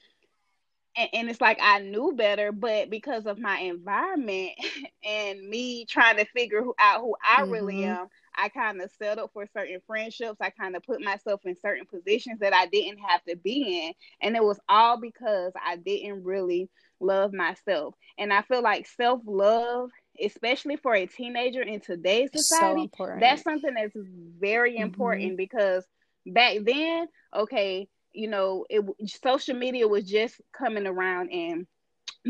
and, 0.95 1.09
and, 1.13 1.29
it's 1.29 1.41
like 1.41 1.57
I 1.61 1.79
knew 1.79 2.13
better, 2.15 2.51
but 2.51 2.89
because 2.89 3.25
of 3.25 3.39
my 3.39 3.59
environment 3.59 4.51
and 5.07 5.41
me 5.47 5.85
trying 5.85 6.17
to 6.17 6.25
figure 6.25 6.63
out 6.79 7.01
who 7.01 7.15
I 7.23 7.41
mm-hmm. 7.41 7.51
really 7.51 7.83
am, 7.85 8.07
I 8.35 8.49
kind 8.49 8.81
of 8.81 8.91
settled 8.91 9.31
for 9.33 9.45
certain 9.53 9.79
friendships. 9.85 10.37
I 10.41 10.49
kind 10.49 10.75
of 10.75 10.83
put 10.83 11.01
myself 11.01 11.41
in 11.45 11.55
certain 11.59 11.85
positions 11.85 12.39
that 12.39 12.53
I 12.53 12.65
didn't 12.67 12.99
have 12.99 13.23
to 13.25 13.35
be 13.35 13.85
in. 13.85 13.93
And 14.21 14.35
it 14.35 14.43
was 14.43 14.59
all 14.69 14.99
because 14.99 15.53
I 15.63 15.75
didn't 15.75 16.23
really 16.23 16.69
love 16.99 17.33
myself. 17.33 17.95
And 18.17 18.31
I 18.31 18.41
feel 18.43 18.61
like 18.61 18.87
self 18.87 19.21
love, 19.25 19.89
especially 20.23 20.77
for 20.77 20.93
a 20.93 21.05
teenager 21.05 21.61
in 21.61 21.79
today's 21.81 22.29
society, 22.33 22.89
so 22.97 23.17
that's 23.19 23.43
something 23.43 23.73
that's 23.73 23.95
very 24.39 24.73
mm-hmm. 24.73 24.83
important 24.83 25.37
because 25.37 25.85
back 26.25 26.57
then, 26.63 27.07
okay, 27.35 27.87
you 28.13 28.29
know, 28.29 28.65
it 28.69 28.83
social 29.23 29.55
media 29.55 29.87
was 29.87 30.05
just 30.05 30.39
coming 30.53 30.87
around 30.87 31.31
and 31.31 31.67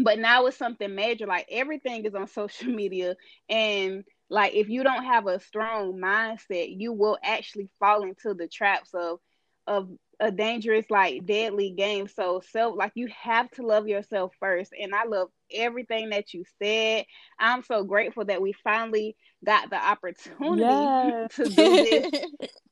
but 0.04 0.20
now 0.20 0.46
it's 0.46 0.58
something 0.58 0.96
major 0.96 1.26
like 1.26 1.46
everything 1.52 2.06
is 2.06 2.16
on 2.16 2.28
social 2.28 2.68
media 2.68 3.16
and 3.49 4.04
like 4.32 4.54
if 4.56 4.70
you 4.70 4.82
don't 4.82 5.04
have 5.04 5.28
a 5.28 5.40
strong 5.40 6.00
mindset 6.00 6.74
you 6.76 6.94
will 6.94 7.18
actually 7.22 7.70
fall 7.80 8.04
into 8.04 8.34
the 8.34 8.48
traps 8.48 8.90
of 8.94 9.20
of 9.68 9.90
a 10.20 10.32
dangerous 10.32 10.86
like 10.90 11.26
deadly 11.26 11.72
game 11.72 12.08
so 12.08 12.42
self 12.52 12.76
like 12.76 12.92
you 12.96 13.08
have 13.08 13.50
to 13.52 13.64
love 13.64 13.88
yourself 13.88 14.32
first 14.40 14.72
and 14.80 14.94
i 14.96 15.04
love 15.04 15.28
everything 15.54 16.10
that 16.10 16.34
you 16.34 16.44
said 16.62 17.06
i'm 17.40 17.64
so 17.64 17.84
grateful 17.84 18.24
that 18.24 18.42
we 18.42 18.54
finally 18.64 19.16
got 19.44 19.70
the 19.70 19.76
opportunity 19.76 20.62
yes. 20.62 21.36
to 21.36 21.44
do 21.44 21.54
this 21.56 22.12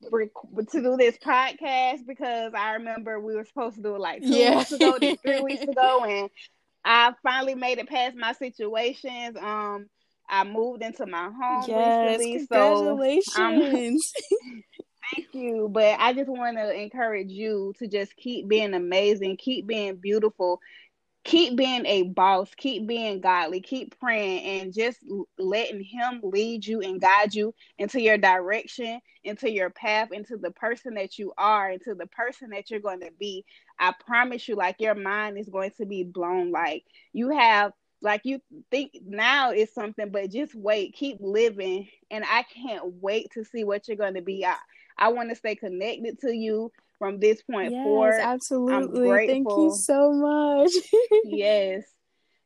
to 0.72 0.82
do 0.82 0.96
this 0.96 1.18
podcast 1.18 2.06
because 2.08 2.54
i 2.56 2.74
remember 2.74 3.20
we 3.20 3.36
were 3.36 3.46
supposed 3.46 3.76
to 3.76 3.82
do 3.82 3.96
it 3.96 4.02
like 4.02 4.22
two 4.22 4.30
yeah. 4.30 4.58
weeks 4.58 4.72
ago 4.72 4.98
three 5.00 5.42
weeks 5.42 5.64
ago 5.68 6.06
and 6.06 6.30
i 6.86 7.12
finally 7.24 7.56
made 7.56 7.80
it 7.80 7.90
past 7.90 8.16
my 8.16 8.34
situations 8.34 9.36
um 9.42 9.88
I 10.30 10.44
moved 10.44 10.84
into 10.84 11.06
my 11.06 11.30
home 11.30 11.64
yes, 11.68 12.20
recently. 12.20 12.34
Um, 12.36 12.48
congratulations. 12.48 14.14
So 14.14 14.38
thank 15.14 15.28
you. 15.34 15.70
But 15.72 15.96
I 16.00 16.14
just 16.14 16.30
want 16.30 16.58
to 16.58 16.72
encourage 16.74 17.30
you 17.30 17.74
to 17.80 17.88
just 17.88 18.16
keep 18.16 18.48
being 18.48 18.74
amazing, 18.74 19.38
keep 19.38 19.66
being 19.68 19.96
beautiful, 19.96 20.60
keep 21.24 21.56
being 21.56 21.86
a 21.86 22.04
boss, 22.04 22.50
keep 22.56 22.88
being 22.88 23.22
godly, 23.22 23.62
keep 23.62 24.00
praying, 24.00 24.62
and 24.62 24.74
just 24.74 25.00
letting 25.38 25.84
Him 25.84 26.22
lead 26.24 26.66
you 26.66 26.82
and 26.82 27.02
guide 27.02 27.34
you 27.34 27.54
into 27.78 28.02
your 28.02 28.18
direction, 28.18 29.00
into 29.24 29.52
your 29.52 29.70
path, 29.70 30.10
into 30.12 30.38
the 30.38 30.52
person 30.52 30.96
that 30.96 31.18
you 31.18 31.34
are, 31.38 31.70
into 31.72 31.94
the 31.96 32.08
person 32.08 32.52
that 32.52 32.70
you're 32.70 32.80
going 32.80 33.02
to 33.02 33.12
be. 33.20 33.46
I 33.80 33.94
promise 34.06 34.48
you, 34.48 34.56
like 34.56 34.78
your 34.80 34.96
mind 34.96 35.38
is 35.38 35.50
going 35.50 35.72
to 35.78 35.86
be 35.86 36.04
blown. 36.04 36.52
Like 36.52 36.84
you 37.14 37.30
have, 37.32 37.74
like 38.02 38.22
you 38.24 38.42
think 38.72 38.92
now 39.06 39.52
is 39.52 39.74
something, 39.74 40.10
but 40.10 40.32
just 40.32 40.56
wait, 40.56 40.94
keep 40.94 41.18
living, 41.20 41.88
and 42.10 42.24
I 42.24 42.44
can't 42.44 42.94
wait 43.02 43.32
to 43.34 43.44
see 43.44 43.64
what 43.64 43.88
you're 43.88 43.98
going 43.98 44.14
to 44.14 44.22
be. 44.22 44.46
I, 44.46 44.56
I 44.98 45.10
want 45.10 45.30
to 45.30 45.36
stay 45.36 45.56
connected 45.56 46.20
to 46.22 46.34
you 46.34 46.72
from 46.98 47.20
this 47.20 47.42
point 47.42 47.72
yes, 47.72 47.84
forward. 47.84 48.20
Absolutely. 48.20 49.28
Thank 49.28 49.48
you 49.50 49.74
so 49.76 50.12
much. 50.14 50.72
yes. 51.24 51.84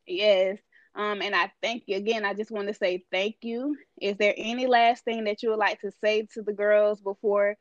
Yes. 0.05 0.59
Um, 0.95 1.21
and 1.23 1.35
I 1.35 1.51
thank 1.61 1.83
you 1.87 1.97
again. 1.97 2.23
I 2.23 2.35
just 2.35 2.51
want 2.51 2.67
to 2.67 2.73
say 2.73 3.03
thank 3.11 3.37
you. 3.41 3.75
Is 3.99 4.15
there 4.17 4.35
any 4.37 4.67
last 4.67 5.03
thing 5.03 5.23
that 5.23 5.41
you 5.41 5.49
would 5.49 5.59
like 5.59 5.81
to 5.81 5.91
say 6.01 6.27
to 6.33 6.43
the 6.43 6.53
girls 6.53 7.01
before 7.01 7.57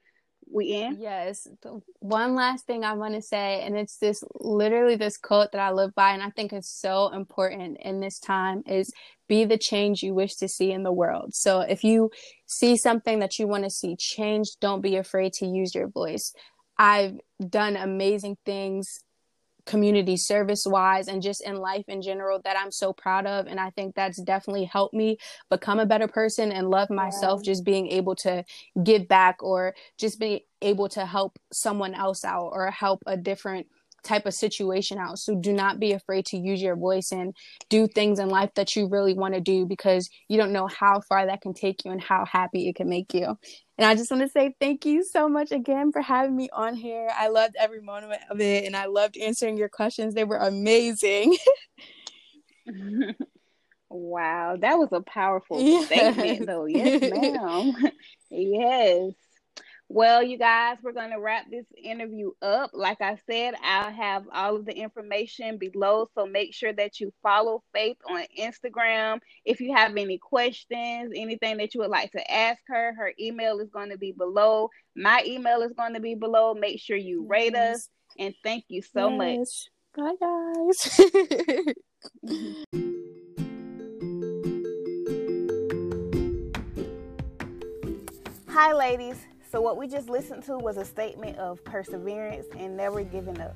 we 0.50 0.66
in? 0.66 0.98
Yes. 1.00 1.46
One 2.00 2.34
last 2.34 2.66
thing 2.66 2.84
I 2.84 2.94
want 2.94 3.14
to 3.14 3.22
say, 3.22 3.62
and 3.62 3.76
it's 3.76 3.96
this 3.98 4.22
literally 4.34 4.96
this 4.96 5.16
quote 5.16 5.52
that 5.52 5.60
I 5.60 5.70
live 5.72 5.94
by, 5.94 6.12
and 6.12 6.22
I 6.22 6.30
think 6.30 6.52
it's 6.52 6.70
so 6.70 7.08
important 7.12 7.78
in 7.80 8.00
this 8.00 8.18
time 8.18 8.62
is 8.66 8.92
be 9.28 9.44
the 9.44 9.58
change 9.58 10.02
you 10.02 10.14
wish 10.14 10.36
to 10.36 10.48
see 10.48 10.72
in 10.72 10.82
the 10.82 10.92
world. 10.92 11.34
So 11.34 11.60
if 11.60 11.84
you 11.84 12.10
see 12.46 12.76
something 12.76 13.18
that 13.20 13.38
you 13.38 13.46
want 13.46 13.64
to 13.64 13.70
see 13.70 13.96
change, 13.96 14.56
don't 14.60 14.82
be 14.82 14.96
afraid 14.96 15.32
to 15.34 15.46
use 15.46 15.74
your 15.74 15.88
voice. 15.88 16.32
I've 16.78 17.18
done 17.48 17.76
amazing 17.76 18.36
things 18.44 19.04
community 19.66 20.16
service 20.16 20.66
wise 20.66 21.08
and 21.08 21.22
just 21.22 21.40
in 21.42 21.56
life 21.56 21.84
in 21.88 22.02
general 22.02 22.40
that 22.44 22.56
I'm 22.58 22.72
so 22.72 22.92
proud 22.92 23.26
of. 23.26 23.46
And 23.46 23.60
I 23.60 23.70
think 23.70 23.94
that's 23.94 24.20
definitely 24.20 24.64
helped 24.64 24.94
me 24.94 25.18
become 25.50 25.78
a 25.78 25.86
better 25.86 26.08
person 26.08 26.50
and 26.50 26.68
love 26.68 26.90
myself, 26.90 27.40
yeah. 27.42 27.52
just 27.52 27.64
being 27.64 27.88
able 27.88 28.16
to 28.16 28.44
give 28.82 29.08
back 29.08 29.42
or 29.42 29.74
just 29.98 30.18
be 30.18 30.46
able 30.60 30.88
to 30.90 31.06
help 31.06 31.38
someone 31.52 31.94
else 31.94 32.24
out 32.24 32.50
or 32.52 32.70
help 32.70 33.02
a 33.06 33.16
different 33.16 33.66
type 34.02 34.26
of 34.26 34.34
situation 34.34 34.98
out. 34.98 35.18
So 35.18 35.34
do 35.34 35.52
not 35.52 35.80
be 35.80 35.92
afraid 35.92 36.26
to 36.26 36.36
use 36.36 36.60
your 36.60 36.76
voice 36.76 37.12
and 37.12 37.34
do 37.68 37.86
things 37.86 38.18
in 38.18 38.28
life 38.28 38.50
that 38.54 38.74
you 38.76 38.86
really 38.88 39.14
want 39.14 39.34
to 39.34 39.40
do 39.40 39.66
because 39.66 40.10
you 40.28 40.36
don't 40.36 40.52
know 40.52 40.66
how 40.66 41.00
far 41.00 41.26
that 41.26 41.40
can 41.40 41.54
take 41.54 41.84
you 41.84 41.90
and 41.90 42.00
how 42.00 42.24
happy 42.24 42.68
it 42.68 42.76
can 42.76 42.88
make 42.88 43.14
you. 43.14 43.38
And 43.78 43.86
I 43.86 43.94
just 43.94 44.10
want 44.10 44.22
to 44.22 44.28
say 44.28 44.54
thank 44.60 44.84
you 44.84 45.02
so 45.02 45.28
much 45.28 45.50
again 45.50 45.92
for 45.92 46.02
having 46.02 46.36
me 46.36 46.48
on 46.52 46.74
here. 46.74 47.08
I 47.14 47.28
loved 47.28 47.56
every 47.58 47.80
moment 47.80 48.12
of 48.30 48.40
it 48.40 48.64
and 48.64 48.76
I 48.76 48.86
loved 48.86 49.16
answering 49.16 49.56
your 49.56 49.68
questions. 49.68 50.14
They 50.14 50.24
were 50.24 50.36
amazing. 50.36 51.36
wow, 53.88 54.56
that 54.60 54.78
was 54.78 54.88
a 54.92 55.00
powerful 55.00 55.60
yes. 55.62 55.86
statement 55.86 56.46
though. 56.46 56.66
Yes, 56.66 57.10
ma'am. 57.10 57.74
yes. 58.30 59.12
Well, 59.94 60.22
you 60.22 60.38
guys, 60.38 60.78
we're 60.82 60.94
going 60.94 61.10
to 61.10 61.20
wrap 61.20 61.50
this 61.50 61.66
interview 61.76 62.30
up. 62.40 62.70
Like 62.72 63.02
I 63.02 63.18
said, 63.30 63.52
I'll 63.62 63.92
have 63.92 64.24
all 64.32 64.56
of 64.56 64.64
the 64.64 64.72
information 64.72 65.58
below. 65.58 66.08
So 66.14 66.24
make 66.24 66.54
sure 66.54 66.72
that 66.72 66.98
you 66.98 67.12
follow 67.22 67.62
Faith 67.74 67.98
on 68.08 68.24
Instagram. 68.40 69.20
If 69.44 69.60
you 69.60 69.74
have 69.76 69.94
any 69.94 70.16
questions, 70.16 71.12
anything 71.14 71.58
that 71.58 71.74
you 71.74 71.82
would 71.82 71.90
like 71.90 72.10
to 72.12 72.32
ask 72.32 72.62
her, 72.68 72.94
her 72.94 73.12
email 73.20 73.58
is 73.58 73.68
going 73.68 73.90
to 73.90 73.98
be 73.98 74.12
below. 74.12 74.70
My 74.96 75.22
email 75.26 75.60
is 75.60 75.74
going 75.74 75.92
to 75.92 76.00
be 76.00 76.14
below. 76.14 76.54
Make 76.54 76.80
sure 76.80 76.96
you 76.96 77.26
rate 77.28 77.52
yes. 77.52 77.76
us. 77.76 77.90
And 78.18 78.34
thank 78.42 78.64
you 78.68 78.80
so 78.80 79.10
yes. 79.10 79.68
much. 79.94 80.14
Bye, 80.16 80.16
guys. 80.22 81.00
Hi, 88.48 88.72
ladies. 88.72 89.26
So, 89.52 89.60
what 89.60 89.76
we 89.76 89.86
just 89.86 90.08
listened 90.08 90.44
to 90.44 90.56
was 90.56 90.78
a 90.78 90.84
statement 90.86 91.36
of 91.36 91.62
perseverance 91.62 92.46
and 92.56 92.74
never 92.74 93.02
giving 93.02 93.38
up. 93.38 93.54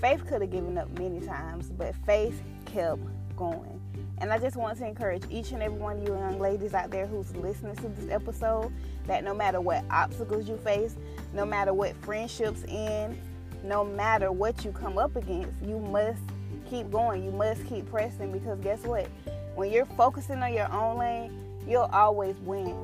Faith 0.00 0.24
could 0.24 0.40
have 0.40 0.52
given 0.52 0.78
up 0.78 0.88
many 1.00 1.18
times, 1.18 1.68
but 1.68 1.96
faith 2.06 2.40
kept 2.64 3.00
going. 3.36 3.80
And 4.18 4.32
I 4.32 4.38
just 4.38 4.54
want 4.54 4.78
to 4.78 4.86
encourage 4.86 5.24
each 5.30 5.50
and 5.50 5.60
every 5.60 5.80
one 5.80 5.96
of 5.96 6.06
you 6.06 6.14
young 6.14 6.38
ladies 6.38 6.74
out 6.74 6.92
there 6.92 7.08
who's 7.08 7.34
listening 7.34 7.74
to 7.74 7.88
this 7.88 8.08
episode 8.08 8.72
that 9.08 9.24
no 9.24 9.34
matter 9.34 9.60
what 9.60 9.84
obstacles 9.90 10.48
you 10.48 10.56
face, 10.58 10.94
no 11.34 11.44
matter 11.44 11.74
what 11.74 11.96
friendships 12.04 12.62
end, 12.68 13.18
no 13.64 13.84
matter 13.84 14.30
what 14.30 14.64
you 14.64 14.70
come 14.70 14.96
up 14.96 15.16
against, 15.16 15.60
you 15.60 15.80
must 15.80 16.22
keep 16.70 16.88
going. 16.88 17.24
You 17.24 17.32
must 17.32 17.66
keep 17.66 17.90
pressing 17.90 18.30
because 18.30 18.60
guess 18.60 18.84
what? 18.84 19.08
When 19.56 19.72
you're 19.72 19.86
focusing 19.86 20.40
on 20.40 20.54
your 20.54 20.70
own 20.72 20.98
lane, 20.98 21.32
you'll 21.66 21.90
always 21.92 22.36
win. 22.44 22.76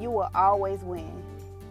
You 0.00 0.10
will 0.10 0.30
always 0.34 0.80
win. 0.80 1.22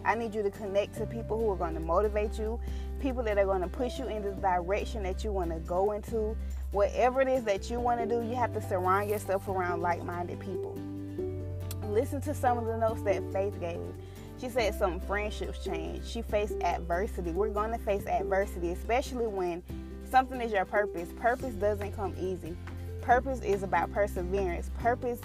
I 0.04 0.14
need 0.14 0.34
you 0.34 0.42
to 0.42 0.50
connect 0.50 0.94
to 0.96 1.06
people 1.06 1.38
who 1.38 1.50
are 1.50 1.56
going 1.56 1.74
to 1.74 1.80
motivate 1.80 2.38
you, 2.38 2.58
people 3.00 3.22
that 3.24 3.38
are 3.38 3.44
going 3.44 3.62
to 3.62 3.68
push 3.68 3.98
you 3.98 4.06
in 4.06 4.22
the 4.22 4.32
direction 4.32 5.02
that 5.04 5.24
you 5.24 5.32
want 5.32 5.50
to 5.50 5.58
go 5.60 5.92
into. 5.92 6.36
Whatever 6.70 7.20
it 7.20 7.28
is 7.28 7.44
that 7.44 7.70
you 7.70 7.80
want 7.80 8.00
to 8.00 8.06
do, 8.06 8.26
you 8.26 8.34
have 8.34 8.52
to 8.54 8.62
surround 8.62 9.10
yourself 9.10 9.48
around 9.48 9.82
like 9.82 10.04
minded 10.04 10.40
people. 10.40 10.78
Listen 11.84 12.20
to 12.22 12.34
some 12.34 12.58
of 12.58 12.64
the 12.64 12.76
notes 12.76 13.02
that 13.02 13.22
Faith 13.32 13.58
gave. 13.60 13.80
She 14.40 14.48
said 14.48 14.74
some 14.74 14.98
friendships 14.98 15.64
change. 15.64 16.04
She 16.04 16.22
faced 16.22 16.54
adversity. 16.62 17.30
We're 17.30 17.50
going 17.50 17.70
to 17.70 17.78
face 17.78 18.06
adversity, 18.06 18.72
especially 18.72 19.26
when 19.26 19.62
something 20.10 20.40
is 20.40 20.50
your 20.50 20.64
purpose. 20.64 21.10
Purpose 21.16 21.54
doesn't 21.54 21.92
come 21.92 22.14
easy. 22.18 22.56
Purpose 23.02 23.40
is 23.42 23.62
about 23.62 23.92
perseverance. 23.92 24.70
Purpose 24.78 25.20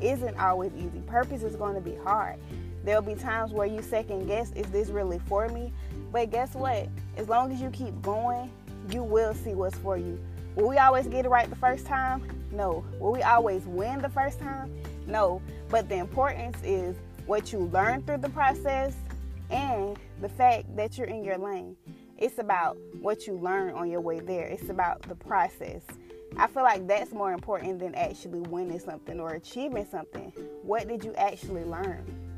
isn't 0.00 0.38
always 0.38 0.72
easy. 0.74 1.00
Purpose 1.06 1.42
is 1.42 1.56
going 1.56 1.74
to 1.74 1.80
be 1.80 1.96
hard. 1.96 2.38
There'll 2.84 3.02
be 3.02 3.14
times 3.14 3.52
where 3.52 3.66
you 3.66 3.82
second 3.82 4.26
guess, 4.26 4.52
is 4.52 4.66
this 4.66 4.88
really 4.88 5.20
for 5.20 5.48
me? 5.48 5.72
But 6.10 6.30
guess 6.30 6.54
what? 6.54 6.88
As 7.16 7.28
long 7.28 7.52
as 7.52 7.60
you 7.60 7.70
keep 7.70 8.00
going, 8.02 8.50
you 8.90 9.02
will 9.02 9.34
see 9.34 9.54
what's 9.54 9.78
for 9.78 9.96
you. 9.96 10.18
Will 10.56 10.68
we 10.68 10.76
always 10.76 11.06
get 11.06 11.24
it 11.24 11.28
right 11.28 11.48
the 11.48 11.56
first 11.56 11.86
time? 11.86 12.22
No. 12.50 12.84
Will 12.98 13.12
we 13.12 13.22
always 13.22 13.64
win 13.66 14.00
the 14.02 14.08
first 14.08 14.38
time? 14.38 14.74
No. 15.06 15.40
But 15.70 15.88
the 15.88 15.96
importance 15.96 16.58
is 16.62 16.96
what 17.26 17.52
you 17.52 17.60
learn 17.72 18.02
through 18.02 18.18
the 18.18 18.28
process 18.30 18.94
and 19.50 19.96
the 20.20 20.28
fact 20.28 20.76
that 20.76 20.98
you're 20.98 21.06
in 21.06 21.24
your 21.24 21.38
lane. 21.38 21.76
It's 22.18 22.38
about 22.38 22.76
what 23.00 23.26
you 23.26 23.34
learn 23.34 23.74
on 23.74 23.90
your 23.90 24.00
way 24.00 24.20
there. 24.20 24.46
It's 24.46 24.68
about 24.68 25.02
the 25.02 25.14
process. 25.14 25.82
I 26.36 26.46
feel 26.46 26.62
like 26.62 26.86
that's 26.86 27.12
more 27.12 27.32
important 27.32 27.78
than 27.78 27.94
actually 27.94 28.40
winning 28.40 28.78
something 28.78 29.20
or 29.20 29.30
achieving 29.34 29.86
something. 29.90 30.32
What 30.62 30.88
did 30.88 31.04
you 31.04 31.14
actually 31.14 31.64
learn? 31.64 32.31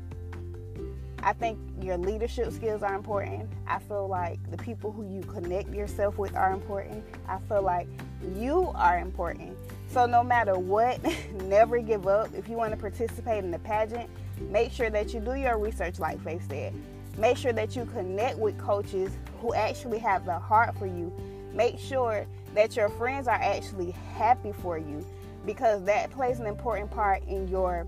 I 1.25 1.33
think 1.33 1.57
your 1.81 1.97
leadership 1.97 2.51
skills 2.51 2.83
are 2.83 2.93
important. 2.93 3.49
I 3.67 3.79
feel 3.79 4.07
like 4.07 4.39
the 4.51 4.57
people 4.57 4.91
who 4.91 5.11
you 5.11 5.21
connect 5.21 5.73
yourself 5.73 6.19
with 6.19 6.35
are 6.35 6.53
important. 6.53 7.03
I 7.27 7.39
feel 7.39 7.63
like 7.63 7.87
you 8.35 8.71
are 8.75 8.99
important. 8.99 9.57
So, 9.87 10.05
no 10.05 10.23
matter 10.23 10.59
what, 10.59 10.99
never 11.45 11.79
give 11.79 12.05
up. 12.05 12.29
If 12.35 12.47
you 12.47 12.57
want 12.57 12.73
to 12.73 12.77
participate 12.77 13.43
in 13.43 13.49
the 13.49 13.57
pageant, 13.57 14.07
make 14.51 14.71
sure 14.71 14.91
that 14.91 15.15
you 15.15 15.19
do 15.19 15.33
your 15.33 15.57
research, 15.57 15.97
like 15.97 16.23
Faith 16.23 16.47
said. 16.47 16.75
Make 17.17 17.37
sure 17.37 17.53
that 17.53 17.75
you 17.75 17.85
connect 17.85 18.37
with 18.37 18.55
coaches 18.59 19.11
who 19.41 19.55
actually 19.55 19.97
have 19.97 20.25
the 20.25 20.37
heart 20.37 20.77
for 20.77 20.85
you. 20.85 21.11
Make 21.53 21.79
sure 21.79 22.27
that 22.53 22.75
your 22.75 22.89
friends 22.89 23.27
are 23.27 23.33
actually 23.41 23.91
happy 24.15 24.51
for 24.51 24.77
you 24.77 25.03
because 25.43 25.83
that 25.85 26.11
plays 26.11 26.39
an 26.39 26.45
important 26.45 26.91
part 26.91 27.23
in 27.27 27.47
your 27.47 27.87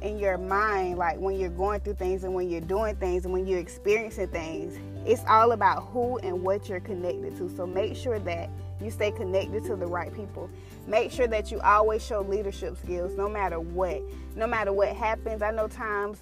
in 0.00 0.18
your 0.18 0.38
mind, 0.38 0.98
like 0.98 1.18
when 1.18 1.38
you're 1.38 1.48
going 1.48 1.80
through 1.80 1.94
things 1.94 2.24
and 2.24 2.32
when 2.34 2.48
you're 2.48 2.60
doing 2.60 2.94
things 2.96 3.24
and 3.24 3.32
when 3.32 3.46
you're 3.46 3.58
experiencing 3.58 4.28
things, 4.28 4.78
it's 5.06 5.22
all 5.28 5.52
about 5.52 5.84
who 5.88 6.18
and 6.18 6.42
what 6.42 6.68
you're 6.68 6.80
connected 6.80 7.36
to. 7.38 7.48
So 7.56 7.66
make 7.66 7.96
sure 7.96 8.18
that 8.20 8.48
you 8.80 8.90
stay 8.90 9.10
connected 9.10 9.64
to 9.64 9.76
the 9.76 9.86
right 9.86 10.14
people. 10.14 10.48
Make 10.86 11.10
sure 11.10 11.26
that 11.26 11.50
you 11.50 11.60
always 11.60 12.04
show 12.04 12.20
leadership 12.20 12.76
skills 12.76 13.14
no 13.16 13.28
matter 13.28 13.58
what. 13.58 14.00
No 14.36 14.46
matter 14.46 14.72
what 14.72 14.94
happens. 14.94 15.42
I 15.42 15.50
know 15.50 15.66
times 15.66 16.18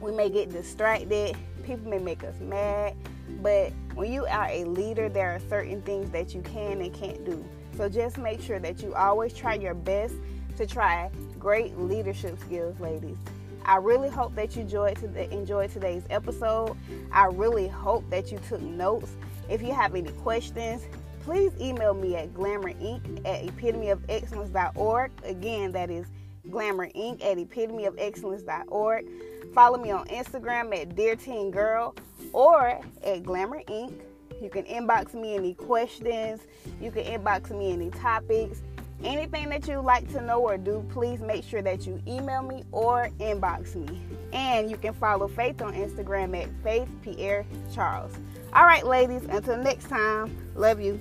we 0.00 0.12
may 0.12 0.30
get 0.30 0.50
distracted, 0.50 1.36
people 1.64 1.88
may 1.88 1.98
make 1.98 2.24
us 2.24 2.38
mad, 2.40 2.94
but 3.42 3.72
when 3.94 4.12
you 4.12 4.26
are 4.26 4.48
a 4.48 4.64
leader, 4.64 5.08
there 5.08 5.34
are 5.34 5.40
certain 5.48 5.82
things 5.82 6.10
that 6.10 6.34
you 6.34 6.40
can 6.42 6.80
and 6.80 6.92
can't 6.94 7.24
do. 7.24 7.44
So 7.76 7.88
just 7.88 8.16
make 8.18 8.40
sure 8.40 8.58
that 8.58 8.82
you 8.82 8.94
always 8.94 9.34
try 9.34 9.54
your 9.54 9.74
best 9.74 10.14
to 10.56 10.66
try 10.66 11.10
great 11.46 11.78
leadership 11.78 12.36
skills, 12.40 12.80
ladies. 12.80 13.16
I 13.64 13.76
really 13.76 14.08
hope 14.08 14.34
that 14.34 14.56
you 14.56 14.62
enjoyed, 14.62 15.00
enjoyed 15.30 15.70
today's 15.70 16.02
episode. 16.10 16.76
I 17.12 17.26
really 17.26 17.68
hope 17.68 18.02
that 18.10 18.32
you 18.32 18.40
took 18.48 18.60
notes. 18.60 19.12
If 19.48 19.62
you 19.62 19.72
have 19.72 19.94
any 19.94 20.10
questions, 20.10 20.82
please 21.20 21.52
email 21.60 21.94
me 21.94 22.16
at 22.16 22.34
glamourinc 22.34 23.24
at 23.24 23.46
epitomyofexcellence.org. 23.46 25.12
Again, 25.22 25.70
that 25.70 25.88
is 25.88 26.06
glamourinc 26.48 27.24
at 27.24 27.36
epitomyofexcellence.org. 27.36 29.06
Follow 29.54 29.78
me 29.78 29.92
on 29.92 30.04
Instagram 30.08 30.76
at 30.76 30.96
Dear 30.96 31.14
Teen 31.14 31.52
Girl 31.52 31.94
or 32.32 32.80
at 33.04 33.22
Glamour 33.22 33.62
Inc. 33.68 34.00
You 34.42 34.50
can 34.50 34.64
inbox 34.64 35.14
me 35.14 35.36
any 35.36 35.54
questions. 35.54 36.40
You 36.80 36.90
can 36.90 37.04
inbox 37.04 37.56
me 37.56 37.70
any 37.70 37.90
topics. 37.90 38.62
Anything 39.04 39.50
that 39.50 39.68
you'd 39.68 39.82
like 39.82 40.10
to 40.12 40.20
know 40.20 40.40
or 40.40 40.56
do, 40.56 40.84
please 40.90 41.20
make 41.20 41.44
sure 41.44 41.62
that 41.62 41.86
you 41.86 42.02
email 42.06 42.42
me 42.42 42.64
or 42.72 43.10
inbox 43.20 43.74
me. 43.74 44.00
And 44.32 44.70
you 44.70 44.76
can 44.76 44.94
follow 44.94 45.28
Faith 45.28 45.62
on 45.62 45.74
Instagram 45.74 46.40
at 46.40 46.48
Faith 46.62 46.88
Pierre 47.02 47.44
Charles. 47.74 48.12
All 48.52 48.64
right, 48.64 48.86
ladies, 48.86 49.24
until 49.28 49.58
next 49.58 49.88
time, 49.88 50.36
love 50.54 50.80
you. 50.80 51.00